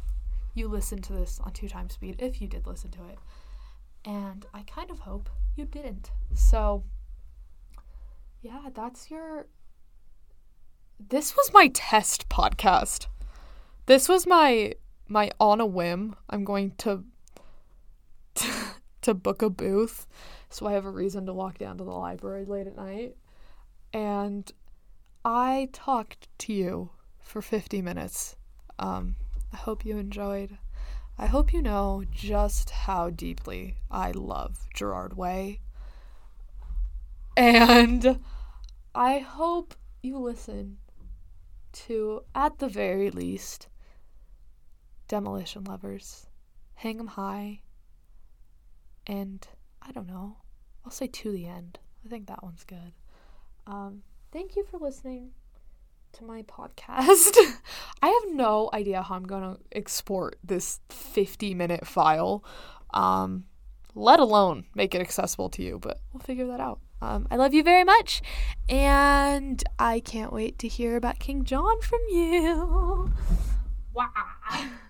you 0.54 0.66
listened 0.66 1.04
to 1.04 1.12
this 1.12 1.38
on 1.44 1.52
two 1.52 1.68
times 1.68 1.92
speed 1.92 2.16
if 2.18 2.40
you 2.40 2.48
did 2.48 2.66
listen 2.66 2.90
to 2.92 3.04
it. 3.04 3.18
And 4.06 4.46
I 4.54 4.62
kind 4.62 4.90
of 4.90 5.00
hope 5.00 5.28
you 5.56 5.66
didn't. 5.66 6.10
So 6.32 6.84
yeah, 8.40 8.70
that's 8.74 9.10
your 9.10 9.46
This 10.98 11.36
was 11.36 11.52
my 11.52 11.68
test 11.74 12.30
podcast. 12.30 13.08
This 13.84 14.08
was 14.08 14.26
my 14.26 14.72
my 15.06 15.30
on 15.38 15.60
a 15.60 15.66
whim. 15.66 16.16
I'm 16.30 16.44
going 16.44 16.72
to 16.78 17.04
to 19.02 19.12
book 19.12 19.42
a 19.42 19.50
booth 19.50 20.06
so 20.48 20.66
I 20.66 20.72
have 20.72 20.86
a 20.86 20.90
reason 20.90 21.26
to 21.26 21.34
walk 21.34 21.58
down 21.58 21.76
to 21.76 21.84
the 21.84 21.90
library 21.90 22.46
late 22.46 22.66
at 22.66 22.76
night. 22.76 23.16
And 23.92 24.50
I 25.24 25.70
talked 25.72 26.28
to 26.40 26.52
you 26.52 26.90
for 27.18 27.40
50 27.40 27.80
minutes. 27.80 28.36
Um, 28.78 29.16
I 29.52 29.56
hope 29.56 29.84
you 29.84 29.96
enjoyed. 29.96 30.58
I 31.16 31.26
hope 31.26 31.52
you 31.52 31.62
know 31.62 32.04
just 32.10 32.70
how 32.70 33.08
deeply 33.08 33.76
I 33.90 34.10
love 34.10 34.66
Gerard 34.74 35.16
Way. 35.16 35.60
And 37.36 38.20
I 38.94 39.18
hope 39.18 39.74
you 40.02 40.18
listen 40.18 40.78
to, 41.72 42.22
at 42.34 42.58
the 42.58 42.68
very 42.68 43.10
least, 43.10 43.68
Demolition 45.08 45.64
Lovers, 45.64 46.26
Hang 46.74 46.98
'em 46.98 47.08
High, 47.08 47.60
and 49.06 49.46
I 49.80 49.92
don't 49.92 50.06
know, 50.06 50.36
I'll 50.84 50.90
say 50.90 51.06
To 51.06 51.32
the 51.32 51.46
End. 51.46 51.78
I 52.04 52.08
think 52.08 52.26
that 52.26 52.42
one's 52.42 52.64
good. 52.64 52.92
Um, 53.66 54.02
thank 54.34 54.56
you 54.56 54.64
for 54.64 54.78
listening 54.78 55.30
to 56.12 56.24
my 56.24 56.42
podcast. 56.42 57.36
I 58.02 58.08
have 58.08 58.34
no 58.34 58.68
idea 58.72 59.00
how 59.00 59.14
I'm 59.14 59.24
going 59.24 59.42
to 59.42 59.60
export 59.70 60.36
this 60.42 60.80
50 60.88 61.54
minute 61.54 61.86
file, 61.86 62.44
um, 62.92 63.44
let 63.94 64.18
alone 64.18 64.64
make 64.74 64.92
it 64.92 65.00
accessible 65.00 65.50
to 65.50 65.62
you, 65.62 65.78
but 65.78 66.00
we'll 66.12 66.20
figure 66.20 66.48
that 66.48 66.58
out. 66.58 66.80
Um, 67.00 67.28
I 67.30 67.36
love 67.36 67.54
you 67.54 67.62
very 67.62 67.84
much, 67.84 68.22
and 68.68 69.62
I 69.78 70.00
can't 70.00 70.32
wait 70.32 70.58
to 70.60 70.68
hear 70.68 70.96
about 70.96 71.20
King 71.20 71.44
John 71.44 71.80
from 71.80 72.00
you. 72.10 73.12
Wow. 73.94 74.10